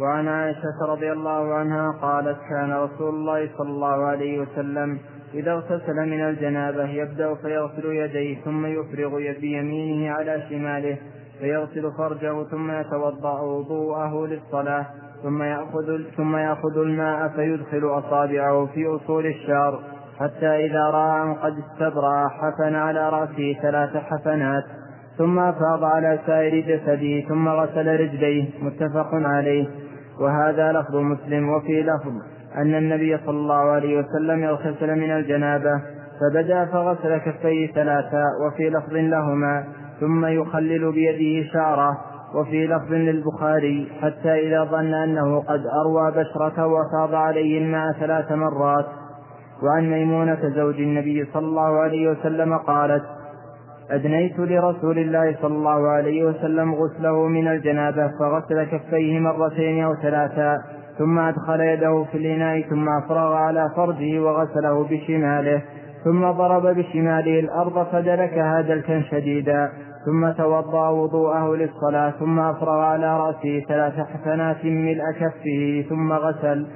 وعن 0.00 0.28
عائشة 0.28 0.86
رضي 0.88 1.12
الله 1.12 1.54
عنها 1.54 1.92
قالت 2.02 2.38
كان 2.50 2.72
رسول 2.72 3.14
الله 3.14 3.50
صلى 3.58 3.68
الله 3.68 4.04
عليه 4.04 4.40
وسلم 4.40 4.98
إذا 5.34 5.52
اغتسل 5.52 5.94
من 5.94 6.20
الجنابة 6.20 6.88
يبدأ 6.88 7.34
فيغسل 7.34 7.86
يديه 7.86 8.40
ثم 8.44 8.66
يفرغ 8.66 9.18
بيمينه 9.40 10.10
على 10.10 10.42
شماله 10.48 10.98
فيغسل 11.40 11.92
فرجه 11.98 12.44
ثم 12.44 12.70
يتوضأ 12.70 13.40
وضوءه 13.40 14.26
للصلاة 14.26 14.86
ثم 15.22 15.42
يأخذ 15.42 16.02
ثم 16.16 16.36
يأخذ 16.36 16.78
الماء 16.78 17.28
فيدخل 17.28 17.98
أصابعه 17.98 18.66
في 18.66 18.86
أصول 18.86 19.26
الشعر 19.26 19.80
حتى 20.20 20.66
إذا 20.66 20.84
رأى 20.90 21.22
أن 21.22 21.34
قد 21.34 21.54
استبرأ 21.58 22.28
حفن 22.28 22.74
على 22.74 23.08
رأسه 23.08 23.56
ثلاث 23.62 23.96
حفنات 23.96 24.64
ثم 25.18 25.38
أفاض 25.38 25.84
على 25.84 26.18
سائر 26.26 26.60
جسده 26.66 27.28
ثم 27.28 27.48
غسل 27.48 28.00
رجليه 28.00 28.48
متفق 28.62 29.08
عليه. 29.12 29.66
وهذا 30.20 30.72
لفظ 30.72 30.96
مسلم 30.96 31.48
وفي 31.48 31.82
لفظ 31.82 32.12
أن 32.56 32.74
النبي 32.74 33.18
صلى 33.18 33.38
الله 33.38 33.70
عليه 33.70 33.98
وسلم 33.98 34.44
اغتسل 34.44 34.98
من 34.98 35.10
الجنابة 35.10 35.82
فبدأ 36.20 36.64
فغسل 36.64 37.18
كفيه 37.18 37.72
ثلاثا 37.72 38.24
وفي 38.46 38.70
لفظ 38.70 38.92
لهما 38.92 39.64
ثم 40.00 40.26
يخلل 40.26 40.92
بيده 40.92 41.48
شعره 41.52 41.98
وفي 42.34 42.66
لفظ 42.66 42.92
للبخاري 42.92 43.88
حتى 44.02 44.48
إذا 44.48 44.64
ظن 44.64 44.94
أنه 44.94 45.40
قد 45.40 45.62
أروى 45.66 46.10
بشرته 46.10 46.66
وفاض 46.66 47.14
عليه 47.14 47.58
الماء 47.58 47.92
ثلاث 47.92 48.32
مرات. 48.32 48.86
وعن 49.62 49.90
ميمونة 49.90 50.38
زوج 50.56 50.80
النبي 50.80 51.24
صلى 51.32 51.46
الله 51.46 51.80
عليه 51.80 52.10
وسلم 52.10 52.56
قالت 52.56 53.02
أدنيت 53.90 54.38
لرسول 54.38 54.98
الله 54.98 55.36
صلى 55.42 55.54
الله 55.54 55.88
عليه 55.88 56.24
وسلم 56.24 56.74
غسله 56.74 57.28
من 57.28 57.48
الجنابة 57.48 58.10
فغسل 58.18 58.64
كفيه 58.64 59.18
مرتين 59.18 59.84
أو 59.84 59.94
ثلاثا 60.02 60.58
ثم 60.98 61.18
أدخل 61.18 61.60
يده 61.60 62.04
في 62.12 62.18
الإناء 62.18 62.60
ثم 62.60 62.88
أفرغ 62.88 63.34
على 63.34 63.70
فرجه 63.76 64.20
وغسله 64.20 64.84
بشماله 64.84 65.62
ثم 66.04 66.30
ضرب 66.30 66.66
بشماله 66.66 67.40
الأرض 67.40 67.86
فدلكها 67.92 68.60
دلكا 68.60 69.02
شديدا 69.10 69.70
ثم 70.06 70.30
توضأ 70.30 70.88
وضوءه 70.88 71.56
للصلاة 71.56 72.10
ثم 72.10 72.38
أفرغ 72.38 72.80
على 72.80 73.20
رأسه 73.20 73.64
ثلاث 73.68 73.92
حسنات 73.92 74.64
ملء 74.64 75.02
كفه 75.20 75.84
ثم 75.88 76.12
غسل. 76.12 76.66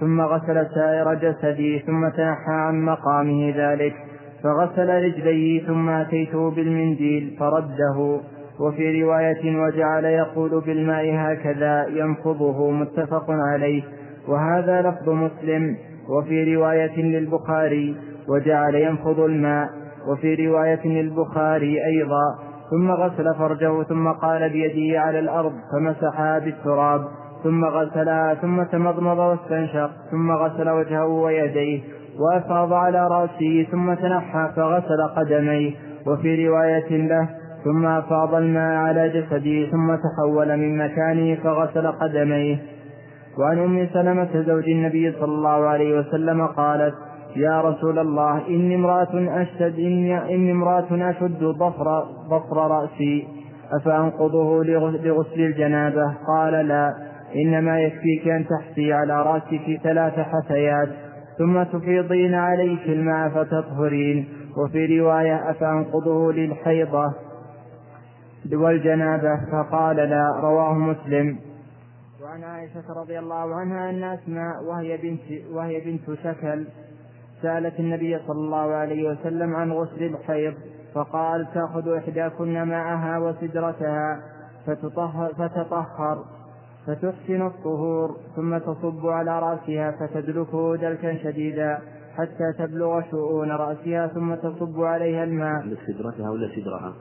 ثم 0.00 0.20
غسل 0.20 0.66
سائر 0.74 1.14
جسده 1.14 1.78
ثم 1.78 2.08
تنحى 2.08 2.52
عن 2.52 2.84
مقامه 2.84 3.52
ذلك. 3.56 3.94
فغسل 4.42 4.88
رجليه 4.88 5.66
ثم 5.66 5.88
أتيته 5.88 6.50
بالمنديل 6.50 7.36
فرده. 7.40 8.20
وفي 8.60 9.02
رواية 9.02 9.56
وجعل 9.62 10.04
يقول 10.04 10.60
بالماء 10.66 11.14
هكذا 11.14 11.86
ينفضه 11.86 12.70
متفق 12.70 13.30
عليه. 13.30 13.82
وهذا 14.28 14.82
لفظ 14.82 15.08
مسلم. 15.08 15.76
وفي 16.08 16.56
رواية 16.56 17.02
للبخاري 17.02 17.96
وجعل 18.28 18.74
ينفض 18.74 19.20
الماء. 19.20 19.68
وفي 20.08 20.46
رواية 20.46 20.86
للبخاري 20.86 21.84
أيضا. 21.86 22.38
ثم 22.70 22.90
غسل 22.90 23.34
فرجه 23.38 23.82
ثم 23.82 24.08
قال 24.08 24.50
بيده 24.50 25.00
على 25.00 25.18
الأرض 25.18 25.52
فمسحها 25.72 26.38
بالتراب. 26.38 27.00
ثم 27.44 27.64
غسلها 27.64 28.34
ثم 28.34 28.62
تمضمض 28.62 29.18
واستنشق 29.18 29.90
ثم 30.10 30.32
غسل 30.32 30.68
وجهه 30.68 31.06
ويديه 31.06 31.80
وأفاض 32.20 32.72
على 32.72 33.08
رأسه 33.08 33.66
ثم 33.70 33.94
تنحى 33.94 34.48
فغسل 34.56 35.02
قدميه. 35.16 35.72
وفي 36.06 36.48
رواية 36.48 37.06
له 37.06 37.28
ثم 37.64 37.86
أفاض 37.86 38.34
الماء 38.34 38.76
على 38.76 39.08
جسده 39.08 39.70
ثم 39.70 39.94
تحول 39.94 40.56
من 40.56 40.78
مكانه 40.78 41.34
فغسل 41.34 41.86
قدميه. 41.86 42.56
وعن 43.38 43.58
أم 43.58 43.86
سلمة 43.92 44.42
زوج 44.46 44.68
النبي 44.68 45.12
صلى 45.12 45.32
الله 45.32 45.66
عليه 45.66 45.98
وسلم 45.98 46.46
قالت 46.46 46.94
يا 47.36 47.60
رسول 47.60 47.98
الله 47.98 48.48
إني 48.48 48.74
امرأة 48.74 49.42
أشتد 49.42 49.78
إني 50.30 50.52
امرأة 50.52 51.10
أشد 51.10 51.44
ضفر 51.44 52.04
ضفر 52.30 52.56
رأسي. 52.70 53.28
أفأنقضه 53.80 54.64
لغسل 54.64 55.40
الجنابة؟ 55.40 56.14
قال 56.28 56.52
لا. 56.68 57.13
إنما 57.36 57.80
يكفيك 57.80 58.28
أن 58.28 58.46
تحسي 58.46 58.92
على 58.92 59.22
رأسك 59.22 59.80
ثلاث 59.82 60.18
حثيات 60.18 60.88
ثم 61.38 61.62
تفيضين 61.62 62.34
عليك 62.34 62.86
الماء 62.86 63.28
فتطهرين. 63.28 64.28
وفي 64.56 65.00
رواية 65.00 65.50
أفأنقضه 65.50 66.32
للحيضة؟ 66.32 67.14
والجنابة 68.52 69.40
فقال 69.52 69.96
لا 69.96 70.40
رواه 70.42 70.74
مسلم. 70.74 71.38
وعن 72.22 72.44
عائشة 72.44 73.00
رضي 73.00 73.18
الله 73.18 73.54
عنها 73.54 73.90
أن 73.90 74.04
أسماء 74.04 74.64
وهي 74.64 74.96
بنت 74.96 75.52
وهي 75.52 75.80
بنت 75.80 76.18
شكل 76.24 76.66
سألت 77.42 77.80
النبي 77.80 78.18
صلى 78.18 78.38
الله 78.38 78.74
عليه 78.74 79.10
وسلم 79.10 79.56
عن 79.56 79.72
غسل 79.72 80.02
الحيض 80.02 80.54
فقال 80.94 81.46
تأخذ 81.54 81.96
إحداكن 81.96 82.62
ماءها 82.62 83.18
وسدرتها 83.18 84.20
فتطهر, 84.66 85.34
فتطهر. 85.34 86.24
فتحسن 86.86 87.46
الطهور 87.46 88.16
ثم 88.36 88.58
تصب 88.58 89.06
على 89.06 89.38
رأسها 89.38 89.90
فتدلكه 89.90 90.76
دلكا 90.76 91.22
شديدا 91.22 91.78
حتى 92.16 92.52
تبلغ 92.58 93.02
شؤون 93.10 93.50
رأسها 93.50 94.06
ثم 94.06 94.34
تصب 94.34 94.80
عليها 94.80 95.24
الماء. 95.24 95.76
سدرتها 95.86 96.30
ولا 96.30 96.48
سدرها؟ 96.56 96.92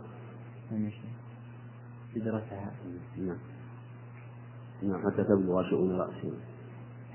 سدرتها. 2.15 2.71
نعم. 3.17 3.38
نعم 4.84 5.11
حتى 5.11 5.23
تبلغ 5.23 5.63
شؤون 5.69 5.99
رأسها. 5.99 6.38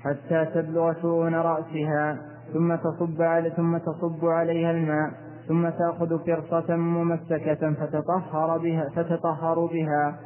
حتى 0.03 0.45
تبلغ 0.45 0.93
شؤون 1.01 1.35
رأسها 1.35 2.17
ثم 2.53 2.75
تصب 2.75 3.21
على 3.21 3.49
ثم 3.49 3.77
تصب 3.77 4.25
عليها 4.25 4.71
الماء 4.71 5.11
ثم 5.47 5.69
تأخذ 5.69 6.19
فرصة 6.25 6.75
ممسكة 6.75 7.73
فتطهر 7.73 8.57
بها 8.57 8.89
فتطهر 8.95 9.65
بها. 9.65 10.19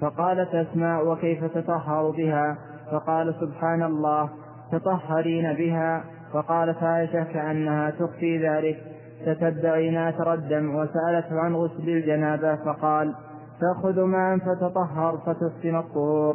فقالت 0.00 0.54
أسماء 0.54 1.08
وكيف 1.08 1.44
تطهر 1.44 2.10
بها؟ 2.10 2.58
فقال 2.92 3.34
سبحان 3.40 3.82
الله 3.82 4.30
تطهرين 4.72 5.52
بها. 5.52 6.04
فقالت 6.32 6.82
عائشة 6.82 7.24
كأنها 7.24 7.90
تخفي 7.90 8.48
ذلك. 8.48 8.90
تتبعين 9.26 9.96
أثر 9.96 10.34
الدم 10.34 10.74
وسألته 10.74 11.40
عن 11.40 11.54
غسل 11.54 11.88
الجنابة 11.88 12.56
فقال 12.56 13.14
تأخذ 13.60 14.00
ماء 14.04 14.38
فتطهر 14.38 15.16
فتحسن 15.16 15.76
الطهور 15.76 16.34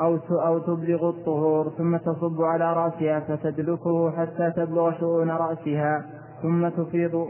أو 0.00 0.18
أو 0.30 0.58
تبلغ 0.58 1.08
الطهور 1.08 1.68
ثم 1.78 1.96
تصب 1.96 2.42
على 2.42 2.72
رأسها 2.72 3.20
فتدلكه 3.20 4.10
حتى 4.10 4.50
تبلغ 4.50 4.98
شؤون 5.00 5.30
رأسها 5.30 6.04
ثم 6.42 6.68
تفيض 6.68 7.26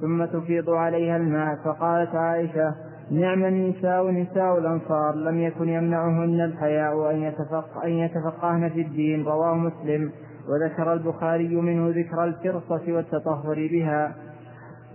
ثم 0.00 0.24
تفيض 0.24 0.70
عليها 0.70 1.16
الماء. 1.16 1.56
فقالت 1.64 2.14
عائشة 2.14 2.74
نعم 3.10 3.44
النساء 3.44 4.10
نساء 4.10 4.58
الأنصار 4.58 5.14
لم 5.14 5.40
يكن 5.40 5.68
يمنعهن 5.68 6.40
الحياء 6.40 7.10
أن 7.10 7.22
يتفق 7.22 7.84
أن 7.84 7.90
يتفقهن 7.90 8.70
في 8.70 8.80
الدين 8.80 9.24
رواه 9.24 9.54
مسلم. 9.54 10.12
وذكر 10.48 10.92
البخاري 10.92 11.56
منه 11.56 11.88
ذكر 11.88 12.24
الفرصة 12.24 12.92
والتطهر 12.92 13.54
بها. 13.54 14.14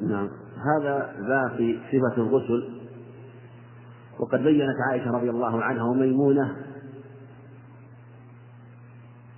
نعم. 0.01 0.29
هذا 0.65 1.13
ذا 1.19 1.57
في 1.57 1.79
صفة 1.91 2.21
الغسل. 2.21 2.69
وقد 4.19 4.39
بينت 4.39 4.75
عائشة 4.89 5.11
رضي 5.11 5.29
الله 5.29 5.63
عنها 5.63 5.83
وميمونة 5.83 6.55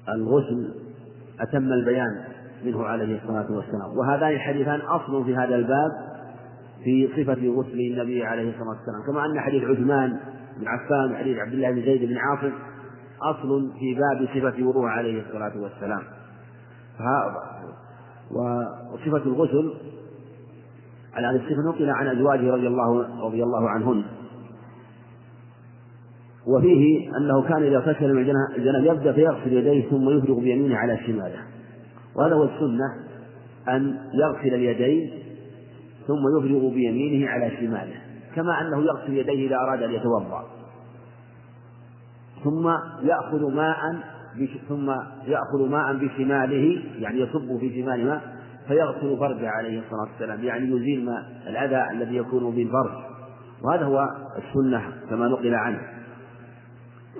الغسل 0.10 0.74
أتم 1.40 1.74
البيان 1.74 2.24
منه 2.66 2.84
عليه 2.84 3.22
الصلاة 3.22 3.52
والسلام. 3.52 3.98
وهذان 3.98 4.30
الحديثان 4.30 4.80
أصل 4.80 5.26
في 5.26 5.36
هذا 5.36 5.56
الباب. 5.56 6.07
في 6.84 7.08
صفة 7.08 7.48
غسل 7.48 7.80
النبي 7.80 8.24
عليه 8.24 8.50
الصلاة 8.50 8.70
والسلام. 8.70 9.02
كما 9.08 9.26
أن 9.26 9.40
حديث 9.40 9.64
عثمان 9.64 10.20
بن 10.60 10.68
عفان 10.68 11.12
وحديث 11.12 11.38
عبد 11.38 11.54
الله 11.54 11.72
بن 11.72 11.82
زيد 11.82 12.10
بن 12.10 12.18
عاصم 12.18 12.52
أصل 13.22 13.72
في 13.80 13.94
باب 13.94 14.28
صفة 14.28 14.68
وضوء 14.68 14.86
عليه 14.86 15.22
الصلاة 15.22 15.62
والسلام. 15.62 16.02
وصفة 18.94 19.26
الغسل 19.26 19.74
على 21.14 21.28
هذه 21.28 21.36
الصفة 21.36 21.62
نقل 21.70 21.90
عن 21.90 22.08
أزواجه 22.08 22.52
رضي 22.52 22.68
الله 22.68 23.22
رضي 23.26 23.44
الله 23.44 23.70
عنهن. 23.70 24.04
وفيه 26.48 27.10
أنه 27.18 27.42
كان 27.42 27.64
إذا 27.64 27.78
اغتسل 27.78 28.14
من 28.14 28.36
الجناب 28.58 28.86
يبدأ 28.86 29.12
فيغسل 29.12 29.54
يديه 29.54 29.90
ثم 29.90 30.10
يفرغ 30.10 30.40
بيمينه 30.40 30.78
على 30.78 30.98
شماله. 31.08 31.40
وهذا 32.16 32.36
هو 32.36 32.44
السنة 32.44 32.94
أن 33.70 33.98
يغسل 34.14 34.54
اليدين 34.54 35.17
ثم 36.08 36.38
يفرغ 36.38 36.70
بيمينه 36.70 37.30
على 37.30 37.52
شماله 37.58 37.96
كما 38.36 38.62
أنه 38.62 38.84
يغسل 38.84 39.18
يديه 39.18 39.48
إذا 39.48 39.56
أراد 39.56 39.84
أن 39.84 39.92
يتوضأ. 39.92 40.44
ثم 42.44 42.68
يأخذ 43.08 43.54
ماء 43.54 43.78
ثم 44.70 44.90
يأخذ 45.28 45.70
ماء 45.70 45.94
بشماله 45.94 46.84
يعني 47.00 47.20
يصب 47.20 47.58
في 47.60 47.82
شمال 47.82 48.06
ماء 48.06 48.22
فيغسل 48.68 49.18
فرجه 49.18 49.50
عليه 49.50 49.80
الصلاة 49.80 50.02
والسلام 50.12 50.44
يعني 50.44 50.72
يزيل 50.72 51.06
ما 51.06 51.26
الأذى 51.48 51.92
الذي 51.92 52.16
يكون 52.16 52.56
بالفرج. 52.56 52.92
وهذا 53.64 53.86
هو 53.86 54.08
السنة 54.38 54.82
كما 55.10 55.28
نقل 55.28 55.56
عنه. 55.56 55.82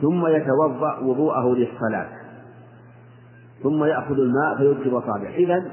ثم 0.02 0.28
يتوضأ 0.28 1.00
وضوءه 1.00 1.56
للصلاة. 1.56 2.10
ثم 3.64 3.84
يأخذ 3.84 4.20
الماء 4.20 4.58
فيدخل 4.58 4.98
أصابعه 4.98 5.32
إذا 5.32 5.66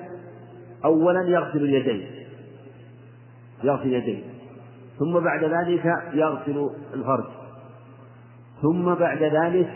أولا 0.85 1.23
يغسل 1.23 1.65
اليدين. 1.65 2.24
يغسل 3.63 3.93
يديه. 3.93 4.23
ثم 4.99 5.21
بعد 5.21 5.45
ذلك 5.45 5.85
يغسل 6.13 6.71
الفرج. 6.95 7.25
ثم 8.63 8.95
بعد 8.95 9.23
ذلك 9.23 9.71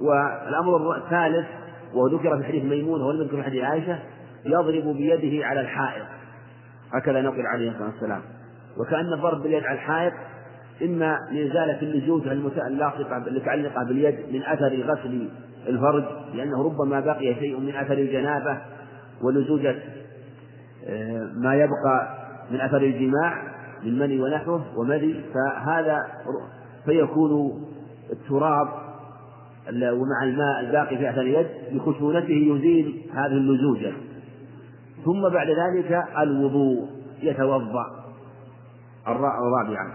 والأمر 0.00 0.96
الثالث 0.96 1.46
وذكر 1.94 2.38
في 2.38 2.44
حديث 2.44 2.64
ميمونة 2.64 3.06
ولم 3.06 3.20
يذكر 3.20 3.36
في 3.36 3.42
حديث 3.42 3.64
عائشة 3.64 3.98
يضرب 4.46 4.96
بيده 4.96 5.46
على 5.46 5.60
الحائط. 5.60 6.06
هكذا 6.92 7.20
نقل 7.20 7.46
عليه 7.46 7.70
الصلاة 7.70 7.88
والسلام. 7.88 8.22
وكأن 8.80 9.12
الضرب 9.12 9.42
باليد 9.42 9.64
على 9.64 9.74
الحائط 9.74 10.12
إما 10.82 11.18
لإزالة 11.32 11.82
اللزوجة 11.82 12.32
المتعلقة 12.32 13.16
المتعلقة 13.16 13.84
باليد 13.84 14.14
من 14.32 14.42
أثر 14.42 14.82
غسل 14.82 15.28
الفرج 15.68 16.04
لأنه 16.34 16.64
ربما 16.64 17.00
بقي 17.00 17.34
شيء 17.34 17.60
من 17.60 17.76
أثر 17.76 17.94
الجنابة 17.94 18.58
ولزوجة 19.22 19.76
آه، 20.86 21.30
ما 21.36 21.54
يبقى 21.54 22.23
من 22.50 22.60
أثر 22.60 22.76
الجماع 22.76 23.42
من 23.84 23.98
مني 23.98 24.20
ونحوه 24.20 24.78
ومذي 24.78 25.24
فهذا 25.34 26.06
فيكون 26.84 27.64
التراب 28.12 28.68
ومع 29.68 30.22
الماء 30.22 30.60
الباقي 30.60 30.96
في 30.96 31.10
أثر 31.10 31.20
اليد 31.20 31.46
بخشونته 31.72 32.30
يزيل 32.30 33.10
هذه 33.12 33.26
اللزوجة. 33.26 33.92
ثم 35.04 35.28
بعد 35.28 35.46
ذلك 35.46 36.04
الوضوء 36.18 36.86
يتوضأ 37.22 37.86
الرابعة. 39.08 39.86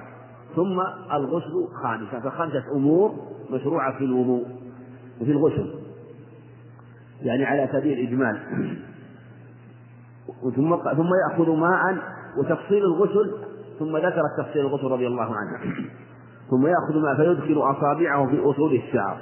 ثم 0.56 0.80
الغسل 1.14 1.68
خامسة. 1.84 2.20
فخمسة 2.20 2.64
أمور 2.76 3.16
مشروعة 3.52 3.98
في 3.98 4.04
الوضوء 4.04 4.46
وفي 5.22 5.32
الغسل. 5.32 5.74
يعني 7.22 7.46
على 7.46 7.70
سبيل 7.72 8.00
الإجمال. 8.00 8.40
ثم 10.56 10.76
ثم 10.76 11.10
يأخذ 11.30 11.52
ماء 11.52 11.98
وتفصيل 12.38 12.84
الغسل 12.84 13.34
ثم 13.80 13.98
ذكر 13.98 14.22
تفصيل 14.38 14.62
الغسل 14.62 14.88
رضي 14.88 15.08
الله 15.08 15.36
عنه. 15.36 15.76
ثم 16.50 16.68
يأخذ 16.68 17.02
ماء 17.04 17.16
فيدخل 17.16 17.62
أصابعه 17.72 18.28
في 18.28 18.40
أصول 18.40 18.76
الشعر. 18.76 19.18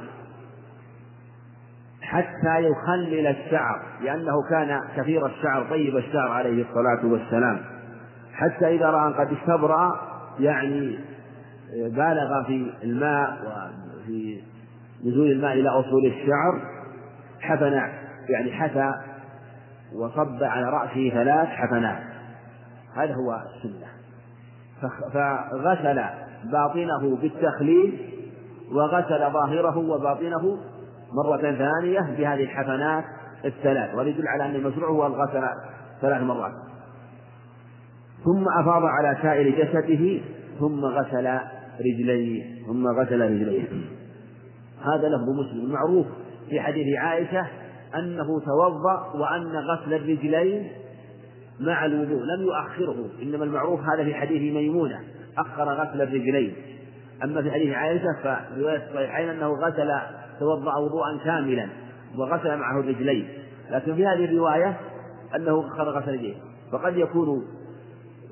حتى 2.01 2.63
يخلل 2.63 3.27
الشعر 3.27 3.81
لأنه 4.03 4.33
كان 4.49 4.81
كثير 4.97 5.25
الشعر 5.25 5.69
طيب 5.69 5.97
الشعر 5.97 6.29
عليه 6.29 6.65
الصلاة 6.69 7.05
والسلام. 7.05 7.59
حتى 8.33 8.75
إذا 8.75 8.89
رأى 8.89 9.13
قد 9.13 9.31
استبرأ 9.31 9.99
يعني 10.39 10.99
بالغ 11.73 12.43
في 12.47 12.71
الماء 12.83 13.37
وفي 13.95 14.41
نزول 15.05 15.31
الماء 15.31 15.53
إلى 15.53 15.69
أصول 15.69 16.05
الشعر 16.05 16.61
حفن 17.39 17.81
يعني 18.29 18.51
حثى 18.51 18.93
وصب 19.95 20.43
على 20.43 20.69
رأسه 20.69 21.09
ثلاث 21.09 21.47
حفنات. 21.47 22.06
هذا 22.97 23.13
هو 23.15 23.41
السنة. 23.55 23.87
فغسل 25.13 26.01
باطنه 26.51 27.17
بالتخليل 27.21 28.13
وغسل 28.71 29.31
ظاهره 29.33 29.77
وباطنه 29.77 30.57
مرة 31.13 31.41
ثانية 31.41 31.99
بهذه 31.99 32.43
الحفنات 32.43 33.03
الثلاث. 33.45 33.95
وهذا 33.95 34.09
يدل 34.09 34.27
على 34.27 34.45
أن 34.45 34.55
المشروع 34.55 34.89
هو 34.89 35.07
الغسل 35.07 35.43
ثلاث 36.01 36.21
مرات. 36.21 36.53
ثم 38.25 38.45
أفاض 38.59 38.83
على 38.85 39.17
سائر 39.21 39.49
جسده 39.49 40.21
ثم 40.59 40.85
غسل 40.85 41.39
رجليه 41.79 42.65
ثم 42.65 42.87
غسل 42.87 43.21
رجليه. 43.21 43.67
هذا 44.81 45.09
لفظ 45.09 45.29
مسلم 45.29 45.71
معروف 45.71 46.05
في 46.49 46.59
حديث 46.59 46.97
عائشة 46.97 47.47
أنه 47.95 48.39
توضأ 48.39 49.11
وأن 49.15 49.55
غسل 49.55 49.93
الرجلين 49.93 50.71
مع 51.59 51.85
الوضوء 51.85 52.23
لم 52.23 52.41
يؤخره. 52.41 53.09
إنما 53.21 53.43
المعروف 53.43 53.79
هذا 53.79 54.03
في 54.03 54.15
حديث 54.15 54.53
ميمونة 54.53 54.99
أخر 55.37 55.73
غسل 55.73 56.01
الرجلين 56.01 56.55
أما 57.23 57.41
في 57.41 57.51
حديث 57.51 57.75
عائشة 57.75 58.13
ففي 58.23 58.61
رواية 58.61 58.87
الصحيحين 58.87 59.29
أنه 59.29 59.47
غسل 59.47 59.91
توضأ 60.39 60.77
وضوءا 60.77 61.17
كاملا 61.23 61.69
وغسل 62.17 62.57
معه 62.57 62.79
الرجلين 62.79 63.27
لكن 63.71 63.95
في 63.95 64.05
هذه 64.05 64.25
الرواية 64.25 64.77
أنه 65.35 65.67
أخر 65.67 65.83
غسل 65.83 66.09
الرجلين 66.09 66.37
فقد 66.71 66.97
يكون 66.97 67.45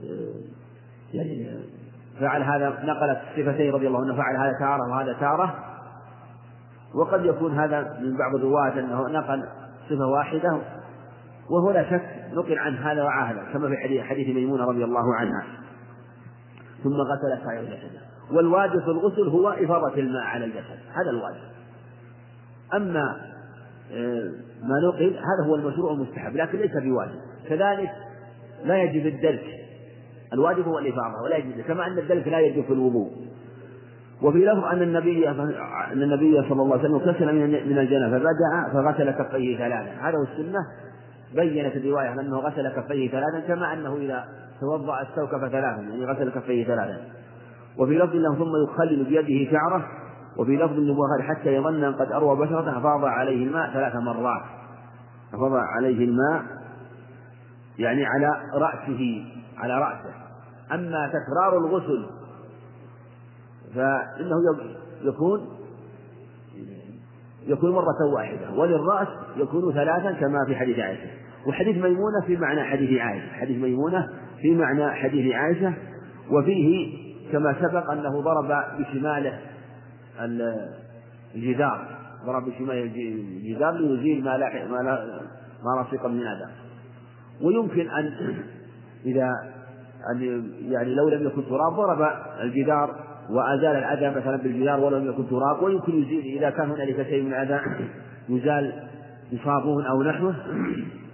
آه، 0.03 0.33
يعني 1.13 1.47
فعل 2.19 2.43
هذا 2.43 2.69
نقل 2.69 3.09
الصفتين 3.09 3.71
رضي 3.73 3.87
الله 3.87 4.01
عنه 4.01 4.15
فعل 4.15 4.37
هذا 4.37 4.59
تارة 4.59 4.91
وهذا 4.91 5.13
تارة. 5.13 5.55
وقد 6.95 7.25
يكون 7.25 7.59
هذا 7.59 7.99
من 8.01 8.17
بعض 8.17 8.35
الرواة 8.35 8.79
أنه 8.79 9.19
نقل 9.19 9.43
صفة 9.89 10.07
واحدة 10.07 10.61
وهو 11.49 11.71
لا 11.71 11.89
شك 11.89 12.24
نقل 12.35 12.59
عن 12.59 12.75
هذا 12.75 13.03
وهذا 13.03 13.43
كما 13.53 13.69
في 13.69 14.03
حديث, 14.03 14.35
ميمونة 14.35 14.65
رضي 14.65 14.83
الله 14.83 15.15
عنها. 15.15 15.43
ثم 16.83 16.93
غسل 16.93 17.45
سائر 17.45 17.63
جسده 17.63 18.01
والواجب 18.31 18.79
في 18.79 18.87
الغسل 18.87 19.27
هو 19.27 19.49
إفاضة 19.49 19.93
الماء 19.97 20.23
على 20.23 20.45
الجسد. 20.45 20.79
هذا 20.93 21.09
الواجب 21.09 21.55
أما 22.73 23.15
آه، 23.93 24.31
ما 24.63 24.79
نقل 24.87 25.13
هذا 25.13 25.47
هو 25.47 25.55
المشروع 25.55 25.93
المستحب 25.93 26.35
لكن 26.35 26.57
ليس 26.57 26.71
بواجب. 26.71 27.19
كذلك 27.49 27.91
لا 28.65 28.83
يجب 28.83 29.07
الدلك. 29.07 29.45
الواجب 30.33 30.67
هو 30.67 30.79
الإفاضة 30.79 31.21
ولا 31.23 31.37
يجب 31.37 31.61
كما 31.61 31.87
أن 31.87 31.99
الدلك 31.99 32.27
لا 32.27 32.39
يجب 32.39 32.63
في 32.63 32.73
الوضوء. 32.73 33.11
وفي 34.21 34.37
لفظ 34.37 34.63
أن 34.63 34.81
النبي 34.81 35.29
أن 35.29 36.01
النبي 36.01 36.49
صلى 36.49 36.61
الله 36.61 36.77
عليه 36.77 36.89
وسلم 36.89 36.95
اغتسل 36.95 37.25
من 37.69 37.77
الجنابة 37.77 38.17
فبدأ 38.17 38.73
فغسل 38.73 39.11
كفيه 39.11 39.57
ثلاثا 39.57 39.91
هذا 40.01 40.17
هو 40.17 40.23
السنة. 40.23 40.59
بينت 41.35 41.75
الرواية 41.75 42.13
أنه 42.13 42.37
غسل 42.39 42.69
كفيه 42.69 43.11
ثلاثا 43.11 43.39
كما 43.47 43.73
أنه 43.73 43.95
إذا 43.95 44.25
توضأ 44.59 45.01
استوكف 45.01 45.39
ثلاثا 45.39 45.81
يعني 45.81 46.05
غسل 46.05 46.31
كفيه 46.31 46.65
ثلاثا. 46.65 47.01
وفي 47.77 47.97
لفظ 47.97 48.15
له 48.15 48.35
ثم 48.35 48.63
يخلل 48.63 49.03
بيده 49.03 49.51
شعره 49.51 49.87
وفي 50.37 50.55
لفظ 50.57 50.73
النبوة 50.77 51.07
حتى 51.21 51.55
يظن 51.55 51.83
أن 51.83 51.93
قد 51.93 52.11
أروى 52.11 52.35
بشرته 52.35 52.77
أفاض 52.77 53.05
عليه 53.05 53.43
الماء 53.43 53.73
ثلاث 53.73 53.95
مرات. 53.95 54.41
أفاض 55.33 55.51
عليه 55.53 56.05
الماء 56.05 56.43
يعني 57.79 58.05
على 58.05 58.31
رأسه 58.53 59.25
على 59.57 59.79
رأسه. 59.79 60.13
أما 60.71 61.07
تكرار 61.07 61.57
الغسل 61.57 62.05
فإنه 63.75 64.35
يكون 65.01 65.47
يكون 67.47 67.71
مرة 67.71 68.13
واحدة 68.13 68.51
وللرأس 68.51 69.07
يكون 69.35 69.73
ثلاثا 69.73 70.11
كما 70.11 70.45
في 70.47 70.55
حديث 70.55 70.79
عائشة. 70.79 71.24
وحديث 71.47 71.75
ميمونة 71.75 72.21
في 72.27 72.37
معنى 72.37 72.63
حديث 72.63 73.01
عائشة. 73.01 73.33
حديث 73.33 73.61
ميمونة 73.61 74.09
في 74.41 74.55
معنى 74.55 74.91
حديث 74.91 75.33
عائشة. 75.33 75.73
وفيه 76.31 76.97
كما 77.31 77.55
سبق 77.61 77.91
أنه 77.91 78.21
ضرب 78.21 78.63
بشماله 78.79 79.39
الجدار. 81.35 81.87
ضرب 82.25 82.45
بشماله 82.45 82.83
الجدار 82.83 83.73
ليزيل 83.73 84.23
ما 84.23 84.37
لا 84.37 84.67
ما 84.67 84.77
لا 84.77 85.21
ما 85.63 85.81
رفق 85.81 86.05
من 86.05 86.21
أذى 86.27 86.49
ويمكن 87.41 87.89
أن 87.89 88.13
إذا 89.05 89.29
أن 90.11 90.49
يعني 90.69 90.95
لو 90.95 91.09
لم 91.09 91.27
يكن 91.27 91.45
تراب 91.45 91.73
ضرب 91.73 92.11
الجدار 92.41 92.95
وأزال 93.29 93.75
الأذى 93.75 94.19
مثلا 94.19 94.37
بالجدار 94.37 94.79
ولو 94.79 94.97
لم 94.97 95.09
يكن 95.09 95.29
تراب 95.29 95.63
ويمكن 95.63 96.03
يزيل 96.03 96.37
إذا 96.37 96.49
كان 96.49 96.71
هنالك 96.71 97.07
شيء 97.07 97.23
من 97.23 97.33
الأذى 97.33 97.61
يزال 98.29 98.83
بصابون 99.33 99.85
أو 99.85 100.03
نحوه. 100.03 100.35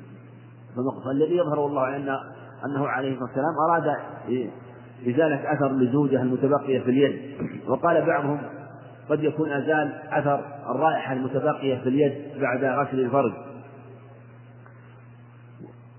فالذي 1.05 1.37
يظهر 1.37 1.59
والله 1.59 1.95
أن 1.95 2.09
أنه 2.65 2.87
عليه 2.87 3.11
الصلاة 3.11 3.27
والسلام 3.27 3.55
أراد 3.69 3.97
إزالة 5.07 5.53
أثر 5.53 5.71
لزوجها 5.71 6.21
المتبقية 6.21 6.79
في 6.79 6.89
اليد. 6.89 7.19
وقال 7.67 8.05
بعضهم 8.05 8.41
قد 9.09 9.23
يكون 9.23 9.51
أزال 9.51 9.93
أثر 10.09 10.45
الرائحة 10.69 11.13
المتبقية 11.13 11.75
في 11.75 11.89
اليد 11.89 12.41
بعد 12.41 12.63
غسل 12.63 12.99
الفرج. 12.99 13.31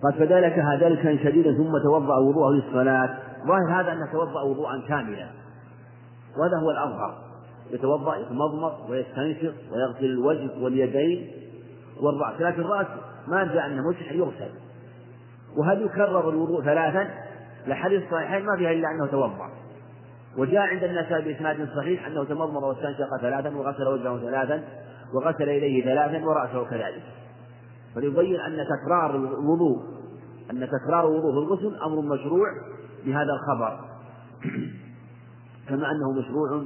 قد 0.04 0.14
فدلكها 0.14 0.76
ذلك 0.80 1.20
شديدا 1.24 1.56
ثم 1.56 1.78
توضأ 1.84 2.16
وضوءه 2.16 2.50
للصلاة. 2.50 3.18
ظاهر 3.46 3.80
هذا 3.80 3.92
أنه 3.92 4.12
توضأ 4.12 4.42
وضوءا 4.42 4.82
كاملا. 4.88 5.26
وهذا 6.38 6.56
هو 6.62 6.70
الأظهر. 6.70 7.14
يتوضأ 7.70 8.16
يتمضمض 8.16 8.90
ويستنشق 8.90 9.54
ويغسل 9.72 10.04
الوجه 10.04 10.50
واليدين 10.60 11.30
والرأس. 12.00 12.40
لكن 12.40 12.60
الرأس 12.60 12.86
ما 13.28 13.44
جاء 13.44 13.66
أنه 13.66 13.88
مسح 13.88 14.12
يغسل 14.12 14.50
وهل 15.56 15.82
يكرر 15.82 16.30
الوضوء 16.30 16.64
ثلاثا؟ 16.64 17.10
لحديث 17.66 18.02
الصحيحين 18.02 18.46
ما 18.46 18.56
فيها 18.56 18.70
إلا 18.70 18.88
أنه 18.90 19.06
توضأ. 19.06 19.50
وجاء 20.38 20.60
عند 20.60 20.84
الناس 20.84 21.24
بإسناد 21.24 21.68
صحيح 21.76 22.06
أنه 22.06 22.24
تمضمض 22.24 22.62
واستنشق 22.62 23.20
ثلاثا 23.20 23.56
وغسل 23.56 23.88
وجهه 23.88 24.18
ثلاثا 24.18 24.62
وغسل 25.14 25.48
إليه 25.48 25.84
ثلاثا 25.84 26.24
ورأسه 26.24 26.64
كذلك. 26.64 27.02
فليبين 27.94 28.40
أن 28.40 28.56
تكرار 28.64 29.16
الوضوء 29.16 29.82
أن 30.50 30.68
تكرار 30.68 31.06
وضوء 31.06 31.30
الغسل 31.30 31.76
أمر 31.82 32.00
مشروع 32.00 32.46
بهذا 33.06 33.32
الخبر. 33.32 33.80
كما 35.68 35.90
أنه 35.90 36.12
مشروع 36.18 36.64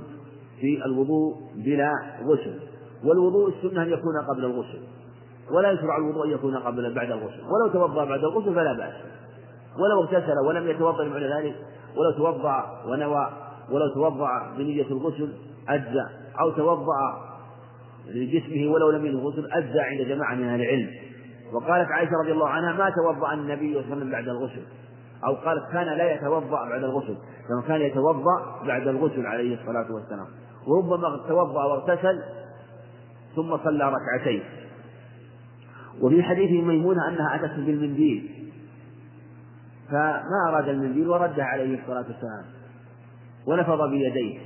في 0.61 0.85
الوضوء 0.85 1.35
بلا 1.55 1.93
غسل. 2.23 2.61
والوضوء 3.05 3.49
السنة 3.49 3.83
أن 3.83 3.89
يكون 3.89 4.13
قبل 4.29 4.45
الغسل. 4.45 4.96
ولا 5.51 5.71
يشرع 5.71 5.97
الوضوء 5.97 6.27
أن 6.27 6.31
يكون 6.31 6.57
قبل 6.57 6.95
بعد 6.95 7.11
الغسل. 7.11 7.41
ولو 7.41 7.73
توضأ 7.73 8.05
بعد 8.05 8.25
الغسل 8.25 8.55
فلا 8.55 8.73
بأس. 8.73 8.95
ولو 9.79 10.03
اغتسل 10.03 10.39
ولم 10.47 10.71
يتوضأ 10.71 11.09
بعد 11.09 11.23
ذلك 11.23 11.55
ولو 11.97 12.11
توضأ 12.11 12.83
ونوى 12.87 13.29
ولو 13.71 13.95
توضأ 13.95 14.29
بنية 14.59 14.87
الغسل 14.91 15.33
أجزأ 15.69 16.11
أو 16.41 16.51
توضأ 16.51 17.27
لجسمه 18.07 18.73
ولو 18.73 18.91
لم 18.91 19.07
ينوي 19.07 19.21
الغسل 19.21 19.53
أجزأ 19.53 19.83
عند 19.83 20.01
جماعة 20.01 20.35
من 20.35 20.49
أهل 20.49 20.61
العلم. 20.61 20.91
وقالت 21.53 21.91
عائشة 21.91 22.13
رضي 22.23 22.33
الله 22.33 22.49
عنها 22.49 22.73
ما 22.73 22.91
توضأ 22.91 23.33
النبي 23.33 23.75
صلى 23.75 23.83
الله 23.83 23.91
عليه 23.91 23.97
وسلم 23.97 24.11
بعد 24.11 24.29
الغسل. 24.29 24.63
أو 25.27 25.35
قالت 25.35 25.73
كان 25.73 25.87
لا 25.87 26.15
يتوضأ 26.15 26.69
بعد 26.69 26.85
الغسل 26.85 27.17
كما 27.49 27.63
كان 27.69 27.81
يتوضأ 27.81 28.63
بعد 28.67 28.89
الغسل 28.89 29.27
عليه 29.27 29.61
الصلاة 29.61 29.95
والسلام. 29.95 30.27
وربما 30.67 31.21
توضأ 31.29 31.65
واغتسل 31.65 32.23
ثم 33.37 33.57
صلى 33.57 33.93
ركعتين. 33.93 34.43
وفي 36.03 36.23
حديث 36.23 36.51
ميمونة 36.51 37.09
أنها 37.09 37.35
أتت 37.35 37.55
بالمنديل. 37.55 38.31
فما 39.89 40.49
أراد 40.49 40.69
المنديل 40.69 41.09
وردها 41.09 41.45
عليه 41.45 41.81
الصلاة 41.81 42.05
والسلام. 42.09 42.45
ونفض 43.47 43.91
بيديه. 43.91 44.39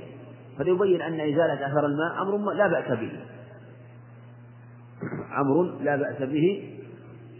فليبين 0.57 1.01
أن 1.01 1.13
إزالة 1.13 1.67
أثر 1.67 1.85
الماء 1.85 2.21
أمر 2.21 2.53
لا 2.53 2.67
بأس 2.67 2.99
به. 2.99 3.11
أمر 5.37 5.63
لا 5.83 5.95
بأس 5.95 6.29
به. 6.29 6.77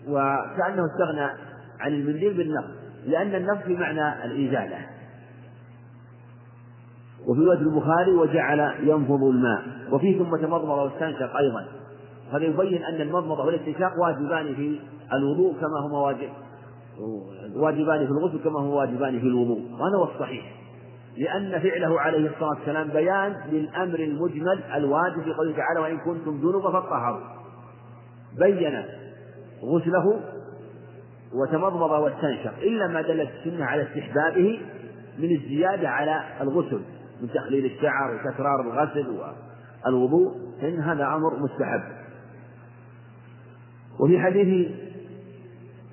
وكأنه 0.08 0.86
استغنى 0.86 1.30
عن 1.80 1.94
المنديل 1.94 2.34
بالنفض. 2.34 2.72
لأن 3.06 3.36
النفض 3.36 3.68
بمعنى 3.68 4.26
الإزالة. 4.26 4.78
وفي 7.28 7.42
وجه 7.42 7.62
البخاري 7.62 8.12
وجعل 8.12 8.60
ينفض 8.84 9.24
الماء. 9.24 9.64
وفيه 9.92 10.20
ثم 10.20 10.36
تمضمض 10.36 10.78
واستنشق 10.78 11.38
أيضا. 11.38 11.81
هذا 12.32 12.44
يبين 12.44 12.84
أن 12.84 13.02
المضمضة 13.02 13.46
والاستنشاق 13.46 13.92
واجبان 14.00 14.56
في 14.56 14.80
الوضوء 15.14 15.54
كما 15.54 15.80
هما 15.86 16.00
واجب 16.00 16.30
واجبان 17.56 18.06
في 18.06 18.12
الغسل 18.12 18.44
كما 18.44 18.60
هو 18.60 18.80
واجبان 18.80 19.20
في 19.20 19.28
الوضوء 19.28 19.62
وهذا 19.72 19.98
هو 19.98 20.04
الصحيح. 20.04 20.62
لأن 21.18 21.60
فعله 21.60 22.00
عليه 22.02 22.30
الصلاة 22.30 22.50
والسلام 22.50 22.88
بيان 22.88 23.36
للأمر 23.52 24.00
المجمل 24.00 24.64
الواجب 24.76 25.22
في 25.24 25.34
قوله 25.34 25.56
تعالى 25.56 25.80
وإن 25.80 25.98
كنتم 25.98 26.42
جنوبا 26.42 26.72
فاطهروا 26.72 27.22
بين 28.40 28.84
غسله 29.64 30.22
وتمضمض 31.34 31.92
واستنشق 31.92 32.54
إلا 32.62 32.88
ما 32.88 33.02
دلت 33.02 33.30
السنة 33.40 33.66
على 33.66 33.84
استحبابه 33.84 34.60
من 35.20 35.32
الزيادة 35.32 35.90
على 35.90 36.24
الغسل 36.42 36.82
من 37.22 37.30
تخليل 37.34 37.66
الشعر 37.66 38.16
وتكرار 38.16 38.62
الغسل 38.62 39.08
والوضوء 39.86 40.36
فإن 40.62 40.80
هذا 40.80 41.06
أمر 41.06 41.40
مستحب. 41.40 42.01
وفي 44.00 44.20
حديث 44.20 44.72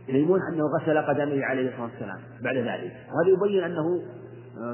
ميمون 0.09 0.41
أنه 0.53 0.65
غسل 0.79 0.99
قدميه 0.99 1.45
عليه 1.45 1.69
الصلاة 1.69 1.83
والسلام 1.83 2.19
بعد 2.43 2.57
ذلك. 2.57 2.93
وهذا 3.13 3.29
يبين 3.29 3.65
أنه 3.65 4.03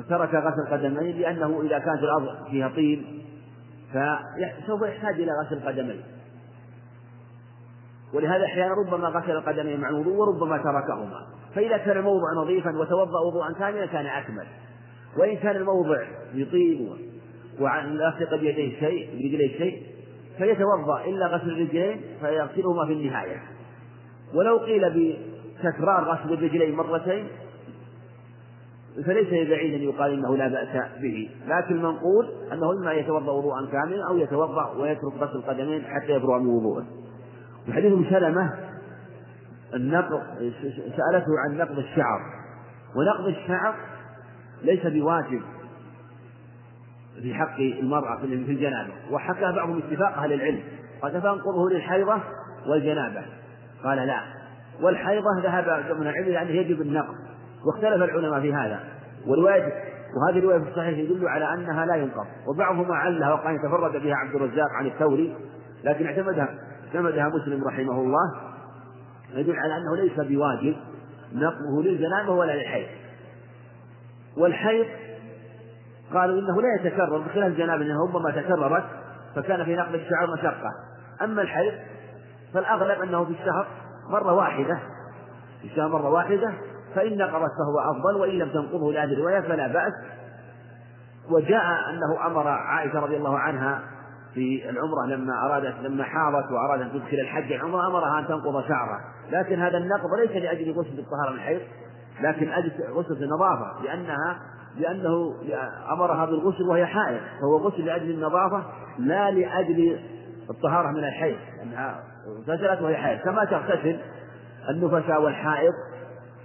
ترك 0.08 0.34
غسل 0.34 0.72
قدميه 0.72 1.12
لأنه 1.12 1.60
إذا 1.62 1.78
كانت 1.78 2.02
الأرض 2.02 2.48
فيها 2.50 2.68
طين 2.68 3.22
فسوف 3.92 4.82
يحتاج 4.82 5.14
إلى 5.14 5.30
غسل 5.44 5.66
قدميه. 5.68 6.00
ولهذا 8.14 8.44
أحيانا 8.44 8.74
ربما 8.74 9.08
غسل 9.08 9.30
القدمين 9.30 9.80
مع 9.80 9.88
الوضوء 9.88 10.14
وربما 10.14 10.58
تركهما. 10.58 11.26
فإذا 11.54 11.76
كان 11.76 11.96
الموضع 11.96 12.42
نظيفا 12.42 12.78
وتوضأ 12.78 13.20
وضوءا 13.20 13.52
كاملا 13.52 13.86
كان 13.86 14.06
أكمل. 14.06 14.46
وإن 15.16 15.36
كان 15.36 15.56
الموضع 15.56 16.04
بطين 16.34 16.90
وعن 17.60 17.96
لاصق 17.96 18.34
بيديه 18.34 18.80
شيء 18.80 19.10
برجليه 19.12 19.58
شيء 19.58 19.82
فيتوضأ 20.38 21.04
إلا 21.04 21.26
غسل 21.26 21.50
الرجلين 21.50 22.00
فيغسلهما 22.20 22.86
في 22.86 22.92
النهاية. 22.92 23.42
ولو 24.34 24.58
قيل 24.58 24.90
بتكرار 24.90 26.04
غسل 26.04 26.32
الرجلين 26.32 26.76
مرتين 26.76 27.26
فليس 29.06 29.48
بعيدا 29.48 29.76
يقال 29.76 30.12
إنه 30.12 30.36
لا 30.36 30.48
بأس 30.48 31.00
به، 31.02 31.30
لكن 31.46 31.74
المنقول 31.74 32.28
أنه 32.52 32.72
إما 32.72 32.92
يتوضأ 32.92 33.32
وضوءا 33.32 33.66
كاملا 33.72 34.08
أو 34.10 34.16
يتوضأ 34.16 34.70
ويترك 34.70 35.12
غسل 35.20 35.36
القدمين 35.36 35.84
حتى 35.84 36.12
يبرأ 36.12 36.38
من 36.38 36.46
وضوءه. 36.46 36.86
وحديث 37.68 37.92
أم 37.92 38.04
سلمة 38.10 38.54
النقض 39.74 40.22
سألته 40.96 41.32
عن 41.44 41.58
نقض 41.58 41.78
الشعر. 41.78 42.20
ونقض 42.96 43.26
الشعر 43.26 43.74
ليس 44.62 44.86
بواجب. 44.86 45.42
في 47.22 47.34
حق 47.34 47.58
المرأة 47.58 48.16
في 48.20 48.34
الجنابة. 48.34 48.92
وحكى 49.10 49.52
بعضهم 49.52 49.78
اتفاق 49.78 50.18
أهل 50.18 50.32
العلم. 50.32 50.60
قال 51.02 51.12
فانقضه 51.12 51.70
للحيضة 51.70 52.20
والجنابة. 52.66 53.22
قال 53.84 53.98
لا. 53.98 54.20
والحيضة 54.82 55.40
ذهب 55.42 55.96
من 56.00 56.06
العلم 56.06 56.36
أنه 56.36 56.50
يجب 56.50 56.80
النقض. 56.80 57.14
واختلف 57.66 58.02
العلماء 58.02 58.40
في 58.40 58.54
هذا. 58.54 58.80
والواجب 59.26 59.72
وهذه 60.16 60.38
الرواية 60.38 60.58
في 60.58 60.68
الصحيح 60.68 60.98
يدل 60.98 61.28
على 61.28 61.54
أنها 61.54 61.86
لا 61.86 61.94
ينقض. 61.94 62.26
وبعضهم 62.48 62.92
علها 62.92 63.32
وقال 63.32 63.58
تفرد 63.58 64.02
بها 64.02 64.14
عبد 64.14 64.34
الرزاق 64.34 64.68
عن 64.78 64.86
الثوري. 64.86 65.34
لكن 65.84 66.06
اعتمدها 66.06 66.48
اعتمدها 66.86 67.28
مسلم 67.28 67.64
رحمه 67.64 68.00
الله. 68.00 68.32
يدل 69.34 69.56
على 69.56 69.76
أنه 69.76 69.96
ليس 69.96 70.20
بواجب 70.20 70.76
نقضه 71.34 71.82
للجنابة 71.82 72.32
ولا 72.32 72.52
للحيض. 72.52 72.86
والحيض 74.36 74.86
قالوا 76.14 76.40
إنه 76.40 76.62
لا 76.62 76.68
يتكرر 76.80 77.18
بخلاف 77.18 77.46
الجنابة 77.46 77.84
أنه 77.84 78.06
ربما 78.08 78.30
تكررت 78.30 78.84
فكان 79.36 79.64
في 79.64 79.76
نقل 79.76 79.94
الشعر 79.94 80.32
مشقة. 80.32 80.70
أما 81.22 81.42
الحيض 81.42 81.72
فالأغلب 82.54 83.02
أنه 83.02 83.24
في 83.24 83.30
الشهر 83.30 83.66
مرة 84.10 84.32
واحدة. 84.32 84.78
في 85.62 85.68
الشهر 85.68 85.88
مرة 85.88 86.10
واحدة 86.10 86.52
فإن 86.94 87.18
نقضت 87.18 87.50
فهو 87.58 87.90
أفضل 87.90 88.20
وإن 88.20 88.38
لم 88.38 88.48
تنقضه 88.48 88.92
لهذه 88.92 89.12
الرواية 89.12 89.40
فلا 89.40 89.66
بأس. 89.66 89.92
وجاء 91.30 91.64
أنه 91.90 92.26
أمر 92.26 92.48
عائشة 92.48 93.00
رضي 93.00 93.16
الله 93.16 93.38
عنها 93.38 93.80
في 94.34 94.70
العمرة 94.70 95.06
لما 95.06 95.46
أرادت 95.46 95.74
لما 95.82 96.04
حاضت 96.04 96.52
وأرادت 96.52 96.82
أن 96.82 96.90
تدخل 96.90 97.20
الحج 97.20 97.52
العمرة 97.52 97.86
أمرها 97.86 98.18
أن 98.18 98.26
تنقض 98.26 98.68
شعرها. 98.68 99.00
لكن 99.30 99.60
هذا 99.60 99.78
النقض 99.78 100.14
ليس 100.18 100.30
لأجل 100.30 100.72
غسل 100.72 100.98
الطهارة 100.98 101.30
من 101.30 101.36
الحيض 101.36 101.60
لكن 102.20 102.52
أجل 102.52 102.72
غسل 102.90 103.24
النظافة 103.24 103.82
لأنها 103.82 104.38
لأنه 104.78 105.34
أمرها 105.92 106.24
بالغسل 106.26 106.62
وهي 106.62 106.86
حائض 106.86 107.20
فهو 107.40 107.56
غسل 107.56 107.84
لأجل 107.84 108.10
النظافة 108.10 108.62
لا 108.98 109.30
لأجل 109.30 110.00
الطهارة 110.50 110.90
من 110.90 111.04
الحيض 111.04 111.36
لأنها 111.58 112.00
اغتسلت 112.38 112.82
وهي 112.82 112.96
حائض. 112.96 113.20
كما 113.20 113.44
تغتسل 113.44 113.98
النفساء 114.70 115.22
والحائض 115.22 115.72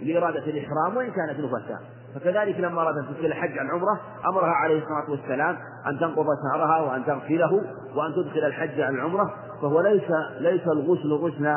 لإرادة 0.02 0.44
الإحرام 0.46 0.98
وإن 0.98 1.12
كانت 1.12 1.40
نفساء. 1.40 1.80
فكذلك 2.16 2.60
لما 2.60 2.82
أراد 2.82 2.98
أن 2.98 3.08
تدخل 3.08 3.26
الحج 3.26 3.58
عن 3.58 3.70
عمرة 3.70 4.00
أمرها 4.28 4.50
عليه 4.50 4.78
الصلاة 4.80 5.12
والسلام 5.12 5.58
أن 5.88 6.00
تنقض 6.00 6.26
شعرها 6.52 6.82
وأن 6.82 7.06
تغسله 7.06 7.52
وأن 7.96 8.14
تدخل 8.14 8.46
الحج 8.46 8.82
عن 8.82 8.96
العمرة 8.96 9.34
فهو 9.62 9.82
ليس 9.82 10.12
ليس 10.40 10.68
الغسل 10.68 11.14
غسل 11.14 11.56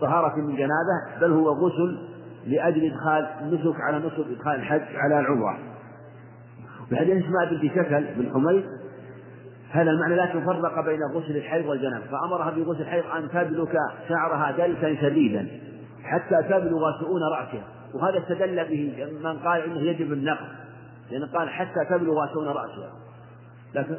طهارة 0.00 0.36
من 0.36 0.56
جنابة 0.56 1.20
بل 1.20 1.32
هو 1.32 1.48
غسل 1.48 1.98
لأجل 2.46 2.92
إدخال 2.92 3.28
نسك 3.42 3.80
على 3.80 3.98
نسك 3.98 4.26
إدخال 4.38 4.54
الحج 4.54 4.96
على 4.96 5.20
العمرة. 5.20 5.58
حديث 6.92 7.24
اسماء 7.24 7.50
بنت 7.50 7.72
شكل 7.72 8.04
بن 8.14 8.30
حميد 8.34 8.64
هذا 9.70 9.90
المعنى 9.90 10.14
لكن 10.14 10.44
فرق 10.44 10.84
بين 10.84 11.00
غسل 11.14 11.36
الحيض 11.36 11.66
والجنابة 11.66 12.04
فأمرها 12.06 12.50
بغسل 12.50 12.82
الحيض 12.82 13.04
أن 13.06 13.28
تدلك 13.28 13.76
شعرها 14.08 14.50
دلكا 14.50 14.94
شديدا 14.94 15.48
حتى 16.04 16.42
تبلغ 16.42 17.00
شؤون 17.00 17.20
رأسها 17.32 17.64
وهذا 17.94 18.18
استدل 18.18 18.64
به 18.64 19.08
من 19.24 19.38
قال 19.38 19.62
إنه 19.62 19.80
يجب 19.80 20.12
النقض 20.12 20.46
لأن 21.10 21.24
قال 21.24 21.48
حتى 21.48 21.84
تبلغ 21.90 22.32
شؤون 22.32 22.46
رأسها. 22.46 22.92
لكن 23.74 23.96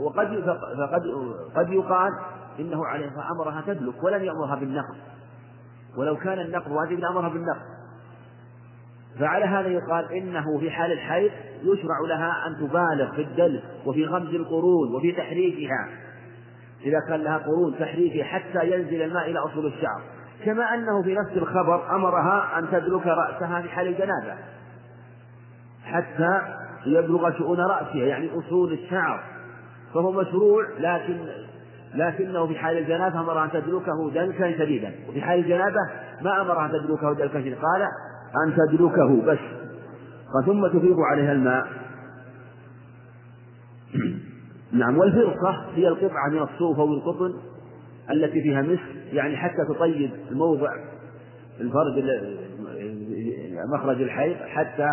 وقد 0.00 0.44
فقد 0.78 1.02
قد 1.56 1.72
يقال 1.72 2.12
إنه 2.60 2.86
عليه 2.86 3.10
فأمرها 3.10 3.62
تدلك 3.66 4.04
ولم 4.04 4.24
يأمرها 4.24 4.54
بالنقض 4.54 4.96
ولو 5.96 6.16
كان 6.16 6.38
النقض 6.38 6.70
واجب 6.70 6.98
لامرها 6.98 7.28
بالنقض 7.28 7.78
فعلى 9.18 9.44
هذا 9.44 9.68
يقال 9.68 10.12
إنه 10.12 10.58
في 10.58 10.70
حال 10.70 10.92
الحيض 10.92 11.30
يشرع 11.62 12.00
لها 12.08 12.46
أن 12.46 12.56
تبالغ 12.56 13.14
في 13.14 13.22
الدلك 13.22 13.62
وفي 13.86 14.04
غمز 14.04 14.34
القرون 14.34 14.94
وفي 14.94 15.12
تحريكها 15.12 15.88
إذا 16.84 17.00
كان 17.08 17.20
لها 17.20 17.38
قرون 17.38 17.78
تحريكها 17.78 18.24
حتى 18.24 18.70
ينزل 18.72 19.02
الماء 19.02 19.30
إلى 19.30 19.38
أصول 19.38 19.66
الشعر. 19.66 20.02
كما 20.44 20.74
أنه 20.74 21.02
في 21.02 21.14
نفس 21.14 21.32
الخبر 21.36 21.96
أمرها 21.96 22.58
أن 22.58 22.68
تدلك 22.72 23.06
رأسها 23.06 23.62
في 23.62 23.68
حال 23.68 23.86
الجنابة 23.86 24.34
حتى 25.84 26.40
يبلغ 26.86 27.38
شؤون 27.38 27.60
رأسها 27.60 28.04
يعني 28.04 28.30
أصول 28.38 28.72
الشعر. 28.72 29.20
فهو 29.94 30.12
مشروع 30.12 30.64
لكن 30.78 31.16
لكنه 31.94 32.46
في 32.46 32.58
حال 32.58 32.78
الجنابة 32.78 33.20
أمرها 33.20 33.44
أن 33.44 33.50
تدلكه 33.50 34.10
دلكا 34.14 34.58
شديدا. 34.58 34.92
وفي 35.08 35.22
حال 35.22 35.38
الجنابة 35.38 35.80
ما 36.22 36.40
أمرها 36.40 36.66
أن 36.66 36.70
تدلكه 36.70 37.12
دلكا 37.12 37.40
شديدا. 37.40 37.56
قال 37.56 37.82
أن 38.46 38.56
تدلكه 38.56 39.22
بس. 39.26 39.57
ثم 40.46 40.66
تفيض 40.66 40.96
عليها 41.12 41.32
الماء. 41.32 41.66
نعم 44.72 44.98
والفرقة 44.98 45.66
هي 45.74 45.88
القطعة 45.88 46.28
من 46.30 46.38
الصوف 46.38 46.78
أو 46.78 46.92
القطن 46.94 47.34
التي 48.10 48.42
فيها 48.42 48.62
مسك 48.62 49.12
يعني 49.12 49.36
حتى 49.36 49.64
تطيب 49.74 50.10
الموضع 50.30 50.70
الفرد 51.60 52.04
مخرج 53.74 54.02
الحيض 54.02 54.36
حتى 54.36 54.90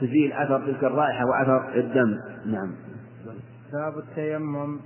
تزيل 0.00 0.32
أثر 0.32 0.66
تلك 0.66 0.84
الرائحة 0.84 1.26
وأثر 1.26 1.74
الدم. 1.74 2.18
نعم. 2.46 2.74
باب 3.72 3.98
التيمم. 3.98 4.80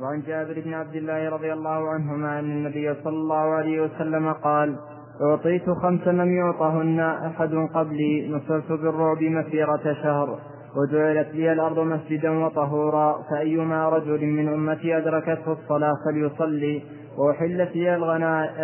وعن 0.00 0.22
جابر 0.26 0.60
بن 0.60 0.74
عبد 0.74 0.96
الله 0.96 1.28
رضي 1.28 1.52
الله 1.52 1.88
عنهما 1.88 2.38
أن 2.38 2.50
النبي 2.50 2.94
صلى 3.04 3.16
الله 3.16 3.54
عليه 3.54 3.80
وسلم 3.80 4.32
قال 4.32 4.76
أعطيت 5.22 5.70
خمسا 5.70 6.10
لم 6.10 6.36
يعطهن 6.36 7.00
أحد 7.00 7.54
قبلي 7.74 8.28
نصرت 8.28 8.72
بالرعب 8.72 9.22
مسيرة 9.22 9.92
شهر 10.02 10.38
وجعلت 10.76 11.28
لي 11.34 11.52
الأرض 11.52 11.78
مسجدا 11.78 12.30
وطهورا 12.30 13.16
فأيما 13.30 13.88
رجل 13.88 14.26
من 14.26 14.48
أمتي 14.48 14.96
أدركته 14.96 15.52
الصلاة 15.52 15.92
فليصلي 16.04 16.82
وأحلت 17.18 17.76
لي 17.76 17.96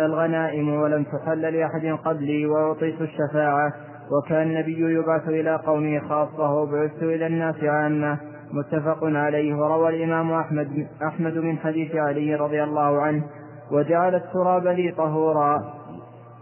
الغنائم 0.05 0.69
ولم 0.69 1.03
تحل 1.03 1.41
لأحد 1.41 1.97
قبلي 2.05 2.45
وأعطيت 2.45 3.01
الشفاعة 3.01 3.73
وكان 4.11 4.47
النبي 4.47 4.93
يبعث 4.93 5.27
إلى 5.27 5.55
قومه 5.55 5.99
خاصة 5.99 6.53
وبعثت 6.53 7.03
إلى 7.03 7.27
الناس 7.27 7.63
عامة 7.63 8.17
متفق 8.53 8.99
عليه 9.03 9.55
وروى 9.55 9.89
الإمام 9.89 10.31
أحمد 10.33 10.87
أحمد 11.07 11.37
من 11.37 11.57
حديث 11.57 11.95
علي 11.95 12.35
رضي 12.35 12.63
الله 12.63 13.01
عنه 13.01 13.23
وجعل 13.71 14.15
التراب 14.15 14.67
لي 14.67 14.91
طهورا. 14.91 15.76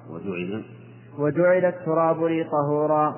وجعل 0.10 0.64
وجعل 1.20 1.66
التراب 1.66 2.24
لي 2.24 2.44
طهورا. 2.44 3.16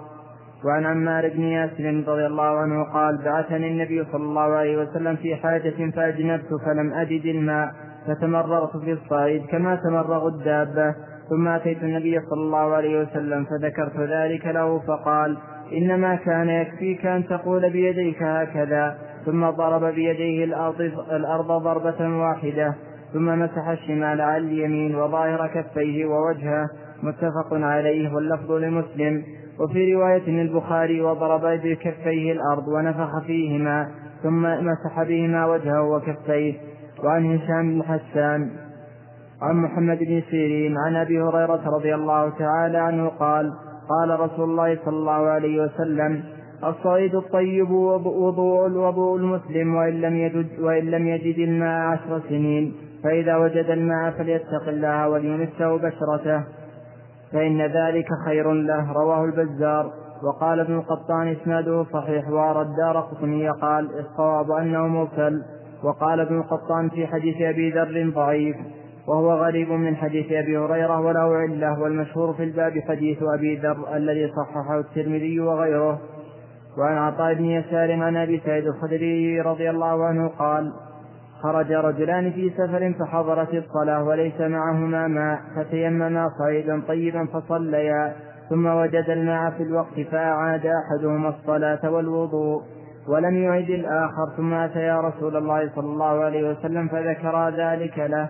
وعن 0.65 0.85
عمار 0.85 1.29
بن 1.29 1.43
ياسر 1.43 2.03
رضي 2.07 2.25
الله 2.25 2.43
عنه 2.43 2.83
قال 2.93 3.17
بعثني 3.25 3.67
النبي 3.67 4.05
صلى 4.11 4.23
الله 4.23 4.41
عليه 4.41 4.77
وسلم 4.77 5.15
في 5.15 5.35
حاجة 5.35 5.91
فأجنبت 5.95 6.47
فلم 6.65 6.93
أجد 6.93 7.25
الماء 7.25 7.71
فتمرغت 8.07 8.77
في 8.77 8.91
الصعيد 8.91 9.45
كما 9.45 9.75
تمرغ 9.75 10.27
الدابة. 10.27 10.95
ثم 11.29 11.47
أتيت 11.47 11.83
النبي 11.83 12.19
صلى 12.19 12.41
الله 12.41 12.75
عليه 12.75 13.01
وسلم 13.01 13.45
فذكرت 13.45 13.99
ذلك 13.99 14.45
له 14.45 14.79
فقال 14.79 15.37
إنما 15.73 16.15
كان 16.15 16.49
يكفيك 16.49 17.05
أن 17.05 17.27
تقول 17.27 17.69
بيديك 17.69 18.23
هكذا. 18.23 18.97
ثم 19.25 19.49
ضرب 19.49 19.83
بيديه 19.83 20.45
الأرض, 20.45 20.81
الأرض 21.11 21.47
ضربة 21.47 22.17
واحدة. 22.19 22.75
ثم 23.13 23.39
مسح 23.39 23.67
الشمال 23.67 24.21
على 24.21 24.37
اليمين 24.37 24.95
وظاهر 24.95 25.47
كفيه 25.47 26.05
ووجهه. 26.05 26.69
متفق 27.03 27.53
عليه 27.53 28.13
واللفظ 28.13 28.51
لمسلم. 28.51 29.23
وفي 29.59 29.93
رواية 29.93 30.29
للبخاري 30.29 31.01
وضرب 31.01 31.41
بكفيه 31.41 32.31
الأرض 32.31 32.67
ونفخ 32.67 33.19
فيهما 33.25 33.87
ثم 34.23 34.41
مسح 34.41 35.03
بهما 35.03 35.45
وجهه 35.45 35.83
وكفيه. 35.83 36.53
وعن 37.03 37.35
هشام 37.35 37.73
بن 37.73 37.83
حسان 37.83 38.49
عن 39.41 39.55
محمد 39.55 39.97
بن 39.97 40.21
سيرين 40.31 40.77
عن 40.77 40.95
أبي 40.95 41.21
هريرة 41.21 41.69
رضي 41.69 41.95
الله 41.95 42.29
تعالى 42.29 42.77
عنه 42.77 43.07
قال 43.07 43.53
قال 43.89 44.19
رسول 44.19 44.49
الله 44.49 44.77
صلى 44.85 44.97
الله 44.97 45.27
عليه 45.27 45.61
وسلم 45.61 46.23
الصعيد 46.63 47.15
الطيب 47.15 47.71
وضوء 47.71 48.67
الوضوء 48.67 49.17
المسلم 49.17 49.75
وإن 49.75 50.01
لم 50.01 50.15
يجد 50.15 50.59
وإن 50.59 50.85
لم 50.85 51.07
يجد 51.07 51.37
الماء 51.39 51.81
عشر 51.81 52.21
سنين. 52.29 52.73
فإذا 53.07 53.37
وجد 53.37 53.69
الماء 53.69 54.11
فليتق 54.11 54.67
الله 54.67 55.09
وليمسه 55.09 55.77
بشرته 55.77 56.43
فإن 57.33 57.61
ذلك 57.61 58.07
خير 58.25 58.51
له 58.53 58.93
رواه 58.93 59.25
البزار. 59.25 59.91
وقال 60.23 60.59
ابن 60.59 60.75
القطان 60.75 61.27
إسناده 61.27 61.85
صحيح 61.93 62.29
وأرى 62.29 62.61
الدار 62.61 62.99
قطني 62.99 63.49
قال 63.49 63.89
الصواب 63.99 64.51
أنه 64.51 64.87
مرسل 64.87 65.41
وقال 65.83 66.19
ابن 66.19 66.37
القطان 66.37 66.89
في 66.89 67.07
حديث 67.07 67.41
أبي 67.41 67.71
ذر 67.71 68.11
ضعيف 68.15 68.55
وهو 69.07 69.33
غريب 69.33 69.69
من 69.71 69.95
حديث 69.95 70.31
أبي 70.31 70.57
هريرة 70.57 70.99
وله 70.99 71.35
علة. 71.35 71.81
والمشهور 71.81 72.33
في 72.33 72.43
الباب 72.43 72.73
حديث 72.87 73.17
أبي 73.23 73.55
ذر 73.55 73.95
الذي 73.95 74.31
صححه 74.31 74.79
الترمذي 74.79 75.39
وغيره. 75.39 75.99
وعن 76.77 76.97
عطاء 76.97 77.33
بن 77.33 77.45
يسار 77.45 77.91
عن 77.91 78.17
أبي 78.17 78.41
سعيد 78.45 78.67
الخدري 78.67 79.41
رضي 79.41 79.69
الله 79.69 80.05
عنه 80.05 80.27
قال 80.27 80.71
خرج 81.43 81.71
رجلان 81.71 82.31
في 82.31 82.49
سفر 82.49 82.93
فحضرت 82.99 83.53
الصلاة 83.53 84.03
وليس 84.03 84.41
معهما 84.41 85.07
ماء 85.07 85.39
فتيمما 85.55 86.29
صعيدا 86.39 86.81
طيبا 86.87 87.25
فصليا 87.25 88.13
ثم 88.49 88.65
وجد 88.65 89.09
الماء 89.09 89.51
في 89.51 89.63
الوقت 89.63 89.99
فأعاد 90.11 90.65
أحدهما 90.65 91.29
الصلاة 91.29 91.91
والوضوء 91.91 92.61
ولم 93.07 93.43
يعد 93.43 93.69
الآخر 93.69 94.29
ثم 94.37 94.53
أتى 94.53 94.79
يا 94.79 95.01
رسول 95.01 95.37
الله 95.37 95.69
صلى 95.75 95.85
الله 95.85 96.23
عليه 96.23 96.51
وسلم 96.51 96.87
فذكر 96.87 97.49
ذلك 97.49 97.99
له 97.99 98.29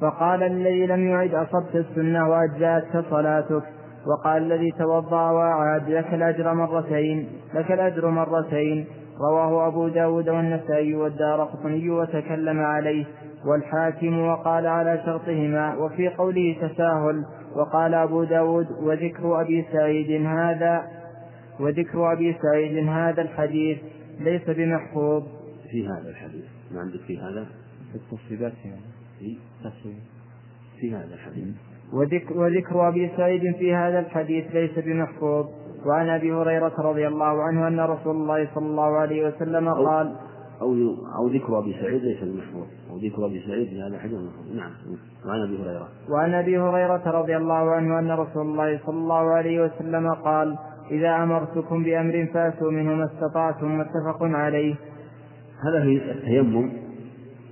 فقال 0.00 0.42
الذي 0.42 0.86
لم 0.86 1.08
يعد 1.08 1.34
أصبت 1.34 1.74
السنة 1.74 2.28
وأجزأتك 2.30 3.04
صلاتك 3.10 3.62
وقال 4.06 4.42
الذي 4.42 4.70
توضأ 4.78 5.30
وأعاد 5.30 5.90
لك 5.90 6.14
الأجر 6.14 6.54
مرتين 6.54 7.28
لك 7.54 7.72
الأجر 7.72 8.10
مرتين 8.10 8.86
رواه 9.20 9.68
أبو 9.68 9.88
داود 9.88 10.28
والنسائي 10.28 10.94
والدار 10.94 11.44
قطني 11.44 11.90
وتكلم 11.90 12.60
عليه 12.60 13.04
والحاكم 13.46 14.18
وقال 14.18 14.66
على 14.66 15.02
شرطهما 15.06 15.76
وفي 15.76 16.08
قوله 16.08 16.56
تساهل 16.60 17.24
وقال 17.56 17.94
أبو 17.94 18.24
داود 18.24 18.66
وذكر 18.82 19.40
أبي 19.40 19.66
سعيد 19.72 20.26
هذا 20.26 20.84
وذكر 21.60 22.12
أبي 22.12 22.36
سعيد 22.42 22.88
هذا 22.88 23.22
الحديث 23.22 23.78
ليس 24.20 24.50
بمحفوظ. 24.50 25.22
في 25.70 25.86
هذا 25.88 26.08
الحديث 26.08 26.44
ما 26.72 26.80
عندك 26.80 27.00
في 27.00 27.18
هذا؟ 27.18 27.46
في 27.92 27.98
التصريبات 27.98 28.52
يعني 28.64 28.80
في 29.18 29.36
في 30.80 30.94
هذا 30.94 31.14
الحديث. 31.14 31.54
وذكر, 31.92 32.38
وذكر 32.38 32.88
أبي 32.88 33.10
سعيد 33.16 33.56
في 33.56 33.74
هذا 33.74 33.98
الحديث 33.98 34.44
ليس 34.54 34.78
بمحفوظ. 34.78 35.46
وعن 35.86 36.08
أبي 36.08 36.32
هريرة 36.32 36.72
رضي 36.78 37.08
الله 37.08 37.42
عنه 37.42 37.68
أن 37.68 37.80
رسول 37.80 38.16
الله 38.16 38.48
صلى 38.54 38.66
الله 38.66 38.96
عليه 38.98 39.26
وسلم 39.26 39.68
قال 39.68 40.16
أو 40.60 40.74
أو 41.18 41.28
ذكر 41.28 41.58
أبي 41.58 41.72
سعيد 41.80 42.02
ليس 42.02 42.24
بمحفوظ 42.24 42.66
أو 42.90 42.96
ذكر 42.96 43.26
أبي 43.26 43.42
سعيد 43.46 43.68
في 43.68 43.82
هذا 43.82 43.94
الحديث 43.96 44.18
نعم 44.54 44.70
وعن 45.26 45.42
أبي 45.42 45.62
هريرة. 45.62 45.88
وعن 46.10 46.34
أبي 46.34 46.58
هريرة 46.58 47.10
رضي 47.10 47.36
الله 47.36 47.70
عنه 47.70 47.98
أن 47.98 48.10
رسول 48.10 48.42
الله 48.42 48.80
صلى 48.86 48.94
الله 48.94 49.30
عليه 49.30 49.64
وسلم 49.64 50.14
قال 50.14 50.56
إذا 50.90 51.22
أمرتكم 51.22 51.82
بأمر 51.82 52.28
فأتوا 52.34 52.70
منه 52.70 52.94
ما 52.94 53.04
استطعتم 53.04 53.78
متفق 53.78 54.22
عليه. 54.22 54.74
هذا 55.64 55.82
في 55.82 56.10
التيمم 56.10 56.72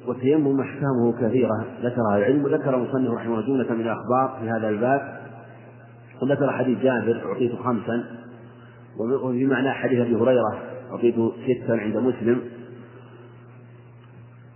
والتيمم 0.08 0.60
أحكامه 0.60 1.12
كثيرة. 1.20 1.64
ذكرها 1.82 2.16
العلم 2.16 2.44
وذكر 2.44 2.74
المصنف 2.74 3.14
رحمه 3.14 3.34
الله 3.34 3.46
جملة 3.46 3.74
من 3.74 3.80
الأخبار 3.80 4.38
في 4.40 4.50
هذا 4.50 4.68
الباب. 4.68 5.18
وذكر 6.22 6.52
حديث 6.52 6.78
جابر 6.78 7.22
أعطيت 7.26 7.52
خمسا. 7.54 8.04
وفي 8.98 9.44
معنى 9.44 9.70
حديث 9.70 10.00
أبي 10.00 10.14
هريرة 10.14 10.62
أعطيت 10.92 11.14
ستا 11.14 11.72
عند 11.72 11.96
مسلم. 11.96 12.40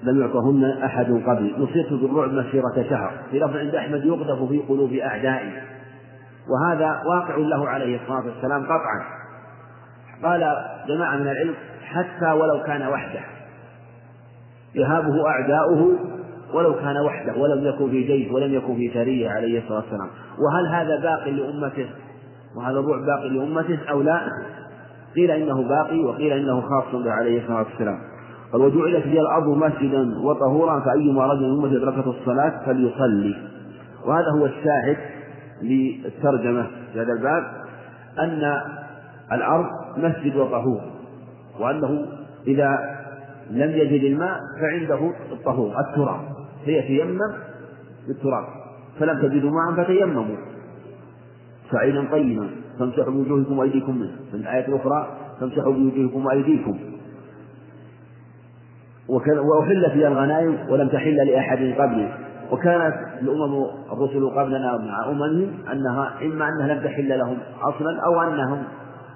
لم 0.02 0.20
يعطهن 0.20 0.64
أحد 0.64 1.04
قبل. 1.04 1.54
نصرت 1.58 1.92
بالرعب 1.92 2.32
مسيرة 2.32 2.88
شهر. 2.90 3.12
في 3.30 3.38
لفظ 3.38 3.56
عند 3.56 3.74
أحمد 3.74 4.04
يقذف 4.04 4.48
في 4.48 4.58
قلوب 4.58 4.92
أعدائي 4.92 5.52
وهذا 6.48 7.02
واقع 7.06 7.36
له 7.36 7.68
عليه 7.68 8.00
الصلاة 8.02 8.26
والسلام 8.26 8.64
قطعا. 8.64 9.04
قال 10.22 10.40
جماعة 10.88 11.16
من 11.16 11.28
العلم 11.28 11.54
حتى 11.82 12.32
ولو 12.32 12.62
كان 12.62 12.82
وحده. 12.82 13.20
يهابه 14.74 15.28
أعداؤه 15.28 15.98
ولو 16.54 16.74
كان 16.74 16.96
وحده 16.96 17.36
ولم 17.36 17.66
يكن 17.66 17.90
في 17.90 18.02
جيش 18.02 18.32
ولم 18.32 18.54
يكن 18.54 18.76
في 18.76 18.90
سرية 18.94 19.30
عليه 19.30 19.58
الصلاة 19.58 19.78
والسلام. 19.78 20.08
وهل 20.38 20.66
هذا 20.66 21.00
باق 21.02 21.28
لأمته؟ 21.28 21.88
وهذا 22.56 22.78
الروع 22.78 22.96
باقي 23.06 23.28
لأمته 23.28 23.78
أو 23.90 24.02
لا؟ 24.02 24.20
قيل 25.14 25.30
إنه 25.30 25.68
باقي 25.68 25.98
وقيل 26.04 26.32
إنه 26.32 26.60
خاص 26.60 27.02
به 27.04 27.10
عليه 27.10 27.42
الصلاة 27.42 27.58
والسلام. 27.58 27.98
قال 28.52 28.62
وجعلت 28.62 29.06
لي 29.06 29.20
الأرض 29.20 29.48
مسجدا 29.48 30.18
وطهورا 30.22 30.80
فأيما 30.80 31.26
رجل 31.26 31.42
من 31.42 31.64
أمتي 31.64 31.76
أدركته 31.76 32.10
الصلاة 32.10 32.66
فليصلي. 32.66 33.36
وهذا 34.06 34.30
هو 34.38 34.46
الشاهد 34.46 34.96
للترجمة 35.62 36.66
في 36.92 37.00
هذا 37.00 37.12
الباب 37.12 37.44
أن 38.18 38.52
الأرض 39.32 39.66
مسجد 39.96 40.36
وطهور 40.36 40.80
وأنه 41.60 42.06
إذا 42.46 42.98
لم 43.50 43.70
يجد 43.70 44.04
الماء 44.04 44.40
فعنده 44.60 45.12
الطهور 45.32 45.80
التراب. 45.80 46.20
فيتيمم 46.64 47.18
بالتراب. 48.08 48.44
فلم 49.00 49.22
تجدوا 49.22 49.50
ماء 49.50 49.84
فتيمموا. 49.84 50.36
سعيدا 51.72 52.10
طيبا 52.10 52.48
فامسحوا 52.78 53.12
بوجوهكم 53.12 53.58
وأيديكم 53.58 53.96
منه. 53.98 54.12
في 54.30 54.36
الايه 54.36 54.68
الاخرى 54.68 55.08
فامسحوا 55.40 55.72
بوجوهكم 55.72 56.26
وأيديكم. 56.26 56.78
وأحلت 59.08 59.94
لي 59.94 60.08
الغنائم 60.08 60.56
ولم 60.68 60.88
تحل 60.88 61.16
لأحد 61.16 61.58
قبلي 61.58 62.12
وكانت 62.50 62.94
الأمم 63.22 63.64
الرسل 63.92 64.30
قبلنا 64.30 64.78
مع 64.78 65.10
أممهم 65.10 65.50
أنها 65.72 66.12
إما 66.22 66.48
أنها 66.48 66.74
لم 66.74 66.84
تحل 66.84 67.18
لهم 67.18 67.36
أصلا 67.62 68.00
أو 68.06 68.22
أنهم 68.22 68.62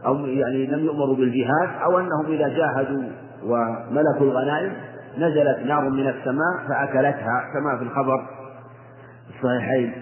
أو 0.07 0.27
يعني 0.27 0.67
لم 0.67 0.85
يؤمروا 0.85 1.17
بالجهاد 1.17 1.69
أو 1.85 1.99
أنهم 1.99 2.27
إذا 2.27 2.49
جاهدوا 2.49 3.03
وملكوا 3.45 4.27
الغنائم 4.27 4.73
نزلت 5.19 5.59
نار 5.67 5.91
من 5.91 6.09
السماء 6.09 6.69
فأكلتها 6.69 7.45
كما 7.55 7.79
في 7.79 7.85
الخبر 7.85 8.27
الصحيحين. 9.37 9.93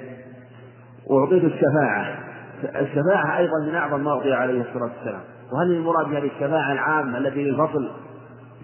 وأعطيت 1.07 1.45
الشفاعة. 1.45 2.30
الشفاعة 2.65 3.39
أيضا 3.39 3.67
من 3.67 3.75
أعظم 3.75 4.05
ما 4.05 4.11
أعطي 4.11 4.33
عليه 4.33 4.61
الصلاة 4.61 4.91
والسلام. 4.97 5.21
وهل 5.53 5.73
المراد 5.73 6.07
بهذه 6.07 6.27
الشفاعة 6.27 6.73
العامة 6.73 7.19
التي 7.19 7.45
للفصل 7.45 7.91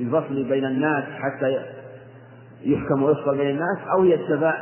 للفصل 0.01 0.44
بين 0.49 0.64
الناس 0.64 1.05
حتى 1.05 1.59
يحكم 2.62 3.03
ويفصل 3.03 3.36
بين 3.36 3.51
الناس 3.51 3.78
أو 3.92 4.03
هي 4.03 4.14
الشفاعة 4.14 4.57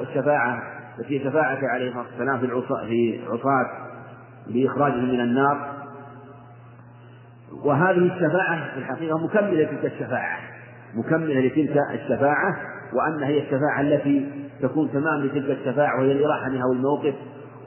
الشفاعة 0.00 0.62
التي 0.98 1.24
شفاعة 1.24 1.58
عليه 1.62 1.88
الصلاة 1.88 2.04
والسلام 2.10 2.38
في 2.38 2.46
العصاة 2.46 2.86
في 2.86 3.20
عصاة 3.28 3.66
بإخراجهم 4.46 5.08
من 5.08 5.20
النار؟ 5.20 5.76
وهذه 7.64 7.98
الشفاعة 8.14 8.74
في 8.74 8.78
الحقيقة 8.78 9.18
مكملة 9.18 9.62
لتلك 9.62 9.84
الشفاعة 9.84 10.38
مكملة 10.94 11.40
لتلك 11.40 11.78
الشفاعة 11.94 12.56
وأن 12.92 13.22
هي 13.22 13.38
الشفاعة 13.38 13.80
التي 13.80 14.26
تكون 14.62 14.92
تمام 14.92 15.20
لتلك 15.22 15.58
الشفاعة 15.58 16.00
وهي 16.00 16.12
الإراحة 16.12 16.48
منها 16.48 16.66
والموقف 16.66 17.14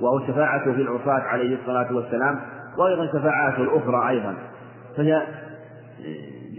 وهو 0.01 0.19
شفاعته 0.27 0.73
في 0.73 0.81
العصاة 0.81 1.21
عليه 1.21 1.57
الصلاة 1.61 1.95
والسلام 1.95 2.39
وأيضا 2.77 3.07
شفاعاته 3.07 3.63
الأخرى 3.63 4.09
أيضا. 4.09 4.33
فهي 4.97 5.21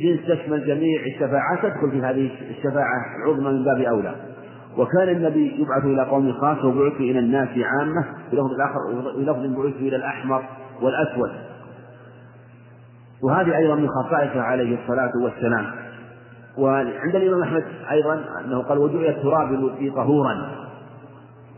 جنس 0.03 0.21
تشمل 0.29 0.67
جميع 0.67 1.03
الشفاعات 1.07 1.59
تدخل 1.63 1.91
في 1.91 2.03
هذه 2.03 2.31
الشفاعة 2.51 3.05
العظمى 3.25 3.53
من 3.53 3.65
باب 3.65 3.81
أولى. 3.81 4.15
وكان 4.79 5.09
النبي 5.09 5.63
يبعث 5.63 5.85
إلى 5.85 6.03
قوم 6.03 6.33
خاصة 6.33 6.67
وبعث 6.67 6.93
إلى 6.93 7.19
الناس 7.19 7.49
عامة 7.49 8.05
في 8.31 8.37
لفظ 8.37 8.53
الآخر 8.53 9.13
في 9.17 9.21
لفظ 9.21 9.63
بعث 9.63 9.75
إلى 9.75 9.97
الأحمر 9.97 10.43
والأسود. 10.83 11.31
وهذه 13.23 13.57
أيضا 13.57 13.75
من 13.75 13.89
خصائصه 13.89 14.41
عليه 14.41 14.79
الصلاة 14.83 15.13
والسلام. 15.25 15.67
وعند 16.59 17.17
الإمام 17.17 17.43
أحمد 17.43 17.65
أيضا 17.91 18.25
أنه 18.45 18.63
قال 18.63 18.79
وجعل 18.79 19.05
التراب 19.05 19.71
طهورا 19.97 20.51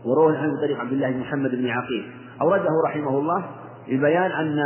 وروى 0.05 0.37
عن 0.37 0.57
طريق 0.57 0.79
عبد 0.79 0.91
الله 0.91 1.11
بن 1.11 1.19
محمد 1.19 1.51
بن 1.51 1.69
عقيل. 1.69 2.11
أورده 2.41 2.69
رحمه 2.87 3.19
الله 3.19 3.43
لبيان 3.87 4.31
أن 4.31 4.59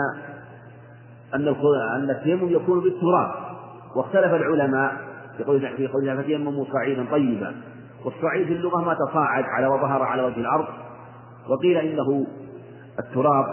أن 1.35 1.47
أن 1.95 2.09
التيمم 2.09 2.49
يكون 2.49 2.79
بالتراب. 2.79 3.31
واختلف 3.95 4.33
العلماء 4.33 4.97
في 5.37 5.43
قول 5.43 5.59
في 5.77 5.87
قولها 5.87 6.21
فتيمموا 6.21 6.65
صعيدا 6.73 7.05
طيبا. 7.11 7.55
والصعيد 8.05 8.47
في 8.47 8.53
اللغة 8.53 8.81
ما 8.81 8.93
تصاعد 8.93 9.43
على 9.43 9.67
وظهر 9.67 10.03
على 10.03 10.23
وجه 10.23 10.39
الأرض. 10.39 10.67
وقيل 11.49 11.77
إنه 11.77 12.27
التراب 12.99 13.45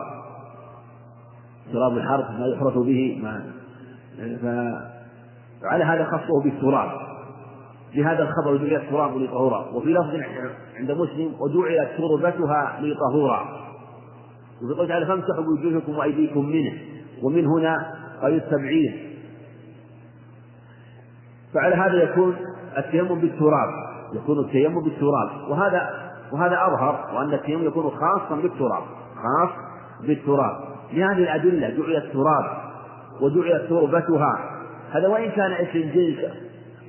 تراب 1.73 1.97
الحرث 1.97 2.31
ما 2.31 2.47
يحرث 2.47 2.75
به 2.75 3.21
ما 3.23 3.43
فعلى 5.63 5.85
هذا 5.85 6.05
خصه 6.05 6.43
بالتراب. 6.45 6.91
لهذا 7.95 8.23
الخبر 8.23 8.57
جعل 8.57 8.83
التراب 8.83 9.17
لطهورا. 9.17 9.69
وفي 9.73 9.89
لفظ 9.89 10.15
عند 10.77 10.91
مسلم 10.91 11.33
وجعلت 11.41 11.91
تربتها 11.99 12.81
لطهورا. 12.81 13.41
وفي 14.63 14.75
قول 14.79 14.89
تعالى 14.89 15.07
فامسحوا 15.07 15.45
بوجوهكم 15.45 15.99
وأيديكم 15.99 16.47
منه 16.47 16.73
ومن 17.23 17.47
هنا 17.47 17.95
قال 18.23 18.35
التبعير. 18.35 19.11
فعلى 21.55 21.75
هذا 21.75 22.03
يكون 22.03 22.37
التيمم 22.79 23.21
بالتراب 23.21 23.69
يكون 24.15 24.39
التيمم 24.39 24.85
بالتراب. 24.85 25.51
وهذا 25.51 25.91
وهذا 26.33 26.67
أظهر 26.67 27.17
وأن 27.17 27.35
التيمم 27.35 27.65
يكون 27.65 27.91
خاصا 27.91 28.37
بالتراب 28.37 28.83
خاص 29.15 29.51
بالتراب. 30.01 30.57
لهذه 30.93 31.19
الأدلة 31.19 31.69
جعل 31.69 31.97
التراب 31.97 32.45
وجعلت 33.21 33.69
تربتها 33.69 34.51
هذا 34.93 35.09
وإن 35.09 35.31
كان 35.31 35.53
اسم 35.53 35.81
جنس 35.81 36.19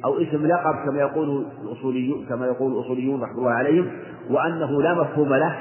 أو 0.06 0.22
اسم 0.22 0.48
لقب 0.48 0.76
كما 0.86 1.00
يقول 1.00 1.46
الأصوليون 1.64 2.26
كما 2.30 2.46
يقول 2.46 2.74
الأصوليون 2.74 3.22
رحمة 3.22 3.38
الله 3.38 3.52
عليهم 3.52 3.92
وأنه 4.30 4.82
لا 4.82 4.94
مفهوم 4.94 5.34
له 5.34 5.56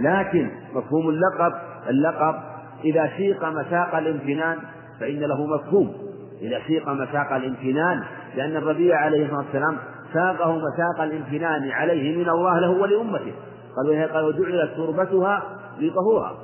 لكن 0.00 0.50
مفهوم 0.74 1.08
اللقب 1.08 1.52
اللقب 1.88 2.34
إذا 2.84 3.10
سيق 3.16 3.44
مساق 3.44 3.94
الامتنان 3.94 4.58
فإن 5.00 5.20
له 5.20 5.46
مفهوم. 5.46 5.92
إذا 6.40 6.60
سيق 6.66 6.88
مساق 6.88 7.32
الامتنان 7.32 8.02
لأن 8.36 8.56
الربيع 8.56 8.96
عليه 8.96 9.24
الصلاة 9.24 9.38
والسلام 9.38 9.76
ساقه 10.14 10.56
مساق 10.56 11.00
الامتنان 11.00 11.70
عليه 11.70 12.16
من 12.16 12.28
الله 12.28 12.58
له 12.58 12.70
ولأمته. 12.70 13.32
قال 13.76 14.12
قال 14.12 14.24
وجعلت 14.24 14.70
تربتها 14.76 15.42
لطهورها. 15.80 16.34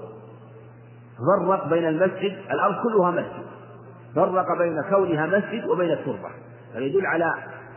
فرق 1.48 1.68
بين 1.68 1.88
المسجد 1.88 2.32
الأرض 2.50 2.74
كلها 2.82 3.10
مسجد. 3.10 3.44
فرق 4.14 4.58
بين 4.58 4.82
كونها 4.90 5.26
مسجد 5.26 5.68
وبين 5.68 5.90
التربة. 5.90 6.30
فيدل 6.74 7.06
على 7.06 7.34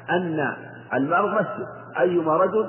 أن 0.10 0.54
المرء 0.94 1.30
مسجد. 1.30 1.68
أيما 2.00 2.38
رجل 2.38 2.66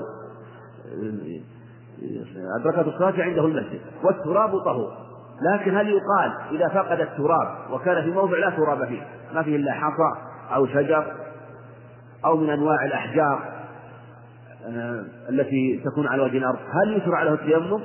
أدركت 2.61 2.89
الصلاة 2.89 3.23
عنده 3.23 3.45
المسجد 3.45 3.81
والتراب 4.05 4.59
طهور. 4.59 5.09
لكن 5.43 5.77
هل 5.77 5.89
يقال 5.89 6.33
إذا 6.51 6.69
فقد 6.69 7.01
التراب 7.01 7.49
وكان 7.73 8.03
في 8.05 8.11
موضع 8.11 8.39
لا 8.39 8.51
تراب 8.51 8.85
فيه 8.85 9.03
ما 9.35 9.43
فيه 9.43 9.57
إلا 9.57 9.73
حصى 9.73 10.21
أو 10.55 10.67
شجر 10.67 11.05
أو 12.25 12.37
من 12.37 12.51
أنواع 12.51 12.85
الأحجار 12.85 13.59
آه، 14.67 15.05
التي 15.29 15.83
تكون 15.85 16.07
على 16.07 16.23
وجه 16.23 16.39
الأرض 16.39 16.59
هل 16.71 16.97
يشرع 16.97 17.23
له 17.23 17.33
التيمم؟ 17.33 17.81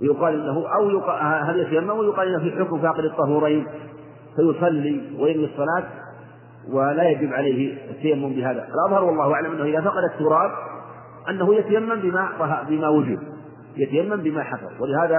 ويقال 0.00 0.34
إنه 0.34 0.74
أو 0.74 0.90
يقال 0.90 1.44
هل 1.44 1.58
يتيمم؟ 1.58 1.90
ويقال 1.90 2.28
إنه 2.28 2.38
في 2.38 2.64
حكم 2.64 2.82
فاقد 2.82 3.04
الطهورين 3.04 3.66
فيصلي 4.36 5.00
وينوي 5.18 5.44
الصلاة 5.44 5.84
ولا 6.70 7.08
يجب 7.10 7.32
عليه 7.32 7.90
التيمم 7.90 8.32
بهذا. 8.32 8.68
الأظهر 8.68 9.04
والله 9.04 9.34
أعلم 9.34 9.52
أنه 9.52 9.64
إذا 9.64 9.80
فقد 9.80 10.04
التراب 10.14 10.50
أنه 11.30 11.54
يتيمم 11.54 12.00
بما 12.00 12.28
بما 12.68 12.88
وجد 12.88 13.18
يتيمم 13.76 14.16
بما 14.16 14.42
حصل. 14.42 14.70
ولهذا 14.80 15.16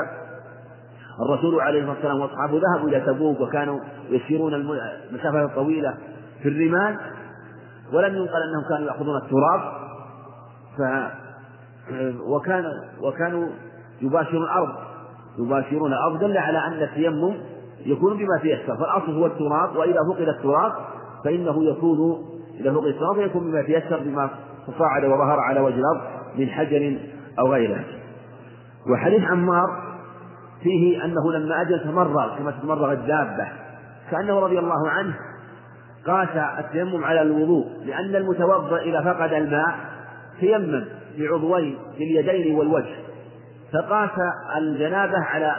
الرسول 1.26 1.62
عليه 1.62 1.80
الصلاة 1.80 1.96
والسلام 1.96 2.20
وأصحابه 2.20 2.62
ذهبوا 2.62 2.89
إلى 2.89 3.00
تبوك 3.00 3.41
وكانوا 3.41 3.80
يسيرون 4.10 4.54
المسافة 4.54 5.46
الطويلة 5.46 5.98
في 6.44 6.50
الرمال 6.50 6.98
ولم 7.94 8.16
ينقل 8.16 8.41
أنهم 8.44 8.70
كانوا 8.70 8.88
يأخذون 8.88 9.18
التراب. 9.18 9.62
ف 10.78 10.82
وكان 12.28 12.66
وكانوا 13.02 13.48
يباشرون 14.02 14.44
الأرض. 14.44 14.76
يباشرون 15.39 15.94
الأرض. 15.94 16.20
دل 16.20 16.38
على 16.38 16.58
أن 16.58 16.84
التيمم 16.84 17.34
يكون 17.86 18.18
بما 18.18 18.39
تيسر 18.41 18.78
فالأصل 18.78 19.18
هو 19.18 19.26
التراب. 19.26 19.76
وإذا 19.76 20.00
فقد 20.14 20.28
التراب 20.28 20.72
فإنه 21.24 21.64
يكون 21.64 22.24
فقد 22.60 22.88
التراب 22.88 23.18
يكون 23.18 23.52
بما 23.52 23.62
تيسر 23.62 24.00
بما 24.00 24.30
تصاعد 24.68 25.06
وظهر 25.06 25.40
على 25.40 25.60
وجه 25.60 25.76
الأرض 25.76 26.02
من 26.38 26.50
حجر 26.50 26.98
أو 27.40 27.54
غيره. 27.54 27.84
وحديث 28.92 29.24
عمار 29.24 29.84
فيه 30.64 31.06
أنه 31.06 31.32
لما 31.32 31.62
أجل 31.62 31.80
تمرغ 31.84 32.38
كما 32.38 32.52
تتمرغ 32.52 32.92
الدابة 32.92 33.48
كانه 34.12 34.40
رضي 34.40 34.60
الله 34.60 34.90
عنه 34.90 35.14
قاس 36.08 36.30
التيمم 36.66 37.04
على 37.04 37.22
الوضوء 37.22 37.66
لأن 37.86 38.16
المتوضأ 38.16 38.78
إذا 38.78 39.02
فقد 39.02 39.34
الماء 39.34 39.76
تيمم 40.40 40.86
بعضوين 41.18 41.78
باليدين 42.00 42.56
والوجه 42.56 42.96
فقاس 43.74 44.10
الجنابة 44.58 45.18
على 45.18 45.56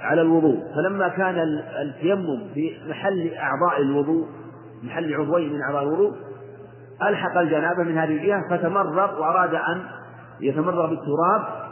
على 0.00 0.22
الوضوء. 0.22 0.58
فلما 0.74 1.08
كان 1.08 1.62
التيمم 1.82 2.48
في 2.54 2.72
محل 2.88 3.30
أعضاء 3.34 3.82
الوضوء 3.82 4.26
محل 4.82 5.14
عضوين 5.14 5.52
من 5.52 5.62
أعضاء 5.62 5.82
الوضوء 5.82 6.12
ألحق 7.02 7.38
الجنابة 7.38 7.82
من 7.82 7.98
هذه 7.98 8.16
الجهة 8.16 8.48
فتمرغ 8.50 9.20
وأراد 9.20 9.54
أن 9.54 9.82
يتمرغ 10.40 10.86
بالتراب 10.86 11.62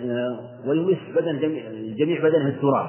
آه، 0.00 0.38
ويمس 0.66 0.98
بدن 1.16 1.38
جميع, 1.98 2.22
بدنه 2.22 2.48
التراب. 2.48 2.86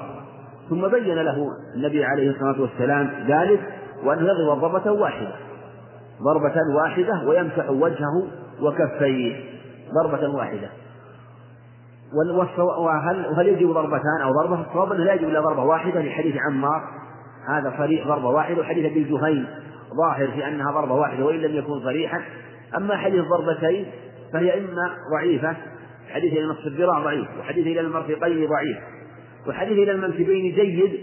ثم 0.70 0.88
بين 0.88 1.14
له 1.14 1.48
النبي 1.74 2.04
عليه 2.04 2.30
الصلاة 2.30 2.60
والسلام 2.60 3.10
ذلك 3.28 3.60
وأنه 4.04 4.22
يضرب 4.22 4.60
ضربة 4.60 4.90
واحدة. 4.90 5.32
ضربة 6.22 6.54
واحدة 6.76 7.28
ويمسح 7.28 7.70
وجهه 7.70 8.28
وكفيه. 8.60 9.44
ضربة 9.94 10.28
واحدة. 10.28 10.68
وهل 12.58 13.26
وهل 13.26 13.48
يجب 13.48 13.72
ضربتان 13.72 14.20
أو 14.22 14.32
ضربة؟ 14.32 14.60
الصواب 14.60 14.92
أنه 14.92 15.04
لا 15.04 15.12
يجب 15.12 15.28
إلا 15.28 15.40
ضربة 15.40 15.62
واحدة 15.62 16.00
لحديث 16.00 16.36
عمار 16.50 16.82
هذا 17.48 17.74
صريح 17.78 18.06
ضربة 18.06 18.28
واحدة 18.28 18.60
وحديث 18.60 18.92
أبي 18.92 19.04
جهيم 19.04 19.46
ظاهر 19.96 20.30
في 20.30 20.48
أنها 20.48 20.72
ضربة 20.72 20.94
واحدة 20.94 21.24
وإن 21.24 21.36
لم 21.36 21.56
يكن 21.56 21.80
صريحا. 21.80 22.22
أما 22.76 22.96
حديث 22.96 23.24
ضربتين 23.24 23.86
فهي 24.32 24.58
إما 24.58 24.90
ضعيفة 25.12 25.56
حديث 26.10 26.32
إلى 26.32 26.44
نصف 26.44 26.66
الذراع 26.66 26.98
ضعيف 26.98 27.28
وحديث 27.40 27.66
إلى 27.66 27.80
المرفقين 27.80 28.48
ضعيف 28.48 28.78
وحديث 29.48 29.72
إلى 29.78 29.92
المنكبين 29.92 30.54
جيد 30.54 31.00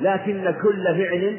لكن 0.00 0.54
كل 0.62 0.84
فعل 0.84 1.38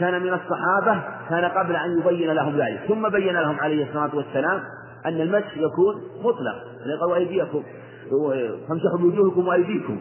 كان 0.00 0.22
من 0.22 0.32
الصحابة 0.32 1.02
كان 1.30 1.44
قبل 1.44 1.76
أن 1.76 1.98
يبين 1.98 2.30
لهم 2.30 2.56
ذلك. 2.56 2.80
ثم 2.88 3.08
بين 3.08 3.34
لهم 3.34 3.60
عليه 3.60 3.84
الصلاة 3.84 4.16
والسلام 4.16 4.60
أن 5.06 5.20
المسح 5.20 5.56
يكون 5.56 5.94
مطلق 6.24 6.56
يعني 6.80 7.00
قالوا 7.00 7.16
أيديكم 7.16 7.62
فامسحوا 8.68 8.98
بوجوهكم 8.98 9.48
وأيديكم. 9.48 10.00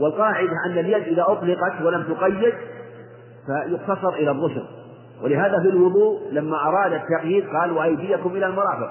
والقاعدة 0.00 0.52
أن 0.66 0.78
اليد 0.78 1.02
إذا 1.02 1.22
أطلقت 1.28 1.82
ولم 1.82 2.02
تقيد 2.02 2.54
فيقتصر 3.46 4.08
إلى 4.08 4.30
الرسل 4.30 4.64
ولهذا 5.22 5.60
في 5.62 5.68
الوضوء 5.68 6.20
لما 6.32 6.56
أراد 6.68 6.92
التقييد 6.92 7.44
قال 7.48 7.72
وأيديكم 7.72 8.30
إلى 8.30 8.46
المرافق. 8.46 8.90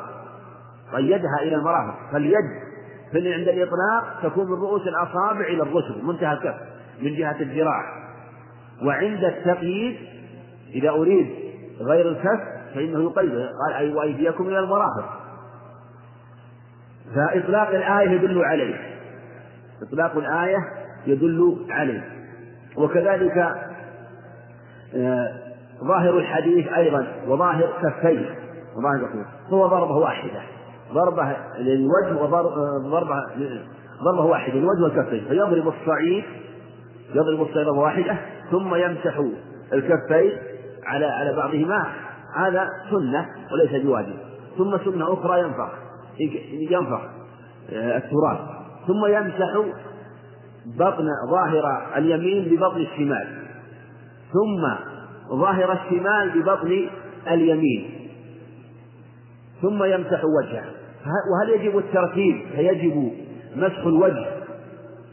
قيدها 0.94 1.40
إلى 1.42 1.56
المرافق. 1.56 1.96
فاليد 2.12 2.46
في 3.12 3.34
عند 3.34 3.48
الإطلاق 3.48 4.22
تكون 4.24 4.46
من 4.46 4.54
رؤوس 4.54 4.82
الأصابع 4.88 5.46
إلى 5.46 5.64
الرسل 5.64 6.06
منتهى 6.06 6.34
الكف 6.34 6.56
من 7.02 7.16
جهة 7.16 7.36
الذراع. 7.42 7.82
وعند 8.84 9.24
التقييد 9.24 9.98
إذا 10.74 10.90
أريد 10.90 11.30
غير 11.82 12.10
الكف 12.10 12.42
فإنه 12.76 13.04
يقيد. 13.04 13.32
قال 13.32 13.74
أي 13.78 13.94
وأيديكم 13.94 14.48
إلى 14.48 14.60
المرافق. 14.60 15.20
فإطلاق 17.16 17.68
الآية 17.70 18.10
يدل 18.10 18.46
عليه. 18.46 18.76
إطلاق 19.82 20.18
الآية 20.18 20.82
يدل 21.08 21.58
عليه. 21.70 22.04
وكذلك 22.78 23.38
آه، 24.96 25.32
ظاهر 25.88 26.18
الحديث 26.18 26.68
أيضا 26.68 27.08
وظاهر 27.28 27.70
كفيه 27.84 28.36
وظاهر 28.78 29.26
هو 29.50 29.68
ضربة 29.68 29.96
واحدة. 29.96 30.42
ضربة 30.94 31.36
للوجه 31.58 32.24
وضربة 32.24 33.16
ضربة 34.04 34.26
واحدة 34.26 34.54
للوجه 34.54 34.84
والكفين. 34.84 35.26
فيضرب 35.28 35.68
الصعيد 35.68 36.24
يضرب 37.16 37.42
الصعيد 37.42 37.66
ضربة 37.66 37.80
واحدة 37.80 38.18
ثم 38.52 38.76
يمسح 38.76 39.22
الكفين 39.74 40.32
على 40.86 41.06
على 41.06 41.36
بعضهما. 41.36 41.86
هذا 42.36 42.68
سنة 42.90 43.30
وليس 43.54 43.86
بواجب. 43.86 44.16
ثم 44.58 44.78
سنة 44.78 45.14
أخرى 45.14 45.40
ينفخ 45.40 45.70
ينفخ 46.54 47.02
آه، 47.74 47.98
التراب. 47.98 48.40
ثم 48.88 49.06
يمسح 49.06 49.56
بطن 50.65 51.06
ظاهر 51.30 51.88
اليمين 51.98 52.56
ببطن 52.56 52.81
الشمال 52.81 53.27
ثم 54.34 54.85
ظاهر 55.35 55.73
الشمال 55.73 56.41
ببطن 56.41 56.90
اليمين 57.27 57.90
ثم 59.61 59.84
يمسح 59.84 60.22
وجهه. 60.26 60.65
وهل 61.31 61.49
يجب 61.49 61.77
الترتيب؟ 61.77 62.45
فيجب 62.56 63.11
مسح 63.56 63.77
الوجه 63.77 64.26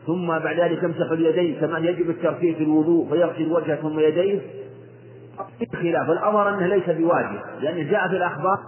ثم 0.06 0.26
بعد 0.26 0.60
ذلك 0.60 0.82
يمسح 0.82 1.10
اليدين 1.10 1.60
كما 1.60 1.78
يجب 1.78 2.10
الترتيب 2.10 2.56
في 2.56 2.62
الوضوء 2.62 3.08
فيغسل 3.08 3.52
وجهه 3.52 3.76
ثم 3.76 4.00
يديه. 4.00 4.40
خلاف 5.72 6.10
الأمر 6.10 6.48
أنه 6.48 6.66
ليس 6.66 6.90
بواجب 6.90 7.40
لأنه 7.60 7.90
جاء 7.90 8.08
في 8.08 8.16
الأخبار 8.16 8.58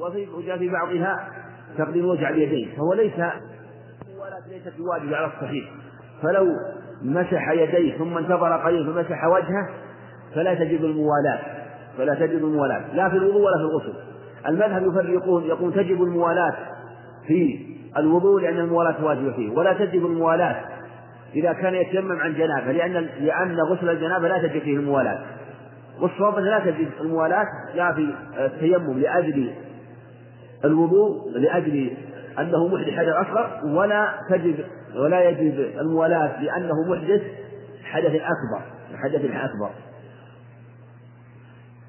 وفي 0.00 0.26
وجاء 0.28 0.58
في 0.58 0.68
بعضها 0.68 1.28
تقديم 1.78 2.06
وجه 2.06 2.28
اليدين 2.28 2.68
فهو 2.76 2.94
ليس 2.94 3.12
ولا 4.20 4.54
ليست 4.56 4.78
بواجب 4.78 5.14
على 5.14 5.26
الصحيح. 5.26 5.64
فلو 6.22 6.46
مسح 7.02 7.50
يديه 7.50 7.98
ثم 7.98 8.18
انتظر 8.18 8.52
قليلا 8.52 8.92
فمسح 8.92 9.24
وجهه 9.24 9.68
فلا 10.34 10.54
تجب 10.54 10.84
الموالاة 10.84 11.38
فلا 11.98 12.14
تجب 12.14 12.44
الموالاة. 12.44 12.94
لا 12.94 13.08
في 13.08 13.16
الوضوء 13.16 13.42
ولا 13.42 13.56
في 13.56 13.62
الغسل. 13.62 13.94
المذهب 14.48 14.86
يفرقون 14.86 15.44
يقول 15.44 15.74
تجب 15.74 16.02
الموالاة 16.02 16.54
في 17.26 17.66
الوضوء 17.96 18.42
لأن 18.42 18.58
الموالاة 18.58 19.04
واجبة 19.04 19.32
فيه 19.32 19.50
ولا 19.50 19.72
تجب 19.72 20.06
الموالاة 20.06 20.64
إذا 21.34 21.52
كان 21.52 21.74
يتيمم 21.74 22.20
عن 22.20 22.34
جنابة 22.34 22.72
لأن 22.72 22.92
لأن 23.20 23.60
غسل 23.60 23.90
الجنابة 23.90 24.28
لا 24.28 24.38
تجب 24.38 24.60
فيه 24.60 24.76
الموالاة. 24.76 25.18
والصواب 26.00 26.38
لا 26.38 26.58
تجب 26.58 26.88
الموالاة 27.00 27.44
لا 27.74 27.92
في 27.92 28.14
التيمم 28.38 28.98
لأجل 28.98 29.50
الوضوء 30.64 31.30
لأجل 31.38 31.90
أنه 32.38 32.68
محدث 32.68 32.94
حدث 32.94 33.08
أصغر 33.08 33.60
ولا 33.64 34.08
تجب 34.30 34.64
ولا 34.96 35.28
يجب 35.28 35.78
الموالاة 35.80 36.42
لأنه 36.42 36.74
محدث 36.88 37.22
حدث 37.84 38.14
أكبر 38.14 38.62
حدث 38.96 39.24
أكبر. 39.24 39.70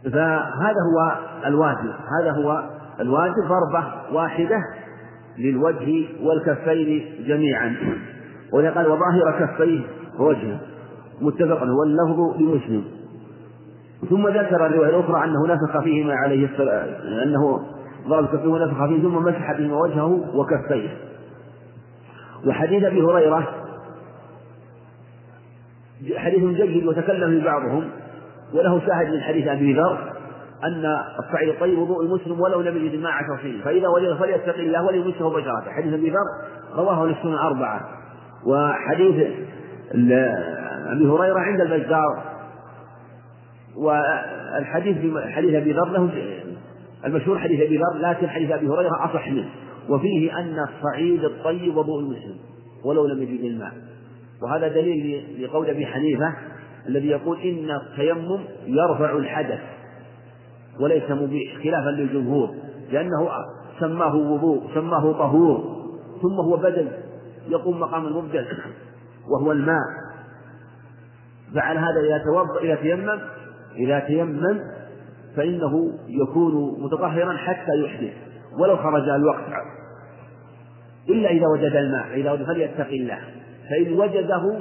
فهذا 0.03 0.81
هو 0.91 1.17
الواجب 1.45 1.93
هذا 2.21 2.31
هو 2.31 2.69
الواجب 2.99 3.43
ضربة 3.47 3.87
واحدة 4.11 4.57
للوجه 5.37 6.07
والكفين 6.21 7.05
جميعا. 7.27 7.75
قال 8.53 8.87
وظاهر 8.87 9.39
كفيه 9.39 9.81
ووجهه 10.19 10.59
متفق 11.21 11.63
واللفظ 11.63 12.41
لمسلم. 12.41 12.83
ثم 14.09 14.27
ذكر 14.27 14.65
الرواية 14.65 14.89
الأخرى 14.89 15.23
أنه 15.23 15.47
نفخ 15.47 15.83
فيهما 15.83 16.13
عليه 16.13 16.45
السلام 16.45 16.87
أنه 17.23 17.65
ضرب 18.07 18.25
كفيه 18.25 18.47
ونفخ 18.47 18.85
فيه 18.87 19.01
ثم 19.01 19.15
مسح 19.15 19.51
بهما 19.51 19.77
وجهه 19.77 20.35
وكفيه. 20.35 20.97
وحديث 22.47 22.83
أبي 22.83 23.01
هريرة 23.01 23.47
حديث 26.15 26.43
جيد 26.43 26.87
وتكلم 26.87 27.39
في 27.39 27.45
بعضهم 27.45 27.89
وله 28.53 28.79
شاهد 28.79 29.13
من 29.13 29.21
حديث 29.21 29.47
أبي 29.47 29.73
ذر 29.73 30.13
أن 30.63 30.85
الصعيد 31.19 31.49
الطيب 31.49 31.79
وضوء 31.79 32.03
المسلم 32.05 32.39
ولو 32.39 32.61
لم 32.61 32.77
يجد 32.77 33.01
ماء 33.01 33.11
عشر 33.11 33.41
سنين 33.41 33.61
فإذا 33.61 33.87
وجد 33.87 34.17
فليتق 34.17 34.55
الله 34.55 34.85
وليمسه 34.85 35.29
بشرته. 35.29 35.71
حديث 35.71 35.93
أبي 35.93 36.09
ذر 36.09 36.25
رواه 36.75 37.05
للسنة 37.05 37.47
أربعة. 37.47 37.81
وحديث 38.45 39.27
أبي 40.91 41.07
هريرة 41.07 41.39
عند 41.39 41.61
البزار. 41.61 42.23
والحديث 43.77 44.97
حديث 45.27 45.55
أبي 45.55 45.73
ذر 45.73 45.89
له 45.89 46.09
المشهور 47.05 47.39
حديث 47.39 47.61
أبي 47.61 47.77
ذر 47.77 48.09
لكن 48.09 48.29
حديث 48.29 48.51
أبي 48.51 48.67
هريرة 48.67 49.05
أصح 49.05 49.27
منه. 49.27 49.49
وفيه 49.89 50.39
أن 50.39 50.55
الصعيد 50.59 51.23
الطيب 51.23 51.77
وضوء 51.77 51.99
المسلم 51.99 52.35
ولو 52.85 53.07
لم 53.07 53.21
يجد 53.21 53.43
الماء. 53.43 53.71
وهذا 54.43 54.67
دليل 54.67 55.23
لقول 55.43 55.69
أبي 55.69 55.85
حنيفة 55.85 56.33
الذي 56.87 57.07
يقول 57.07 57.41
إن 57.41 57.71
التيمم 57.71 58.39
يرفع 58.65 59.11
الحدث 59.17 59.59
وليس 60.79 61.11
مبيح 61.11 61.63
خلافا 61.63 61.89
للجمهور 61.89 62.55
لأنه 62.91 63.29
سماه 63.79 64.15
وضوء 64.15 64.73
سماه 64.73 65.11
طهور 65.11 65.81
ثم 66.21 66.33
هو 66.33 66.57
بدل 66.57 66.87
يقوم 67.49 67.79
مقام 67.79 68.07
المبدل 68.07 68.45
وهو 69.29 69.51
الماء. 69.51 70.01
فعلى 71.55 71.79
هذا 71.79 71.99
إذا 72.05 72.23
توضأ 72.23 72.59
إذا 72.61 72.75
تيمم 72.75 73.19
إذا 73.75 73.99
تيمم 73.99 74.59
فإنه 75.35 75.91
يكون 76.07 76.83
متطهرا 76.83 77.37
حتى 77.37 77.71
يحدث 77.85 78.13
ولو 78.59 78.77
خرج 78.77 79.09
الوقت 79.09 79.45
إلا 81.09 81.29
إذا 81.29 81.47
وجد 81.47 81.75
الماء 81.75 82.07
إذا 82.13 82.31
وجد 82.31 82.45
فليتق 82.45 82.87
الله. 82.87 83.19
فإن 83.69 83.93
وجده 83.93 84.59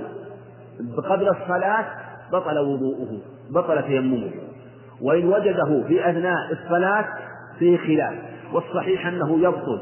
قبل 1.08 1.28
الصلاة 1.28 1.84
بطل 2.32 2.58
وضوءه 2.58 3.18
بطل 3.50 3.82
تيممه. 3.82 4.30
وإن 5.02 5.28
وجده 5.28 5.84
في 5.88 6.10
أثناء 6.10 6.36
الصلاة 6.52 7.04
فيه 7.58 7.76
خلاف 7.78 8.14
والصحيح 8.52 9.06
أنه 9.06 9.38
يبطل. 9.38 9.80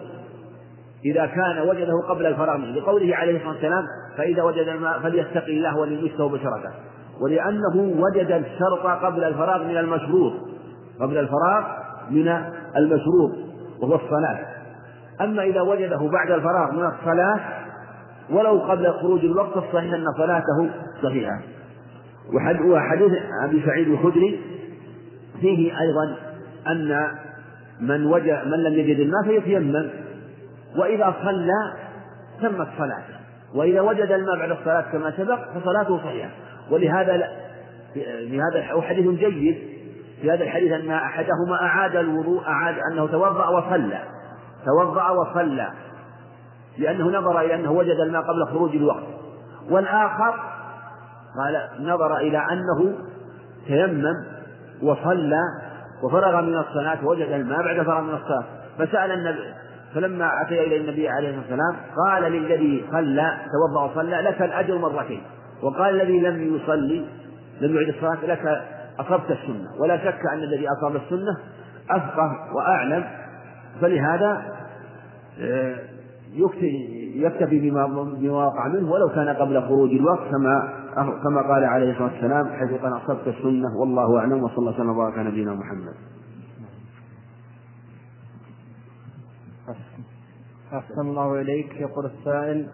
إذا 1.04 1.26
كان 1.26 1.68
وجده 1.68 1.92
قبل 2.08 2.26
الفراغ 2.26 2.56
منه 2.56 2.70
لقوله 2.70 3.16
عليه 3.16 3.36
الصلاة 3.36 3.52
والسلام 3.52 3.84
فإذا 4.16 4.42
وجد 4.42 4.68
الماء 4.68 4.98
فليتق 4.98 5.44
الله 5.44 5.78
وليمسه 5.78 6.28
بشرته. 6.28 6.70
ولأنه 7.20 7.76
وجد 7.76 8.30
الشرط 8.30 8.86
قبل 9.04 9.24
الفراغ 9.24 9.64
من 9.64 9.76
المشروط. 9.76 10.32
قبل 11.00 11.18
الفراغ 11.18 11.64
من 12.10 12.28
المشروط 12.76 13.32
وهو 13.80 13.94
الصلاة. 13.94 14.38
أما 15.20 15.42
إذا 15.42 15.60
وجده 15.60 16.10
بعد 16.12 16.30
الفراغ 16.30 16.72
من 16.72 16.84
الصلاة 16.84 17.40
ولو 18.30 18.58
قبل 18.58 18.92
خروج 18.92 19.24
الوقت 19.24 19.56
الصحيح 19.56 19.94
أن 19.94 20.04
صلاته 20.16 20.70
صحيحة. 21.02 21.40
وحديث 22.64 23.12
أبي 23.44 23.62
سعيد 23.66 23.88
الخدري 23.88 24.40
فيه 25.40 25.72
أيضا 25.80 26.16
أن 26.68 27.08
من 27.80 28.06
وجد 28.06 28.42
من 28.46 28.62
لم 28.62 28.72
يجد 28.72 29.00
الماء 29.00 29.22
فيتيمم 29.22 29.90
وإذا 30.76 31.14
صلى 31.24 31.72
تمت 32.42 32.68
صلاته. 32.78 33.18
وإذا 33.54 33.80
وجد 33.80 34.12
الماء 34.12 34.38
بعد 34.38 34.50
الصلاة 34.50 34.80
كما 34.92 35.10
سبق 35.10 35.38
فصلاته 35.54 35.98
صحيحة. 35.98 36.30
ولهذا 36.70 37.28
في 37.94 38.40
هذا 38.40 38.82
حديث 38.82 39.18
جيد 39.18 39.77
في 40.22 40.30
هذا 40.30 40.44
الحديث 40.44 40.72
أن 40.72 40.90
أحدهما 40.90 41.62
أعاد 41.62 41.96
الوضوء 41.96 42.42
أعاد 42.46 42.74
أنه 42.92 43.06
توضأ 43.06 43.48
وصلى 43.48 44.02
توضأ 44.64 45.10
وصلى 45.10 45.72
لأنه 46.78 47.18
نظر 47.18 47.40
إلى 47.40 47.54
أنه 47.54 47.70
وجد 47.70 47.96
الماء 48.00 48.22
قبل 48.22 48.46
خروج 48.46 48.76
الوقت. 48.76 49.02
والآخر 49.70 50.34
قال 51.38 51.68
نظر 51.80 52.16
إلى 52.16 52.38
أنه 52.38 52.94
تيمم 53.66 54.14
وصلى 54.82 55.40
وفرغ 56.02 56.40
من 56.40 56.56
الصلاة 56.56 57.06
وجد 57.06 57.28
الماء 57.28 57.62
بعد 57.62 57.86
فرغ 57.86 58.00
من 58.00 58.14
الصلاة. 58.14 58.44
فسأل 58.78 59.12
النبي 59.12 59.54
فلما 59.94 60.42
أتي 60.42 60.66
إلى 60.66 60.76
النبي 60.76 61.08
عليه 61.08 61.28
الصلاة 61.28 61.40
والسلام 61.40 61.76
قال 62.06 62.32
للذي 62.32 62.84
صلى 62.92 63.38
توضأ 63.52 63.90
وصلى 63.90 64.16
لك 64.16 64.42
الأجر 64.42 64.78
مرتين. 64.78 65.22
وقال 65.62 66.00
الذي 66.00 66.20
لم 66.20 66.56
يصلي 66.56 67.04
لم 67.60 67.76
يعد 67.76 67.88
الصلاة 67.88 68.26
لك 68.26 68.62
أصبت 69.00 69.30
السنة. 69.30 69.70
ولا 69.80 69.98
شك 69.98 70.26
أن 70.32 70.38
الذي 70.38 70.68
أصاب 70.68 70.96
السنة 70.96 71.38
أفقه 71.90 72.54
وأعلم. 72.54 73.04
فلهذا 73.80 74.56
آه، 75.40 75.76
يكتفي 77.14 77.70
بما 77.70 77.84
وقع 78.30 78.68
منه. 78.68 78.90
ولو 78.92 79.08
كان 79.08 79.28
قبل 79.28 79.62
خروج 79.62 79.90
الوقت 79.90 80.30
كما 80.30 80.68
كما 81.22 81.42
قال 81.42 81.64
عليه 81.64 81.92
الصلاة 81.92 82.12
والسلام 82.12 82.48
حيث 82.48 82.80
قال 82.80 82.96
أصبت 82.96 83.28
السنة 83.28 83.76
والله 83.76 84.18
أعلم. 84.18 84.42
وصلى 84.42 84.58
الله 84.58 84.72
وسلم 84.72 84.88
وبارك 84.90 85.18
على 85.18 85.28
نبينا 85.28 85.54
محمد. 85.54 85.94
أحسن 90.72 91.00
الله 91.00 91.40
إليك. 91.40 91.80
يقول 91.80 92.06
السائل 92.06 92.66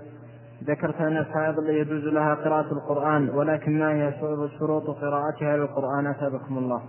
ذكرت 0.67 1.01
أن 1.01 1.17
الحائض 1.17 1.61
لا 1.61 1.73
يجوز 1.73 2.05
لها 2.05 2.35
قراءة 2.35 2.73
القرآن 2.73 3.31
ولكن 3.31 3.79
ما 3.79 3.93
هي 3.93 4.15
شروط 4.59 4.91
قراءتها 4.91 5.57
للقرآن 5.57 6.07
أثابكم 6.07 6.59
الله؟ 6.59 6.83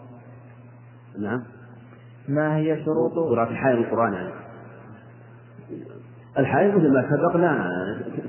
نعم. 1.19 1.43
ما 2.27 2.55
هي 2.57 2.83
شروط 2.85 3.11
قراءة 3.11 3.49
الحائض 3.49 3.77
القرآن 3.77 4.13
يعني. 4.13 4.33
الحائض 6.37 6.75
مثل 6.75 6.93
ما 6.93 7.09
سبق 7.09 7.37
لا 7.37 7.71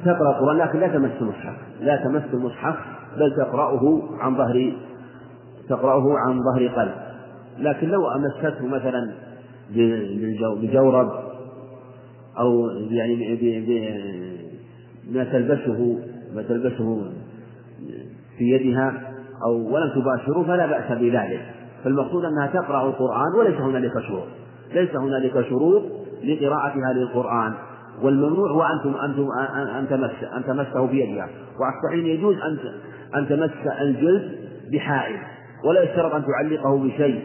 تقرأ 0.04 0.30
القرآن 0.30 0.56
لكن 0.56 0.80
لا 0.80 0.88
تمس 0.88 1.12
المصحف. 1.20 1.56
لا 1.80 2.04
تمس 2.04 2.22
المصحف 2.32 2.76
بل 3.16 3.36
تقرأه 3.36 4.02
عن 4.20 4.36
ظهر 4.36 4.72
تقرأه 5.68 6.18
عن 6.18 6.40
ظهر 6.42 6.68
قلب. 6.68 6.94
لكن 7.58 7.88
لو 7.88 8.08
أمسته 8.08 8.66
مثلا 8.66 9.12
بجورب 10.60 11.10
أو 12.38 12.68
يعني 12.90 13.36
ما 15.12 15.24
تلبسه 15.24 15.98
ما 16.34 16.42
تلبسه 16.42 17.12
في 18.38 18.44
يدها 18.44 19.12
أو 19.46 19.74
ولم 19.74 19.90
تباشره 19.90 20.42
فلا 20.42 20.66
بأس 20.66 20.98
بذلك. 20.98 21.40
فالمقصود 21.84 22.24
أنها 22.24 22.46
تقرأ 22.46 22.88
القرآن 22.88 23.34
وليس 23.38 23.60
هنالك 23.60 23.92
شروط. 24.08 24.26
ليس 24.74 24.96
هنالك 24.96 25.48
شروط 25.48 25.82
لقراءتها 26.24 26.92
للقرآن. 26.92 27.54
والممنوع 28.02 28.50
هو 28.50 28.62
أن 28.62 28.94
أنتم 29.10 29.26
أن 29.78 29.88
تمس 29.88 30.24
أن 30.36 30.44
تمسه 30.44 30.86
بيدها. 30.86 31.28
وعلى 31.60 32.08
يجوز 32.08 32.36
أن 32.36 32.58
أن 33.18 33.28
تمس 33.28 33.50
الجلد 33.80 34.32
بحائل 34.72 35.16
ولا 35.64 35.82
يشترط 35.82 36.14
أن 36.14 36.24
تعلقه 36.24 36.78
بشيء. 36.78 37.24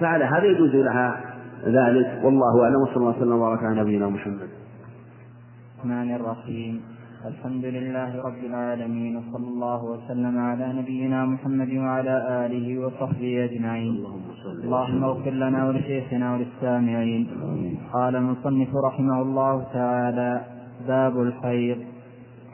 فعلى 0.00 0.24
هذا 0.24 0.44
يجوز 0.44 0.74
لها 0.74 1.20
ذلك. 1.64 2.20
والله 2.24 2.64
أعلم. 2.64 2.82
وصلى 2.82 2.96
الله 2.96 3.16
وسلم 3.18 3.32
وبارك 3.32 3.62
على 3.62 3.80
نبينا 3.80 4.08
محمد. 4.08 4.48
الرحمن 5.74 6.14
الرحيم. 6.14 6.97
الحمد 7.26 7.64
لله 7.64 8.22
رب 8.22 8.44
العالمين 8.44 9.16
وصلى 9.16 9.46
الله 9.46 9.84
وسلم 9.84 10.38
على 10.38 10.72
نبينا 10.72 11.24
محمد 11.24 11.72
وعلى 11.72 12.46
آله 12.46 12.78
وصحبه 12.78 13.44
أجمعين. 13.44 14.04
اللهم 14.64 15.04
اغفر 15.04 15.30
لنا 15.30 15.68
ولشيخنا 15.68 16.34
وللسامعين. 16.34 17.22
قال 17.92 18.16
المصنف 18.16 18.68
رحمه 18.84 19.22
الله 19.22 19.64
تعالى 19.72 20.40
باب 20.88 21.20
الخير 21.20 21.76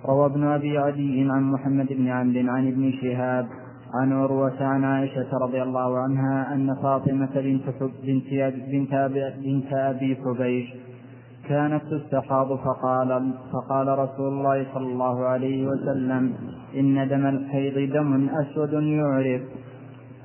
روى 0.08 0.26
ابن 0.26 0.42
أبي 0.44 0.78
عدي 0.78 1.28
عن 1.30 1.42
محمد 1.52 1.88
بن 1.92 2.08
عمرو 2.08 2.50
عن 2.54 2.68
ابن 2.68 2.92
شهاب 2.92 3.46
عن 3.94 4.12
عروة 4.12 4.58
عن 4.60 4.84
عائشة 4.84 5.30
رضي 5.44 5.62
الله 5.62 5.98
عنها 5.98 6.54
أن 6.54 6.74
فاطمة 6.82 7.34
بنت 7.34 7.66
بنت 8.06 8.30
بنت, 8.72 8.94
بنت 9.44 9.72
أبي 9.72 10.16
حبيش 10.16 10.68
كانت 11.48 11.82
تستحاض 11.90 12.46
فقال 12.46 13.32
فقال 13.52 13.98
رسول 13.98 14.28
الله 14.28 14.66
صلى 14.74 14.86
الله 14.86 15.24
عليه 15.24 15.66
وسلم 15.66 16.34
إن 16.76 17.08
دم 17.08 17.26
الحيض 17.26 17.92
دم 17.92 18.28
أسود 18.28 18.72
يعرف. 18.72 19.42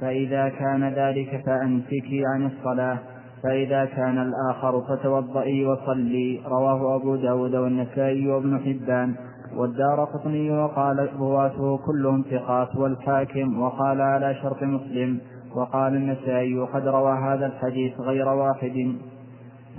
فإذا 0.01 0.49
كان 0.49 0.89
ذلك 0.89 1.43
فأمسكي 1.45 2.23
عن 2.33 2.45
الصلاة. 2.45 2.97
فإذا 3.43 3.85
كان 3.85 4.17
الآخر 4.17 4.81
فتوضئي 4.81 5.65
وصلي. 5.65 6.41
رواه 6.45 6.95
أبو 6.95 7.15
داود 7.15 7.55
والنسائي 7.55 8.27
وابن 8.27 8.59
حبان. 8.59 9.15
والدار 9.57 10.05
قطني 10.05 10.51
وقال 10.51 11.09
رواته 11.19 11.77
كلهم 11.77 12.23
ثقات 12.31 12.75
والحاكم 12.75 13.61
وقال 13.61 14.01
على 14.01 14.35
شرط 14.35 14.63
مسلم. 14.63 15.19
وقال 15.55 15.95
النسائي 15.95 16.59
قد 16.59 16.87
روى 16.87 17.11
هذا 17.11 17.45
الحديث 17.45 17.99
غير 17.99 18.27
واحد. 18.27 18.95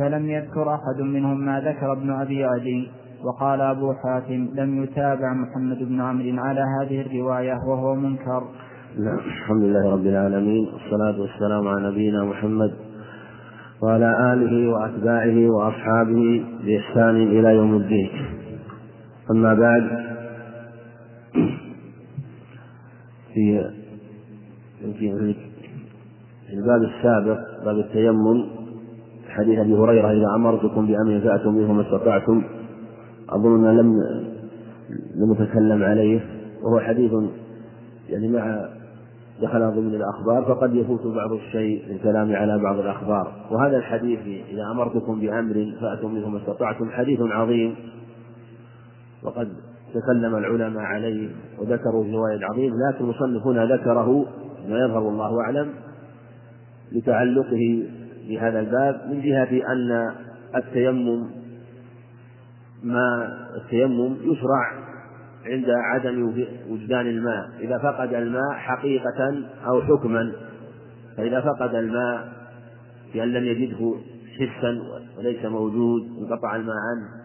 فلم 0.01 0.31
يذكر 0.31 0.75
أحد 0.75 1.01
منهم 1.01 1.47
ما 1.47 1.61
ذكر 1.61 1.93
ابن 1.93 2.11
أبي 2.11 2.45
عدي 2.45 2.89
وقال 3.25 3.61
أبو 3.61 3.93
حاتم 3.93 4.49
لم 4.55 4.83
يتابع 4.83 5.35
محمد 5.35 5.79
بن 5.79 6.01
عمرو 6.01 6.43
على 6.45 6.61
هذه 6.61 7.01
الرواية 7.01 7.59
وهو 7.69 7.95
منكر. 7.95 8.43
نعم 8.99 9.19
الحمد 9.19 9.63
لله 9.63 9.93
رب 9.93 10.07
العالمين 10.07 10.69
والصلاة 10.73 11.21
والسلام 11.21 11.69
على 11.69 11.91
نبينا 11.91 12.25
محمد 12.25 12.73
وعلى 13.83 14.33
آله 14.33 14.73
وأتباعه 14.73 15.51
وأصحابه 15.51 16.45
بإحسان 16.65 17.17
إلى 17.17 17.55
يوم 17.55 17.77
الدين. 17.77 18.11
أما 19.31 19.55
بعد 19.55 19.85
في 23.35 23.71
في 26.49 26.57
الباب 26.57 26.83
السابق 26.83 27.65
باب 27.65 27.79
التيمم 27.79 28.60
حديث 29.31 29.59
أبي 29.59 29.75
هريرة 29.75 30.11
إذا 30.11 30.27
أمرتكم 30.37 30.87
بأمر 30.87 31.21
فاتوا 31.21 31.53
منه 31.53 31.73
ما 31.73 31.83
استطعتم 31.83 32.43
أظن 33.31 33.77
لم 33.77 33.95
لم 35.15 35.33
نتكلم 35.33 35.83
عليه 35.83 36.21
وهو 36.63 36.81
حديث 36.81 37.13
يعني 38.09 38.29
مع 38.29 38.69
دخل 39.43 39.71
ضمن 39.71 39.95
الأخبار 39.95 40.45
فقد 40.45 40.75
يفوت 40.75 41.07
بعض 41.07 41.33
الشيء 41.33 41.85
للكلام 41.89 42.37
على 42.37 42.59
بعض 42.59 42.79
الأخبار. 42.79 43.33
وهذا 43.51 43.77
الحديث 43.77 44.21
إذا 44.51 44.63
أمرتكم 44.73 45.21
بأمر 45.21 45.73
فاتوا 45.81 46.09
منه 46.09 46.29
ما 46.29 46.39
استطعتم 46.39 46.91
حديث 46.91 47.21
عظيم 47.21 47.75
وقد 49.23 49.49
تكلم 49.95 50.37
العلماء 50.37 50.83
عليه 50.83 51.29
وذكروا 51.59 52.05
في 52.05 52.13
رواية 52.13 52.45
عظيم 52.53 52.73
لكن 52.89 53.05
المصنف 53.05 53.47
هنا 53.47 53.65
ذكره 53.65 54.27
ما 54.69 54.79
يظهر 54.79 55.09
الله 55.09 55.41
أعلم 55.41 55.69
لتعلقه 56.93 57.83
بهذا 58.31 58.61
الباب 58.61 59.01
من 59.11 59.23
جهة 59.23 59.73
أن 59.73 60.15
التيمم 60.55 61.31
ما 62.83 63.37
التيمم 63.57 64.17
يشرع 64.21 64.73
عند 65.47 65.67
عدم 65.71 66.45
وجدان 66.71 67.07
الماء. 67.07 67.51
إذا 67.61 67.79
فقد 67.79 68.15
الماء 68.15 68.53
حقيقة 68.53 69.43
أو 69.67 69.83
حكما. 69.83 70.33
فإذا 71.17 71.41
فقد 71.41 71.75
الماء 71.75 72.29
بأن 73.15 73.33
لم 73.33 73.45
يجده 73.45 73.95
حسا 74.39 74.83
وليس 75.19 75.45
موجود 75.45 76.03
انقطع 76.21 76.57
الماء 76.57 76.77
عنه. 76.77 77.21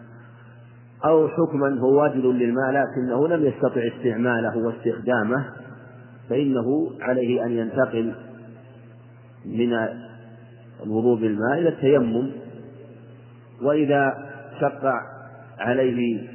أو 1.04 1.28
حكما 1.28 1.80
هو 1.80 2.02
واجد 2.02 2.24
للماء 2.24 2.70
لكنه 2.70 3.28
لم 3.28 3.44
يستطع 3.44 3.80
استعماله 3.96 4.58
واستخدامه 4.58 5.46
فإنه 6.30 6.90
عليه 7.00 7.44
أن 7.46 7.52
ينتقل 7.52 8.14
من 9.46 9.72
الوضوء 10.84 11.20
بالماء 11.20 11.58
إلى 11.58 11.68
التيمم. 11.68 12.30
وإذا 13.62 14.14
شق 14.60 14.92
عليه 15.58 16.28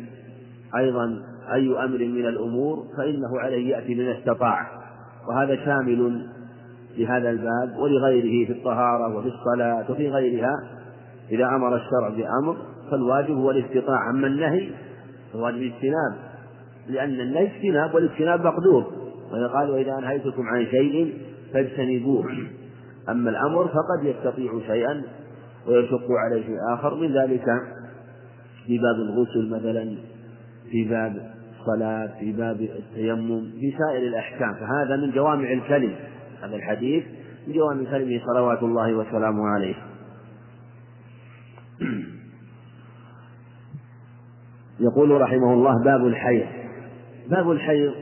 أيضا 0.77 1.22
أي 1.53 1.85
أمر 1.85 1.97
من 1.97 2.26
الأمور 2.26 2.85
فإنه 2.97 3.39
عليه 3.39 3.69
يأتي 3.69 3.95
بما 3.95 4.19
استطاع. 4.19 4.68
وهذا 5.30 5.65
شامل 5.65 6.27
لهذا 6.97 7.30
الباب 7.30 7.77
ولغيره 7.77 8.47
في 8.47 8.51
الطهارة 8.51 9.18
وفي 9.18 9.27
الصلاة 9.27 9.91
وفي 9.91 10.09
غيرها. 10.09 10.53
إذا 11.31 11.45
أمر 11.45 11.76
الشرع 11.76 12.09
بأمر 12.09 12.57
فالواجب 12.91 13.35
هو 13.35 13.51
الاستطاعة 13.51 14.09
أما 14.09 14.27
النهي 14.27 14.69
فالواجب 15.34 15.57
الاجتناب 15.57 16.13
لأن 16.88 17.19
النهي 17.19 17.45
اجتناب 17.55 17.95
والاجتناب 17.95 18.45
مقدور. 18.45 18.91
وقال 19.31 19.69
وإذا 19.69 19.97
أنهيتكم 19.99 20.43
عن 20.47 20.65
شيء 20.65 21.13
فاجتنبوه. 21.53 22.26
أما 23.09 23.29
الأمر 23.29 23.67
فقد 23.67 24.03
يستطيع 24.05 24.51
شيئا 24.67 25.03
ويشق 25.67 26.11
عليه 26.11 26.73
آخر 26.73 26.95
من 26.95 27.13
ذلك 27.13 27.45
في 28.65 28.77
باب 28.77 28.95
الغسل 28.95 29.49
مثلا 29.49 29.95
في 30.71 30.83
باب 30.83 31.31
الصلاة 31.59 32.19
في 32.19 32.31
باب 32.31 32.61
التيمم 32.61 33.51
في 33.59 33.73
سائر 33.77 34.07
الأحكام. 34.07 34.53
فهذا 34.53 34.95
من 34.95 35.11
جوامع 35.11 35.51
الكلم 35.51 35.95
هذا 36.43 36.55
الحديث 36.55 37.03
من 37.47 37.53
جوامع 37.53 37.91
كلمه 37.91 38.21
صلوات 38.25 38.63
الله 38.63 38.93
وسلامه 38.93 39.47
عليه. 39.47 39.75
يقول 44.79 45.21
رحمه 45.21 45.53
الله 45.53 45.83
باب 45.83 46.07
الحيض. 46.07 46.45
باب 47.29 47.51
الحيض 47.51 47.93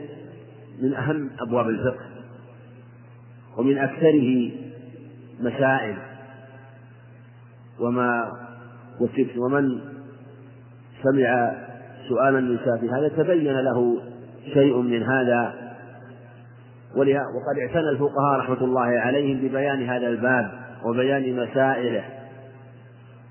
من 0.82 0.94
أهم 0.94 1.30
أبواب 1.40 1.68
الفقه 1.68 2.04
ومن 3.56 3.78
أكثره 3.78 4.50
مسائل. 5.40 5.96
وما 7.80 8.32
ومن 9.36 9.80
سمع 11.02 11.52
سؤال 12.08 12.36
النساء 12.36 12.78
في 12.80 12.90
هذا 12.90 13.08
تبين 13.08 13.60
له 13.60 14.02
شيء 14.54 14.76
من 14.76 15.02
هذا. 15.02 15.54
وقد 17.20 17.58
اعتنى 17.58 17.88
الفقهاء 17.90 18.38
رحمة 18.38 18.64
الله 18.64 19.00
عليهم 19.00 19.38
ببيان 19.48 19.88
هذا 19.88 20.06
الباب 20.06 20.50
وبيان 20.84 21.36
مسائله. 21.36 22.04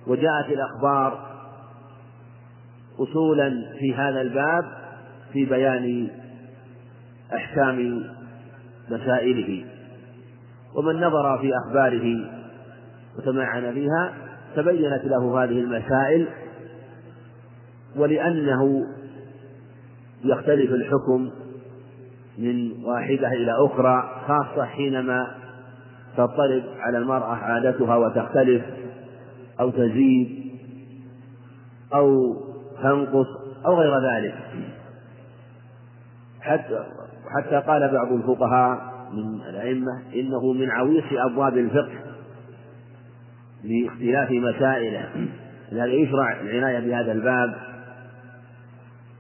وجاءت 0.07 0.45
الأخبار 0.49 1.29
أصولا 2.99 3.49
في 3.79 3.95
هذا 3.95 4.21
الباب 4.21 4.65
في 5.33 5.45
بيان 5.45 6.07
أحكام 7.35 8.03
مسائله. 8.89 9.65
ومن 10.75 10.95
نظر 10.95 11.37
في 11.41 11.51
أخباره 11.57 12.31
وتمعن 13.17 13.73
فيها 13.73 14.13
تبينت 14.55 15.05
له 15.05 15.43
هذه 15.43 15.59
المسائل 15.59 16.27
ولأنه 17.95 18.85
يختلف 20.23 20.71
الحكم 20.71 21.31
من 22.37 22.85
واحدة 22.85 23.27
إلى 23.27 23.51
أخرى 23.65 24.21
خاصة 24.27 24.65
حينما 24.65 25.27
تضطرب 26.17 26.63
على 26.79 26.97
المرأة 26.97 27.35
عادتها 27.35 27.95
وتختلف 27.95 28.63
أو 29.59 29.69
تزيد 29.69 30.51
أو 31.93 32.35
تنقص 32.83 33.27
أو 33.65 33.75
غير 33.75 33.93
ذلك. 34.11 34.35
حتى 36.41 36.83
حتى 37.35 37.55
قال 37.55 37.93
بعض 37.93 38.11
الفقهاء 38.11 38.88
من 39.13 39.41
الأئمة 39.49 40.01
إنه 40.15 40.53
من 40.53 40.69
عويص 40.69 41.03
أبواب 41.31 41.57
الفقه 41.57 41.99
لاختلاف 43.63 44.31
مسائله 44.31 45.09
لذلك 45.71 45.93
يشرع 45.93 46.41
العناية 46.41 46.79
بهذا 46.79 47.11
الباب 47.11 47.55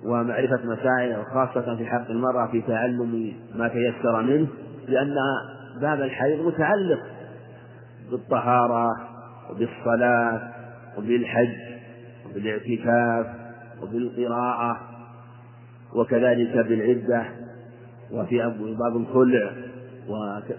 ومعرفة 0.05 0.59
مسائله 0.65 1.23
خاصة 1.23 1.75
في 1.75 1.85
حق 1.85 2.09
المرأة 2.09 2.47
في 2.51 2.61
تعلم 2.61 3.33
ما 3.55 3.67
تيسر 3.67 4.21
منه 4.21 4.47
لأن 4.87 5.15
باب 5.81 6.01
الحيض 6.01 6.45
متعلق 6.45 6.99
بالطهارة 8.11 8.87
وبالصلاة 9.49 10.41
وبالحج 10.97 11.55
وبالاعتكاف 12.25 13.25
وبالقراءة 13.81 14.77
وكذلك 15.95 16.57
بالعدة 16.57 17.25
وفي 18.11 18.37
باب 18.79 18.97
الخلع. 18.97 19.51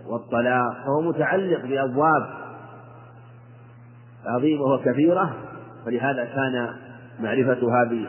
والطلاق 0.06 0.72
فهو 0.85 1.01
متعلق 1.01 1.66
بأبواب 1.66 2.27
عظيمة 4.27 4.62
وكثيرة 4.62 5.36
فلهذا 5.86 6.24
كان 6.24 6.68
معرفة 7.20 7.82
هذه 7.82 8.06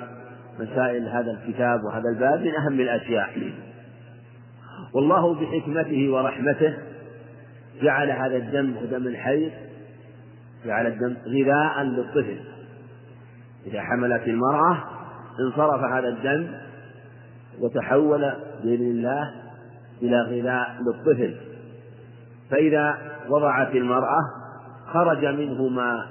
مسائل 0.60 1.08
هذا 1.08 1.32
الكتاب 1.32 1.84
وهذا 1.84 2.10
الباب 2.10 2.42
من 2.42 2.56
أهم 2.56 2.80
الأشياء. 2.80 3.54
والله 4.94 5.34
بحكمته 5.34 6.12
ورحمته 6.12 6.78
جعل 7.82 8.12
هذا 8.12 8.38
الدم 8.38 8.78
ودم 8.78 9.08
الحيض 9.08 9.52
جعل 10.66 10.88
الدم 10.88 11.16
غذاء 11.26 11.84
للطفل. 11.84 12.40
إذا 13.68 13.82
حملت 13.82 14.28
المرأة 14.28 14.78
انصرف 15.40 15.84
هذا 15.84 16.08
الدم 16.08 16.48
وتحول 17.60 18.34
بإذن 18.64 18.92
الله 18.92 19.41
إلى 20.02 20.22
غذاء 20.22 20.78
للطفل 20.82 21.36
فإذا 22.52 22.98
وضعت 23.30 23.76
المرأة 23.76 24.20
خرج 24.94 25.26
منه 25.26 25.68
ما 25.68 26.06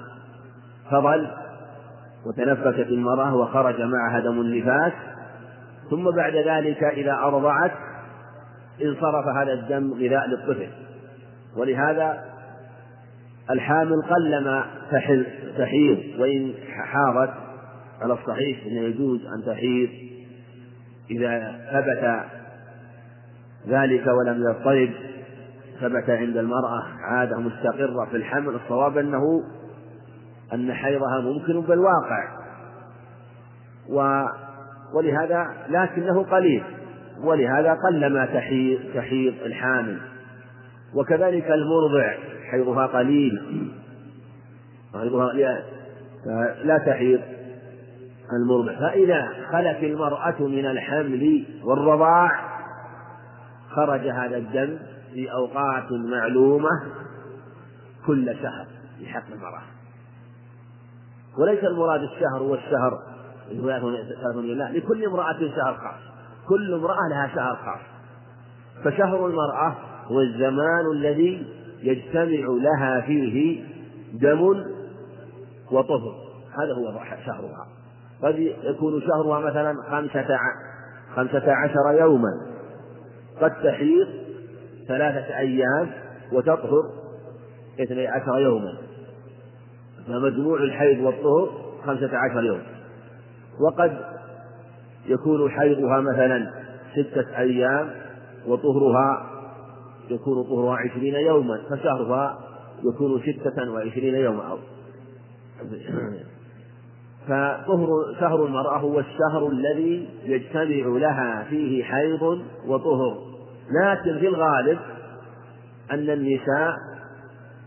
فضل 0.91 1.27
وتنفست 2.25 2.87
المرأة 2.89 3.35
وخرج 3.35 3.81
معها 3.81 4.19
دم 4.19 4.41
النفاس. 4.41 4.93
ثم 5.89 6.11
بعد 6.15 6.35
ذلك 6.35 6.83
إذا 6.83 7.13
أرضعت 7.13 7.71
انصرف 8.81 9.27
هذا 9.27 9.53
الدم 9.53 9.93
غذاء 9.93 10.27
للطفل. 10.27 10.69
ولهذا 11.57 12.23
الحامل 13.49 14.01
قلما 14.09 14.65
تحيض 15.57 15.97
وإن 16.19 16.53
حاضت 16.85 17.33
على 18.01 18.13
الصحيح 18.13 18.65
أنه 18.65 18.81
يجوز 18.81 19.19
أن 19.25 19.45
تحيض. 19.45 19.89
إذا 21.11 21.55
ثبت 21.71 22.23
ذلك 23.67 24.07
ولم 24.07 24.43
يضطرب. 24.49 24.89
ثبت 25.81 26.09
عند 26.09 26.37
المرأة 26.37 26.83
عادة 27.03 27.39
مستقرة 27.39 28.05
في 28.11 28.17
الحمل 28.17 28.55
الصواب 28.55 28.97
أنه 28.97 29.43
أن 30.53 30.73
حيضها 30.73 31.21
ممكن 31.21 31.61
بالواقع. 31.61 32.41
و 33.89 34.23
ولهذا 34.95 35.47
لكنه 35.69 36.23
قليل 36.23 36.63
ولهذا 37.23 37.73
قلما 37.73 38.25
تحيض 38.25 38.79
تحيض 38.95 39.33
الحامل. 39.45 39.97
وكذلك 40.95 41.51
المرضع 41.51 42.13
حيضها 42.51 42.85
قليل. 42.85 43.41
حيضها 44.93 45.33
لا 46.63 46.77
تحيض 46.77 47.21
المرضع. 48.33 48.79
فإذا 48.79 49.27
خلت 49.51 49.83
المرأة 49.83 50.41
من 50.41 50.65
الحمل 50.65 51.45
والرضاع 51.63 52.50
خرج 53.75 54.07
هذا 54.07 54.37
الدم 54.37 54.79
في 55.13 55.31
أوقات 55.31 55.91
معلومة 55.91 56.69
كل 58.07 58.35
شهر 58.41 58.67
في 58.99 59.05
حق 59.05 59.23
المرأة. 59.31 59.61
وليس 61.37 61.63
المراد 61.63 62.01
الشهر 62.01 62.43
والشهر 62.43 62.99
لا 63.51 64.71
لكل 64.71 65.05
امرأة 65.05 65.39
شهر 65.39 65.73
خاص. 65.73 66.01
كل 66.47 66.73
امرأة 66.73 67.09
لها 67.09 67.27
شهر 67.35 67.55
خاص. 67.55 67.81
فشهر 68.83 69.27
المرأة 69.27 69.75
هو 70.05 70.21
الزمان 70.21 70.91
الذي 70.93 71.47
يجتمع 71.83 72.47
لها 72.61 73.01
فيه 73.01 73.63
دم 74.13 74.41
وطهر. 75.71 76.15
هذا 76.57 76.73
هو 76.73 76.99
شهرها. 77.25 77.67
قد 78.23 78.39
يكون 78.63 79.01
شهرها 79.01 79.39
مثلا 79.39 79.75
خمسة 79.91 80.37
خمسة 81.15 81.53
عشر 81.53 81.99
يوما. 81.99 82.50
قد 83.41 83.51
تحيض 83.63 84.07
ثلاثة 84.87 85.37
أيام 85.37 85.91
وتطهر 86.33 86.83
اثني 87.79 88.07
عشر 88.07 88.39
يوما. 88.39 88.77
فمجموع 90.07 90.63
الحيض 90.63 90.99
والطهر 91.05 91.49
خمسة 91.85 92.17
عشر 92.17 92.43
يوم. 92.43 92.61
وقد 93.59 93.97
يكون 95.05 95.51
حيضها 95.51 96.01
مثلا 96.01 96.51
ستة 96.93 97.37
أيام 97.37 97.89
وطهرها 98.47 99.31
يكون 100.09 100.43
طهرها 100.43 100.75
عشرين 100.75 101.15
يوما 101.15 101.61
فشهرها 101.69 102.39
يكون 102.83 103.21
ستة 103.21 103.71
وعشرين 103.71 104.15
يوما. 104.15 104.57
فطهر 107.27 107.87
شهر 108.19 108.45
المرأة 108.45 108.77
هو 108.77 108.99
الشهر 108.99 109.47
الذي 109.51 110.09
يجتمع 110.23 110.97
لها 110.99 111.43
فيه 111.49 111.83
حيض 111.83 112.41
وطهر. 112.67 113.17
لكن 113.83 114.19
في 114.19 114.27
الغالب 114.27 114.79
أن 115.91 116.09
النساء 116.09 116.75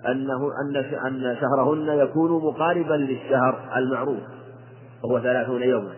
أنه 0.09 0.49
أن 0.63 0.77
أن 1.07 1.37
شهرهن 1.41 1.99
يكون 1.99 2.31
مقاربا 2.45 2.95
للشهر 2.95 3.59
المعروف 3.77 4.23
وهو 5.05 5.21
ثلاثون 5.21 5.63
يوما. 5.63 5.93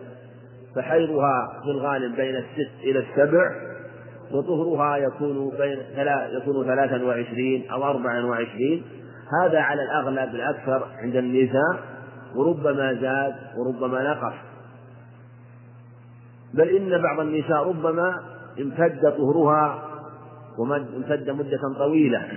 فحيضها 0.75 1.61
في 1.63 1.71
الغالب 1.71 2.15
بين 2.15 2.35
الست 2.35 2.71
إلى 2.83 2.99
السبع 2.99 3.51
وطهرها 4.31 4.97
يكون 4.97 5.49
بين 5.49 5.79
يكون 6.31 6.65
ثلاثا 6.65 7.03
وعشرين 7.03 7.69
أو 7.71 7.83
أربعا 7.83 8.25
وعشرين. 8.25 8.83
هذا 9.43 9.59
على 9.59 9.83
الأغلب 9.83 10.35
الأكثر 10.35 10.87
عند 11.03 11.15
النساء. 11.15 11.96
وربما 12.37 12.93
زاد 12.93 13.35
وربما 13.57 14.13
نقص. 14.13 14.33
بل 16.53 16.69
إن 16.69 17.01
بعض 17.01 17.19
النساء 17.19 17.69
ربما 17.69 18.19
امتد 18.59 19.13
طهرها 19.17 19.83
وامتد 20.59 21.29
مدة 21.29 21.61
طويلة. 21.77 22.27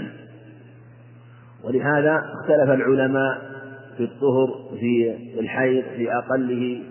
ولهذا 1.65 2.17
اختلف 2.17 2.71
العلماء 2.71 3.39
في 3.97 4.05
الطهر 4.05 4.49
في 4.81 5.17
الحيض 5.41 5.85
في 5.85 6.13
أقله 6.19 6.83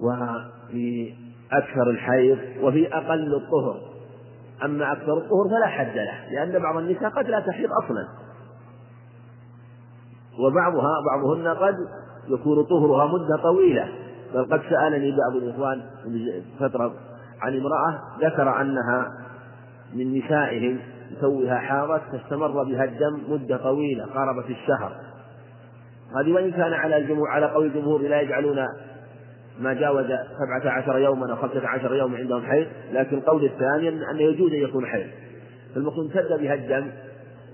وفي 0.00 1.14
أكثر 1.52 1.90
الحيض 1.90 2.38
وفي 2.60 2.94
أقل 2.94 3.34
الطهر. 3.34 3.80
أما 4.64 4.92
أكثر 4.92 5.18
الطهر 5.18 5.48
فلا 5.50 5.66
حد 5.66 5.96
له 5.96 6.30
لأن 6.32 6.62
بعض 6.62 6.76
النساء 6.76 7.10
قد 7.10 7.28
لا 7.28 7.40
تحيض 7.40 7.68
أصلا. 7.84 8.21
وبعضها 10.38 11.00
بعضهن 11.06 11.48
قد 11.48 11.76
يكون 12.28 12.64
طهرها 12.64 13.06
مدة 13.06 13.42
طويلة. 13.42 13.88
بل 14.34 14.44
قد 14.44 14.60
سألني 14.70 15.16
بعض 15.16 15.42
الإخوان 15.42 15.82
فترة 16.60 16.94
عن 17.40 17.56
امرأة 17.56 18.00
ذكر 18.20 18.60
أنها 18.60 19.08
من 19.94 20.18
نسائهم 20.18 20.78
يسويها 21.10 21.58
حاضت 21.58 22.02
فاستمر 22.12 22.62
بها 22.62 22.84
الدم 22.84 23.20
مدة 23.28 23.56
طويلة 23.56 24.04
قاربت 24.04 24.50
الشهر. 24.50 24.92
هذه 26.20 26.32
وإن 26.32 26.50
كان 26.50 26.72
على 26.72 26.96
الجمهور 26.96 27.28
على 27.28 27.46
قول 27.46 27.66
الجمهور 27.66 28.02
لا 28.02 28.20
يجعلون 28.20 28.58
ما 29.60 29.72
جاوز 29.72 30.06
سبعة 30.06 30.72
عشر 30.72 30.98
يوما 30.98 31.30
أو 31.32 31.36
خمسة 31.36 31.68
عشر 31.68 31.94
يوما 31.94 32.18
عندهم 32.18 32.42
حيض 32.42 32.66
لكن 32.92 33.16
القول 33.18 33.44
الثاني 33.44 33.88
أن 33.88 34.16
يجوز 34.18 34.52
أن 34.52 34.58
يكون 34.58 34.86
حيض. 34.86 35.06
فالمقصود 35.74 36.04
امتد 36.04 36.40
بها 36.40 36.54
الدم 36.54 36.90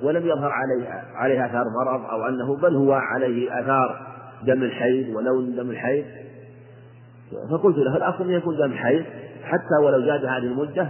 ولم 0.02 0.26
يظهر 0.26 0.50
عليها 0.52 1.04
عليها 1.14 1.46
آثار 1.46 1.64
مرض 1.84 2.04
أو 2.10 2.28
أنه 2.28 2.56
بل 2.56 2.76
هو 2.76 2.92
عليه 2.92 3.60
آثار 3.60 4.06
دم 4.42 4.62
الحيض 4.62 5.16
ولون 5.16 5.56
دم 5.56 5.70
الحيض. 5.70 6.04
فقلت 7.50 7.76
له 7.78 7.96
الأصل 7.96 8.24
أن 8.24 8.30
يكون 8.30 8.56
دم 8.56 8.72
حيض؟ 8.72 9.04
حتى 9.42 9.84
ولو 9.84 10.00
زاد 10.00 10.24
هذه 10.24 10.38
المدة 10.38 10.88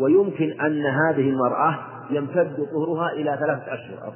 ويمكن 0.00 0.60
أن 0.60 0.86
هذه 0.86 1.30
المرأة 1.30 1.78
يمتد 2.10 2.56
طهرها 2.72 3.12
إلى 3.12 3.38
ثلاثة 3.40 3.74
أشهر. 3.74 4.12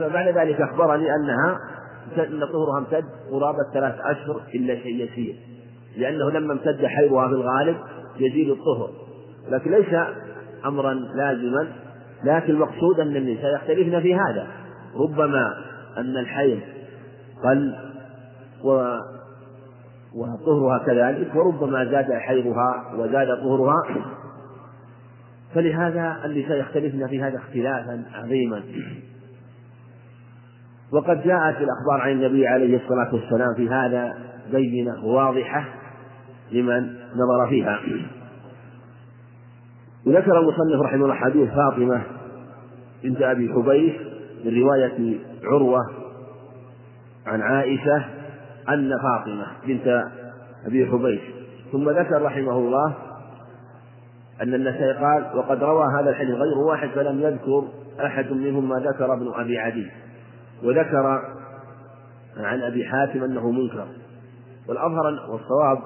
فبعد 0.00 0.38
ذلك 0.38 0.60
أخبرني 0.60 1.14
أنها 1.14 1.58
أن 2.18 2.40
طهرها 2.52 2.78
امتد 2.78 3.04
قرابة 3.30 3.72
ثلاث 3.74 3.94
أشهر 4.00 4.42
إلا 4.54 4.74
شيء 4.74 5.04
يسير 5.04 5.36
لأنه 5.96 6.30
لما 6.30 6.52
امتد 6.52 6.86
حيضها 6.86 7.28
في 7.28 7.34
الغالب 7.34 7.76
يزيد 8.16 8.50
الطهر. 8.50 8.90
لكن 9.50 9.70
ليس 9.70 9.94
أمرا 10.66 10.94
لازما 10.94 11.68
لكن 12.24 12.52
المقصود 12.52 13.00
أن 13.00 13.16
النساء 13.16 13.54
يختلفن 13.54 14.00
في 14.00 14.14
هذا 14.14 14.46
ربما 14.96 15.54
أن 15.96 16.16
الحيض 16.16 16.60
قل 17.44 17.74
و 18.64 18.98
وطهرها 20.14 20.78
كذلك 20.86 21.34
وربما 21.34 21.84
زاد 21.84 22.12
حيضها 22.12 22.94
وزاد 22.98 23.26
طهرها. 23.26 23.82
فلهذا 25.54 26.16
النساء 26.24 26.56
يختلفن 26.58 27.06
في 27.06 27.22
هذا 27.22 27.36
اختلافا 27.36 28.04
عظيما. 28.14 28.62
وقد 30.92 31.22
جاءت 31.22 31.56
الأخبار 31.56 32.00
عن 32.00 32.10
النبي 32.10 32.46
عليه 32.46 32.76
الصلاة 32.76 33.14
والسلام 33.14 33.54
في 33.56 33.68
هذا 33.68 34.14
بينة 34.52 35.04
واضحة 35.04 35.64
لمن 36.52 36.96
نظر 37.14 37.48
فيها. 37.48 37.80
وذكر 40.06 40.38
المصنف 40.40 40.80
رحمه 40.82 41.04
الله 41.04 41.14
حديث 41.14 41.48
فاطمة 41.50 42.02
بنت 43.02 43.22
أبي 43.22 43.52
حبيش 43.52 43.92
من 44.44 44.62
رواية 44.62 45.18
عروة 45.44 45.80
عن 47.26 47.42
عائشة 47.42 48.04
أن 48.68 48.90
فاطمة 49.02 49.46
بنت 49.66 50.04
أبي 50.66 50.86
حبيش. 50.86 51.20
ثم 51.72 51.90
ذكر 51.90 52.22
رحمه 52.22 52.58
الله 52.58 52.94
أن 54.42 54.54
النسائي 54.54 54.92
قال 54.92 55.38
وقد 55.38 55.62
روى 55.62 55.84
هذا 56.00 56.10
الحديث 56.10 56.34
غير 56.34 56.58
واحد 56.58 56.88
فلم 56.88 57.20
يذكر 57.20 57.64
أحد 58.04 58.32
منهم 58.32 58.68
ما 58.68 58.76
ذكر 58.76 59.12
ابن 59.12 59.32
أبي 59.34 59.58
عدي. 59.58 59.86
وذكر 60.64 61.22
عن 62.36 62.62
أبي 62.62 62.84
حاتم 62.84 63.24
أنه 63.24 63.50
منكر. 63.50 63.86
والأظهر 64.68 65.04
والصواب 65.30 65.78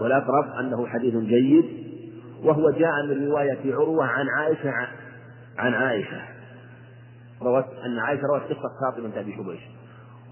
والأقرب 0.00 0.44
أنه 0.60 0.86
حديث 0.86 1.14
جيد 1.14 1.87
وهو 2.44 2.70
جاء 2.70 3.06
من 3.08 3.28
رواية 3.28 3.74
عروة 3.74 4.04
عن 4.04 4.26
عائشة 4.28 4.72
عن 5.58 5.74
عائشة. 5.74 6.20
روت 7.42 7.64
أن 7.86 7.98
عائشة 7.98 8.22
روت 8.32 8.42
قصة 8.42 8.70
فاطمة 8.80 9.06
بنت 9.06 9.16
أبي 9.16 9.32
حبيش 9.32 9.60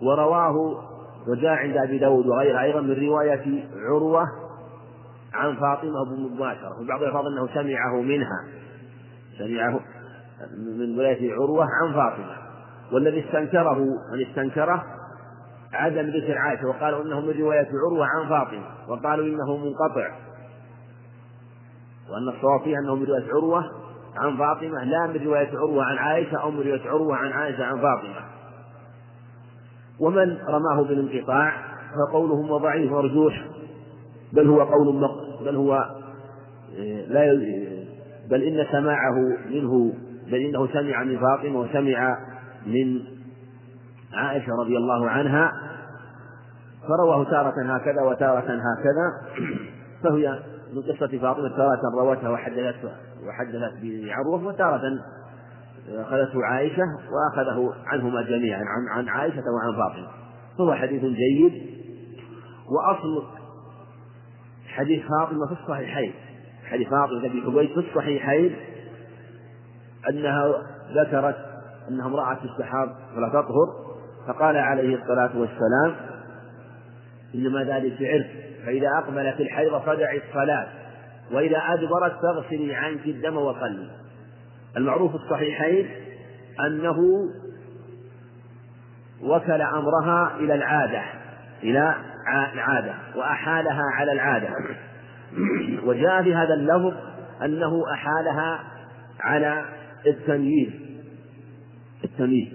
ورواه 0.02 0.82
وجاء 1.28 1.50
عند 1.50 1.76
أبي 1.76 1.98
داود 1.98 2.26
وغيره 2.26 2.60
أيضا 2.60 2.80
من 2.80 3.06
رواية 3.06 3.68
عروة 3.76 4.26
عن 5.34 5.56
فاطمة 5.56 6.04
مباشرة. 6.04 6.80
وبعض 6.80 7.02
الألفاظ 7.02 7.26
أنه 7.26 7.48
سمعه 7.54 8.00
منها. 8.00 8.44
سمعه 9.38 9.80
من 10.58 10.96
رواية 10.96 11.32
عروة 11.32 11.64
عن 11.64 11.92
فاطمة. 11.92 12.36
والذي 12.92 13.26
استنكره 13.26 13.78
من 14.12 14.26
استنكره 14.28 14.84
عدم 15.72 16.06
ذكر 16.06 16.38
عائشة 16.38 16.68
وقالوا 16.68 17.02
إنه 17.02 17.20
من 17.20 17.40
رواية 17.40 17.68
عروة 17.86 18.06
عن 18.06 18.28
فاطمة. 18.28 18.66
وقالوا 18.88 19.26
إنه 19.26 19.56
منقطع. 19.56 20.25
وأن 22.10 22.28
الصواب 22.28 22.60
فيه 22.64 22.78
أنه 22.78 22.94
من 22.94 23.04
رواية 23.04 23.32
عروة 23.32 23.64
عن 24.16 24.36
فاطمة 24.36 24.84
لا 24.84 25.06
من 25.06 25.26
رواية 25.26 25.58
عروة 25.58 25.84
عن 25.84 25.98
عائشة 25.98 26.36
أو 26.36 26.50
من 26.50 26.60
رواية 26.60 26.88
عروة 26.88 27.16
عن 27.16 27.32
عائشة 27.32 27.64
عن 27.64 27.76
فاطمة. 27.76 28.26
ومن 30.00 30.38
رماه 30.48 30.82
بالانقطاع 30.82 31.52
فقوله 31.96 32.58
ضعيف 32.58 32.92
مرجوح 32.92 33.46
بل 34.32 34.46
هو 34.46 34.60
قول 34.62 35.10
بل 35.44 35.56
هو 35.56 35.74
آه، 36.78 37.06
لا 37.06 37.40
بل 38.30 38.42
إن 38.42 38.66
سماعه 38.72 39.14
منه 39.50 39.92
بل 40.26 40.34
إنه 40.34 40.66
سمع 40.66 41.02
من 41.02 41.18
فاطمة 41.18 41.60
وسمع 41.60 42.18
من 42.66 43.00
عائشة 44.14 44.52
رضي 44.60 44.76
الله 44.76 45.10
عنها. 45.10 45.52
فرواه 46.88 47.24
تارة 47.24 47.74
هكذا 47.74 48.02
وتارة 48.02 48.60
هكذا. 48.60 49.36
فهي 50.02 50.38
من 50.76 50.82
قصة 50.82 51.18
فاطمة 51.18 51.48
تارة 51.48 51.80
روتها 51.94 52.30
وحدثت 52.30 52.90
وحدثت 53.28 53.74
بعروة 53.82 54.46
وتارة 54.46 54.82
أخذته 55.88 56.44
عائشة 56.44 56.82
وأخذه 57.12 57.74
عنهما 57.86 58.22
جميعا 58.22 58.60
عن 58.60 58.98
عن 58.98 59.08
عائشة 59.08 59.42
وعن 59.54 59.76
فاطمة. 59.76 60.08
فهو 60.58 60.74
حديث 60.74 61.02
جيد. 61.02 61.76
وأصل 62.70 63.24
حديث 64.66 65.02
فاطمة 65.02 65.46
في 65.46 65.62
الصحيحين. 65.62 66.14
حديث 66.64 66.88
فاطمة 66.88 67.28
بن 67.28 67.42
حبيب 67.42 67.68
في 67.68 67.88
الصحيحين 67.90 68.56
أنها 70.08 70.62
ذكرت 70.94 71.36
أنها 71.88 72.06
امرأة 72.06 72.34
تستحاض 72.34 72.88
ولا 73.16 73.28
تطهر 73.28 73.86
فقال 74.26 74.56
عليه 74.56 74.96
الصلاة 75.02 75.30
والسلام 75.38 76.15
إنما 77.36 77.64
ذلك 77.64 78.02
عرف 78.02 78.26
فإذا 78.66 78.88
أقبلت 78.98 79.40
الحيض 79.40 79.80
فدعي 79.80 80.20
الصلاة 80.28 80.68
وإذا 81.32 81.58
أدبرت 81.58 82.12
فاغسلي 82.22 82.74
عنك 82.74 83.06
الدم 83.06 83.36
وصلي 83.36 83.88
المعروف 84.76 85.16
في 85.16 85.22
الصحيحين 85.24 85.88
أنه 86.66 86.96
وكل 89.22 89.62
أمرها 89.62 90.36
إلى 90.38 90.54
العادة 90.54 91.02
إلى 91.62 91.94
العادة 92.54 92.94
وأحالها 93.16 93.82
على 93.92 94.12
العادة. 94.12 94.48
وجاء 95.84 96.22
في 96.22 96.34
هذا 96.34 96.54
اللفظ 96.54 96.94
أنه 97.42 97.92
أحالها 97.92 98.60
على 99.20 99.64
التمييز. 100.06 100.72
التمييز. 102.04 102.48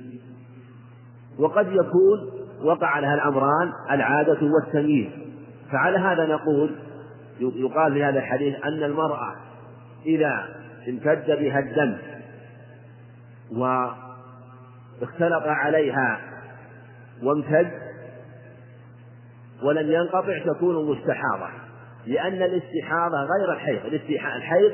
وقد 1.39 1.67
يكون 1.67 2.40
وقع 2.63 2.99
لها 2.99 3.13
الأمران 3.13 3.71
العادة 3.91 4.37
والتمييز. 4.41 5.09
فعلى 5.71 5.97
هذا 5.97 6.25
نقول 6.25 6.75
يقال 7.39 7.93
في 7.93 8.03
هذا 8.03 8.19
الحديث 8.19 8.55
أن 8.65 8.83
المرأة 8.83 9.35
إذا 10.05 10.47
امتد 10.89 11.25
بها 11.39 11.59
الدم 11.59 11.97
واختلط 13.51 15.43
عليها 15.47 16.19
وامتد 17.23 17.71
ولم 19.63 19.91
ينقطع 19.91 20.39
تكون 20.45 20.89
مستحاضة 20.91 21.49
لأن 22.07 22.33
الاستحاضة 22.33 23.17
غير 23.17 23.53
الحيض. 23.53 23.85
الحيض 24.35 24.71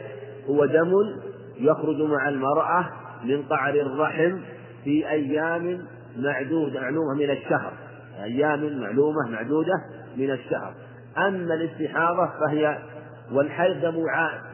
هو 0.49 0.65
دم 0.65 0.91
يخرج 1.59 2.01
مع 2.01 2.29
المرأة 2.29 2.89
من 3.23 3.43
قعر 3.43 3.73
الرحم 3.73 4.39
في 4.83 5.09
أيام 5.09 5.87
معدودة 6.17 6.81
معلومة 6.81 7.13
من 7.13 7.29
الشهر. 7.29 7.73
أيام 8.23 8.79
معلومة 8.79 9.29
معدودة 9.29 9.73
من 10.17 10.31
الشهر. 10.31 10.73
أما 11.17 11.53
الاستحاضة 11.53 12.29
فهي 12.39 12.77
والحيض 13.31 13.81
دم 13.81 14.03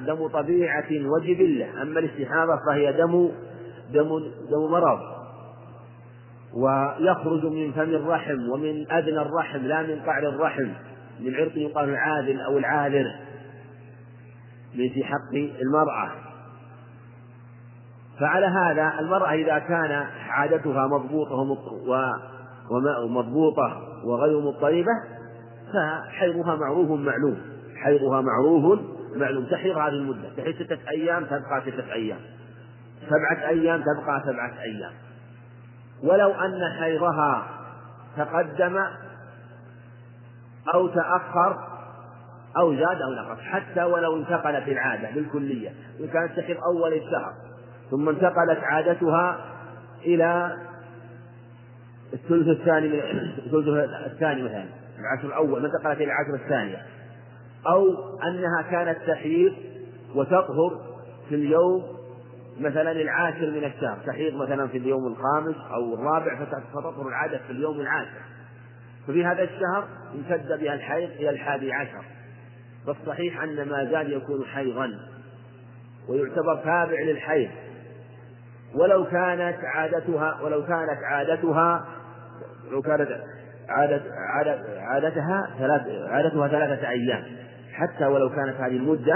دم 0.05 0.27
طبيعة 0.27 0.87
وجبلة. 0.91 1.81
أما 1.81 1.99
الاستحاضة 1.99 2.59
فهي 2.67 2.93
دم 2.93 3.29
دم 3.93 4.19
دم 4.51 4.71
مرض. 4.71 4.99
ويخرج 6.53 7.45
من 7.45 7.71
فم 7.71 7.89
الرحم 7.95 8.49
ومن 8.49 8.91
أدنى 8.91 9.21
الرحم 9.21 9.59
لا 9.59 9.81
من 9.81 9.99
قعر 9.99 10.29
الرحم 10.29 10.67
من 11.19 11.35
عرق 11.35 11.57
يقال 11.57 11.89
العادل 11.89 12.41
أو 12.41 12.57
العاذر. 12.57 13.05
من 14.75 14.89
في 14.89 15.03
حق 15.03 15.33
المرأة. 15.61 16.32
فعلى 18.19 18.45
هذا 18.45 18.99
المرأة 18.99 19.31
إذا 19.33 19.59
كان 19.59 20.05
عادتها 20.29 20.87
مضبوطة 20.87 21.35
ومضبوطة 23.05 23.81
وغير 24.03 24.39
مضطربة 24.39 24.93
فحيضها 25.73 26.55
معروف 26.55 26.99
معلوم. 26.99 27.37
حيضها 27.83 28.21
معروف 28.21 28.79
معلوم. 29.15 29.45
تحيض 29.45 29.77
هذه 29.77 29.89
المدة. 29.89 30.29
تحيض 30.37 30.55
ستة 30.55 30.89
أيام 30.89 31.25
تبقى 31.25 31.61
ستة 31.61 31.93
أيام. 31.93 32.19
سبعة 33.09 33.49
أيام 33.49 33.81
تبقى 33.81 34.21
سبعة 34.25 34.61
أيام. 34.61 34.91
ولو 36.03 36.31
أن 36.31 36.61
حيضها 36.79 37.45
تقدم 38.17 38.77
أو 40.73 40.87
تأخر 40.87 41.57
أو 42.57 42.75
زاد 42.75 43.01
أو 43.01 43.13
نقص. 43.13 43.39
حتى 43.39 43.83
ولو 43.83 44.17
انتقلت 44.17 44.67
العادة 44.67 45.11
بالكلية. 45.11 45.69
إن 45.99 46.07
كانت 46.07 46.39
تحيض 46.39 46.57
أول 46.63 46.93
الشهر. 46.93 47.33
ثم 47.93 48.09
انتقلت 48.09 48.59
عادتها 48.63 49.45
إلى 50.05 50.57
الثلث 52.13 52.47
الثاني 52.47 52.87
من 52.87 52.99
الثلث 53.45 53.89
الثاني 54.05 54.43
مثلا 54.43 54.65
العشر 54.99 55.27
الأول 55.27 55.65
انتقلت 55.65 55.97
إلى 55.97 56.05
العشر 56.05 56.43
الثانية. 56.43 56.85
أو 57.67 57.87
أنها 58.19 58.61
كانت 58.71 58.97
تحيض 59.07 59.53
وتطهر 60.15 60.97
في 61.29 61.35
اليوم 61.35 61.83
مثلا 62.59 62.91
العاشر 62.91 63.51
من 63.51 63.63
الشهر. 63.63 63.97
تحيض 64.07 64.35
مثلا 64.35 64.67
في 64.67 64.77
اليوم 64.77 65.07
الخامس 65.07 65.55
أو 65.73 65.93
الرابع 65.93 66.45
فتطهر 66.45 67.07
العادة 67.07 67.37
في 67.37 67.51
اليوم 67.51 67.79
العاشر. 67.79 68.21
ففي 69.07 69.25
هذا 69.25 69.43
الشهر 69.43 69.87
امتد 70.15 70.59
بها 70.61 70.73
الحيض 70.73 71.09
إلى 71.09 71.29
الحادي 71.29 71.73
عشر. 71.73 72.03
فالصحيح 72.87 73.43
أن 73.43 73.69
ما 73.69 73.85
زال 73.91 74.13
يكون 74.13 74.45
حيضا 74.45 74.91
ويعتبر 76.09 76.55
تابع 76.55 77.01
للحيض. 77.01 77.49
ولو 78.75 79.05
كانت 79.05 79.57
عادتها 79.63 80.41
ولو 80.41 80.65
كانت 80.65 81.03
عادتها 81.03 81.85
لو 82.71 82.81
كانت 82.81 83.09
عادة 83.69 84.01
عادتها 84.79 85.49
ثلاث 85.59 85.81
عادتها 86.09 86.47
ثلاثة 86.47 86.89
أيام. 86.89 87.23
حتى 87.73 88.05
ولو 88.05 88.29
كانت 88.29 88.55
هذه 88.55 88.77
المدة 88.77 89.15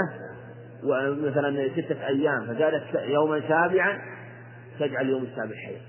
مثلا 1.28 1.68
ستة 1.68 2.06
أيام 2.06 2.46
فزادت 2.46 2.84
يوما 2.94 3.40
سابعا 3.48 3.98
تجعل 4.80 5.04
اليوم 5.04 5.22
السابع 5.22 5.54
حيض 5.66 5.80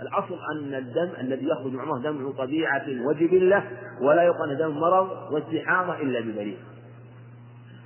الأصل 0.00 0.38
أن 0.54 0.74
الدم 0.74 1.10
الذي 1.20 1.48
يخرج 1.48 1.72
معه 1.72 2.02
دم 2.02 2.30
طبيعة 2.30 2.84
وجبلة 3.06 3.62
ولا 4.00 4.22
يقال 4.22 4.58
دم 4.58 4.70
مرض 4.70 5.32
واستحاضة 5.32 5.94
إلا 5.94 6.20
بدليل 6.20 6.56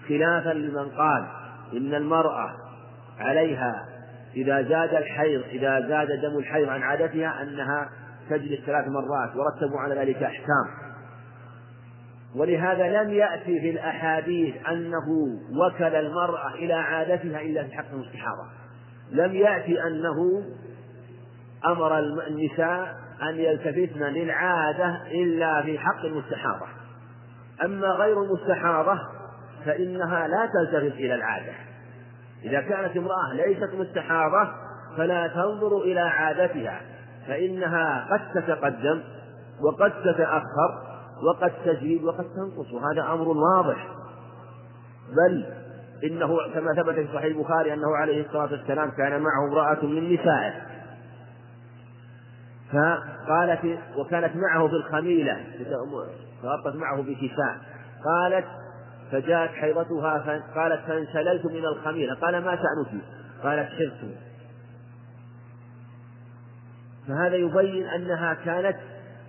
خلافا 0.08 0.50
لمن 0.50 0.88
قال 0.88 1.26
إن 1.72 1.94
المرأة 1.94 2.50
عليها 3.18 3.95
إذا 4.36 4.62
زاد 4.62 4.94
الحيض 4.94 5.42
إذا 5.42 5.88
زاد 5.88 6.20
دم 6.20 6.38
الحيض 6.38 6.68
عن 6.68 6.82
عادتها 6.82 7.42
أنها 7.42 7.90
تجلس 8.30 8.60
ثلاث 8.66 8.84
مرات 8.88 9.36
ورتبوا 9.36 9.80
على 9.80 9.94
ذلك 9.94 10.22
أحكام. 10.22 10.86
ولهذا 12.36 13.02
لم 13.02 13.10
يأتي 13.10 13.60
في 13.60 13.70
الأحاديث 13.70 14.54
أنه 14.68 15.08
وكل 15.52 15.94
المرأة 15.96 16.54
إلى 16.54 16.74
عادتها 16.74 17.40
إلا 17.40 17.64
في 17.64 17.72
حق 17.72 17.92
الاستحاضة 17.92 18.46
لم 19.10 19.34
يأتي 19.34 19.82
أنه 19.82 20.44
أمر 21.66 21.98
النساء 21.98 22.96
أن 23.22 23.34
يلتفتن 23.34 24.02
للعادة 24.02 25.02
إلا 25.06 25.62
في 25.62 25.78
حق 25.78 26.04
المستحاضة. 26.04 26.66
أما 27.64 27.86
غير 27.86 28.22
المستحاضة 28.22 28.98
فإنها 29.64 30.28
لا 30.28 30.48
تلتفت 30.54 30.96
إلى 30.96 31.14
العادة. 31.14 31.65
إذا 32.44 32.60
كانت 32.60 32.96
امرأة 32.96 33.32
ليست 33.32 33.74
مستحاضة 33.74 34.48
فلا 34.96 35.26
تنظر 35.26 35.78
إلى 35.78 36.00
عادتها 36.00 36.80
فإنها 37.28 38.08
قد 38.10 38.20
تتقدم 38.34 39.02
وقد 39.60 39.92
تتأخر 40.02 40.86
وقد 41.22 41.52
تزيد 41.64 42.04
وقد 42.04 42.24
تنقص 42.24 42.72
وهذا 42.72 43.12
أمر 43.12 43.28
واضح. 43.28 43.88
بل 45.08 45.46
إنه 46.04 46.36
كما 46.54 46.74
ثبت 46.74 46.94
في 46.94 47.08
صحيح 47.14 47.24
البخاري 47.24 47.74
أنه 47.74 47.96
عليه 47.96 48.26
الصلاة 48.26 48.52
والسلام 48.52 48.90
كان 48.90 49.22
معه 49.22 49.48
امرأة 49.48 49.84
من 49.84 50.14
نسائه. 50.14 50.52
فقالت 52.72 53.78
وكانت 53.96 54.36
معه 54.36 54.68
في 54.68 54.74
الخميلة 54.74 55.44
تغطت 56.42 56.76
معه 56.76 57.02
بكساء 57.02 57.58
قالت 58.04 58.44
فجاءت 59.12 59.50
حيضتها 59.50 60.42
قالت 60.54 60.80
فانسللت 60.86 61.46
من 61.46 61.64
الخميلة 61.64 62.14
قال 62.14 62.44
ما 62.44 62.56
شأنك؟ 62.56 63.02
قالت 63.42 63.68
حرت 63.68 64.14
فهذا 67.08 67.36
يبين 67.36 67.86
أنها 67.86 68.34
كانت 68.34 68.76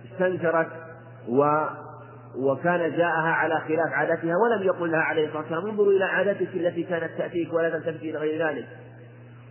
استنكرت 0.04 0.68
و 1.28 1.64
وكان 2.36 2.96
جاءها 2.96 3.30
على 3.30 3.60
خلاف 3.60 3.92
عادتها 3.92 4.34
ولم 4.36 4.62
يقل 4.62 4.90
لها 4.90 5.00
عليه 5.00 5.26
الصلاة 5.26 5.42
والسلام 5.42 5.66
انظروا 5.66 5.92
إلى 5.92 6.04
عادتك 6.04 6.54
التي 6.54 6.82
كانت 6.82 7.10
تأتيك 7.18 7.52
ولا 7.52 7.70
تلتفتي 7.70 8.10
إلى 8.10 8.18
غير 8.18 8.48
ذلك. 8.48 8.66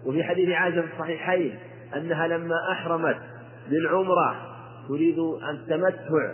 وفي 0.06 0.24
حديث 0.24 0.50
عائشة 0.50 0.82
في 0.82 0.94
الصحيحين 0.94 1.60
أنها 1.96 2.28
لما 2.28 2.56
أحرمت 2.72 3.18
بالعمرة 3.70 4.36
تريد 4.88 5.20
أن 5.20 5.66
تمتع 5.68 6.34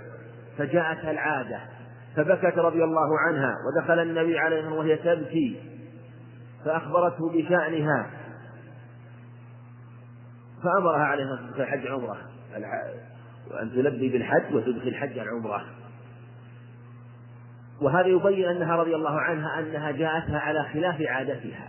فجاءتها 0.58 1.12
العادة. 1.12 1.60
فبكت 2.16 2.58
رضي 2.58 2.84
الله 2.84 3.20
عنها 3.20 3.56
ودخل 3.68 4.00
النبي 4.00 4.40
عليه 4.40 4.60
الصلاة 4.60 4.78
وهي 4.78 4.96
تبكي 4.96 5.58
فأخبرته 6.66 7.30
بشأنها. 7.30 8.10
فأمرها 10.64 11.04
عليه 11.04 11.24
الصلاة 11.24 11.48
والسلام 11.48 11.68
حج 11.68 11.88
عمرة. 11.88 12.18
وأن 13.52 13.72
تلبي 13.72 14.10
بالحج 14.10 14.56
وتدخل 14.56 14.88
الحج 14.88 15.20
العمرة 15.20 15.66
وهذا 17.82 18.08
يبين 18.08 18.50
أنها 18.50 18.76
رضي 18.76 18.96
الله 18.96 19.20
عنها 19.20 19.60
أنها 19.60 19.92
جاءتها 19.92 20.40
على 20.40 20.64
خلاف 20.74 21.02
عادتها. 21.02 21.68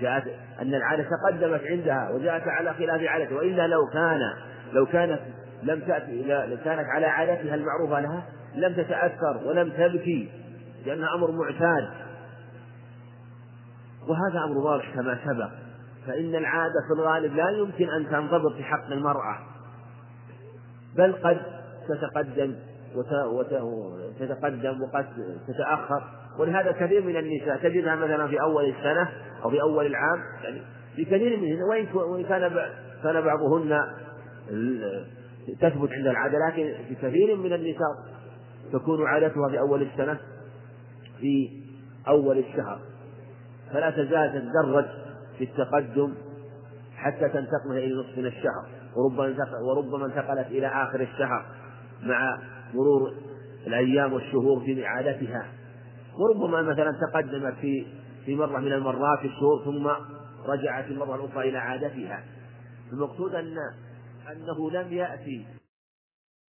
جاءت 0.00 0.24
أن 0.62 0.74
العادة 0.74 1.06
تقدمت 1.22 1.60
عندها 1.64 2.10
وجاءت 2.10 2.48
على 2.48 2.74
خلاف 2.74 3.02
عادتها. 3.02 3.36
وإلا 3.36 3.66
لو 3.66 3.86
كان 3.92 4.20
لو 4.72 4.86
كانت 4.86 5.20
لم 5.62 5.80
تأتي 5.80 6.22
لو 6.22 6.56
كانت 6.64 6.86
على 6.88 7.06
عادتها 7.06 7.54
المعروفة 7.54 8.00
لها 8.00 8.24
لم 8.54 8.72
تتأثر 8.72 9.40
ولم 9.44 9.70
تبكي 9.70 10.28
لأنها 10.86 11.14
أمر 11.14 11.30
معتاد. 11.30 11.88
وهذا 14.08 14.44
أمر 14.44 14.58
واضح 14.58 14.94
كما 14.94 15.18
سبق. 15.24 15.50
فإن 16.06 16.34
العادة 16.34 16.74
في 16.88 17.00
الغالب 17.00 17.34
لا 17.34 17.50
يمكن 17.50 17.88
أن 17.90 18.06
تنضبط 18.10 18.52
في 18.56 18.64
حق 18.64 18.86
المرأة. 18.86 19.38
بل 20.96 21.12
قد 21.12 21.40
تتقدم 21.88 22.54
وتتقدم 22.94 24.82
وقد 24.82 25.06
تتأخر. 25.48 26.02
ولهذا 26.38 26.72
كثير 26.72 27.02
من 27.02 27.16
النساء 27.16 27.56
تجدها 27.56 27.96
مثلا 27.96 28.26
في 28.26 28.40
أول 28.40 28.64
السنة 28.64 29.08
أو 29.44 29.50
في 29.50 29.60
أول 29.60 29.86
العام 29.86 30.18
يعني 30.42 30.62
في 30.96 31.04
كثير 31.04 31.36
منهن 31.36 31.62
وإن 31.94 32.24
كان 32.24 32.50
كان 33.02 33.20
بعضهن 33.20 33.80
تثبت 35.60 35.92
عند 35.92 36.06
العادة. 36.06 36.38
لكن 36.48 36.74
في 36.88 36.94
كثير 36.94 37.36
من 37.36 37.52
النساء 37.52 38.19
تكون 38.72 39.06
عادتها 39.06 39.48
في 39.48 39.58
أول 39.58 39.82
السنة 39.82 40.18
في 41.20 41.62
أول 42.08 42.38
الشهر. 42.38 42.80
فلا 43.72 43.90
تزال 43.90 44.32
تتدرج 44.32 44.86
في 45.38 45.44
التقدم 45.44 46.14
حتى 46.96 47.28
تنتقل 47.28 47.70
إلى 47.78 47.94
نصف 47.94 48.18
من 48.18 48.26
الشهر. 48.26 48.68
وربما 48.96 49.36
وربما 49.62 50.06
انتقلت 50.06 50.46
إلى 50.46 50.66
آخر 50.66 51.00
الشهر 51.00 51.44
مع 52.02 52.38
مرور 52.74 53.12
الأيام 53.66 54.12
والشهور 54.12 54.60
في 54.60 54.86
عادتها. 54.86 55.46
وربما 56.18 56.62
مثلا 56.62 56.92
تقدمت 56.92 57.54
في 57.60 57.86
في 58.24 58.34
مرة 58.36 58.58
من 58.58 58.72
المرات 58.72 59.18
في 59.18 59.26
الشهور 59.26 59.64
ثم 59.64 59.90
رجعت 60.50 60.84
المرة 60.84 61.14
الأخرى 61.14 61.48
إلى 61.48 61.58
عادتها. 61.58 62.22
المقصود 62.92 63.34
أن 63.34 63.54
أنه 64.32 64.70
لم 64.70 64.92
يأتي 64.92 65.59